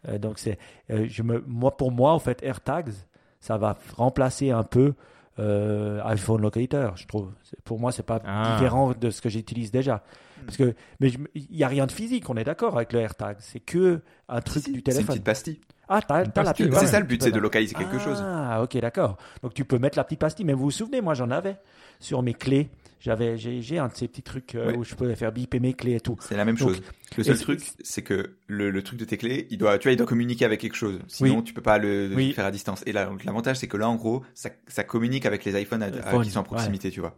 Euh, 0.09 0.18
donc 0.18 0.38
c'est, 0.38 0.59
je 0.90 1.22
me, 1.22 1.42
moi 1.46 1.76
pour 1.76 1.92
moi 1.92 2.12
en 2.12 2.18
fait 2.18 2.42
AirTags, 2.42 2.92
ça 3.40 3.57
va 3.57 3.78
remplacer 3.96 4.50
un 4.50 4.64
peu 4.64 4.94
iPhone 5.38 6.42
Locator. 6.42 6.96
Je 6.96 7.07
trouve. 7.07 7.32
Pour 7.64 7.80
moi 7.80 7.90
c'est 7.90 8.03
pas 8.03 8.20
ah. 8.26 8.53
différent 8.53 8.92
de 8.92 9.11
ce 9.11 9.22
que 9.22 9.30
j'utilise 9.30 9.70
déjà. 9.70 10.03
Parce 10.44 10.59
que 10.59 10.74
mais 11.00 11.11
il 11.34 11.57
y 11.57 11.64
a 11.64 11.68
rien 11.68 11.86
de 11.86 11.92
physique, 11.92 12.28
on 12.28 12.36
est 12.36 12.44
d'accord 12.44 12.74
avec 12.74 12.92
le 12.92 13.00
AirTag. 13.00 13.36
C'est 13.38 13.61
que 13.61 14.03
un 14.28 14.40
truc 14.42 14.70
du 14.70 14.82
téléphone. 14.82 14.92
C'est 14.92 15.00
une 15.00 15.07
petite 15.07 15.24
pastille. 15.24 15.61
Ah, 15.93 16.01
t'as, 16.01 16.43
la 16.43 16.55
petite. 16.55 16.72
C'est 16.74 16.86
ça 16.86 17.01
le 17.01 17.07
but, 17.07 17.22
c'est 17.22 17.30
de 17.30 17.38
localiser 17.38 17.74
quelque 17.74 17.99
chose. 17.99 18.22
Ah, 18.24 18.62
ok, 18.62 18.78
d'accord. 18.78 19.18
Donc 19.43 19.55
tu 19.55 19.64
peux 19.64 19.78
mettre 19.78 19.99
la 19.99 20.05
petite 20.05 20.20
pastille. 20.20 20.47
Mais 20.47 20.55
vous 20.55 20.64
vous 20.64 20.70
souvenez, 20.70 21.01
moi 21.01 21.14
j'en 21.14 21.30
avais 21.30 21.57
sur 22.01 22.22
mes 22.22 22.34
clés. 22.34 22.70
J'avais, 23.01 23.36
j'ai, 23.36 23.78
un 23.80 23.88
de 23.88 23.95
ces 23.95 24.07
petits 24.07 24.22
trucs 24.22 24.55
euh, 24.55 24.76
où 24.76 24.84
je 24.84 24.95
pouvais 24.95 25.16
faire 25.16 25.32
biper 25.32 25.59
mes 25.59 25.74
clés 25.74 25.97
et 25.97 26.01
tout. 26.01 26.16
C'est 26.20 26.36
la 26.36 26.45
même 26.45 26.57
chose. 26.57 26.80
Le 27.16 27.24
seul 27.24 27.36
truc, 27.36 27.61
c'est 27.82 28.03
que 28.03 28.36
le, 28.47 28.82
truc 28.84 28.97
de 28.97 29.05
tes 29.05 29.16
clés, 29.16 29.49
il 29.51 29.59
doit, 29.59 29.76
tu 29.78 29.88
vois, 29.88 29.93
il 29.93 29.97
doit 29.97 30.07
communiquer 30.07 30.45
avec 30.45 30.61
quelque 30.61 30.76
chose. 30.76 31.01
Sinon, 31.09 31.43
tu 31.43 31.53
peux 31.53 31.62
pas 31.62 31.78
le, 31.78 32.14
faire 32.32 32.47
à 32.47 32.53
distance. 32.53 32.82
Et 32.86 32.93
là, 32.93 33.11
l'avantage, 33.24 33.57
c'est 33.57 33.66
que 33.66 33.76
là, 33.76 33.88
en 33.88 33.97
gros, 33.97 34.22
ça, 34.34 34.51
ça 34.68 34.84
communique 34.84 35.26
avec 35.26 35.45
les 35.45 35.61
iPhones 35.61 35.84
qui 36.22 36.30
sont 36.30 36.40
en 36.40 36.45
proximité, 36.45 36.90
tu 36.90 37.01
vois. 37.01 37.16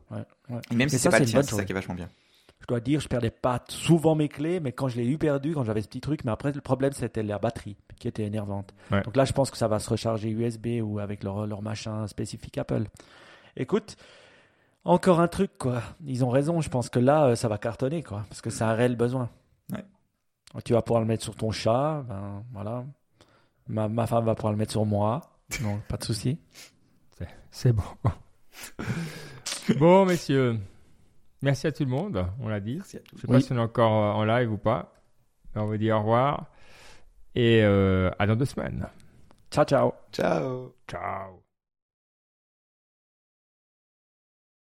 Et 0.70 0.75
même 0.75 0.89
si 0.89 0.99
c'est 0.99 1.11
pas 1.11 1.18
le 1.20 1.27
tien, 1.27 1.43
c'est 1.43 1.55
ça 1.55 1.64
qui 1.64 1.72
est 1.72 1.75
vachement 1.75 1.95
bien 1.95 2.09
je 2.64 2.68
dois 2.68 2.80
dire, 2.80 2.98
je 3.00 3.08
perdais 3.08 3.30
pas 3.30 3.62
souvent 3.68 4.14
mes 4.14 4.30
clés, 4.30 4.58
mais 4.58 4.72
quand 4.72 4.88
je 4.88 4.96
l'ai 4.96 5.06
eu 5.06 5.18
perdu, 5.18 5.52
quand 5.52 5.64
j'avais 5.64 5.82
ce 5.82 5.86
petit 5.86 6.00
truc, 6.00 6.24
mais 6.24 6.32
après 6.32 6.50
le 6.50 6.62
problème 6.62 6.94
c'était 6.94 7.22
la 7.22 7.38
batterie 7.38 7.76
qui 7.98 8.08
était 8.08 8.24
énervante. 8.24 8.74
Donc 8.90 9.16
là, 9.16 9.26
je 9.26 9.34
pense 9.34 9.50
que 9.50 9.58
ça 9.58 9.68
va 9.68 9.78
se 9.78 9.90
recharger 9.90 10.30
USB 10.30 10.80
ou 10.82 10.98
avec 10.98 11.22
leur, 11.22 11.46
leur 11.46 11.60
machin 11.60 12.06
spécifique 12.06 12.56
Apple. 12.56 12.84
Écoute, 13.58 13.96
encore 14.82 15.20
un 15.20 15.28
truc 15.28 15.58
quoi. 15.58 15.82
Ils 16.06 16.24
ont 16.24 16.30
raison. 16.30 16.62
Je 16.62 16.70
pense 16.70 16.88
que 16.88 16.98
là, 16.98 17.26
euh, 17.26 17.34
ça 17.34 17.48
va 17.48 17.58
cartonner 17.58 18.02
quoi, 18.02 18.24
parce 18.30 18.40
que 18.40 18.48
c'est 18.48 18.64
un 18.64 18.72
réel 18.72 18.96
besoin. 18.96 19.28
Tu 20.64 20.72
vas 20.72 20.82
pouvoir 20.82 21.00
le 21.02 21.06
mettre 21.08 21.24
sur 21.24 21.34
ton 21.36 21.50
chat, 21.50 22.02
ben 22.08 22.44
voilà. 22.52 22.84
Ma, 23.66 23.88
ma 23.88 24.06
femme 24.06 24.24
va 24.24 24.34
pouvoir 24.34 24.52
le 24.52 24.58
mettre 24.58 24.72
sur 24.72 24.86
moi. 24.86 25.20
Non, 25.60 25.80
pas 25.88 25.96
de 25.98 26.04
souci. 26.04 26.38
C'est 27.50 27.72
bon. 27.72 27.82
bon, 29.78 30.06
messieurs. 30.06 30.60
Merci 31.45 31.66
à 31.66 31.72
tout 31.72 31.84
le 31.84 31.90
monde, 31.90 32.26
on 32.40 32.49
l'a 32.49 32.59
dit. 32.59 32.80
Je 32.90 32.97
ne 32.97 33.20
sais 33.20 33.26
pas 33.26 33.38
si 33.38 33.53
on 33.53 33.57
est 33.57 33.61
encore 33.61 33.92
euh, 33.92 34.12
en 34.12 34.24
live 34.24 34.51
ou 34.51 34.57
pas. 34.57 34.95
On 35.55 35.66
vous 35.66 35.76
dit 35.76 35.92
au 35.92 35.99
revoir 35.99 36.47
et 37.34 37.62
euh, 37.62 38.11
à 38.18 38.26
dans 38.26 38.34
deux 38.34 38.47
semaines. 38.47 38.86
Ciao, 39.51 39.66
ciao. 39.66 39.92
Ciao. 40.11 40.74
Ciao. 40.88 41.43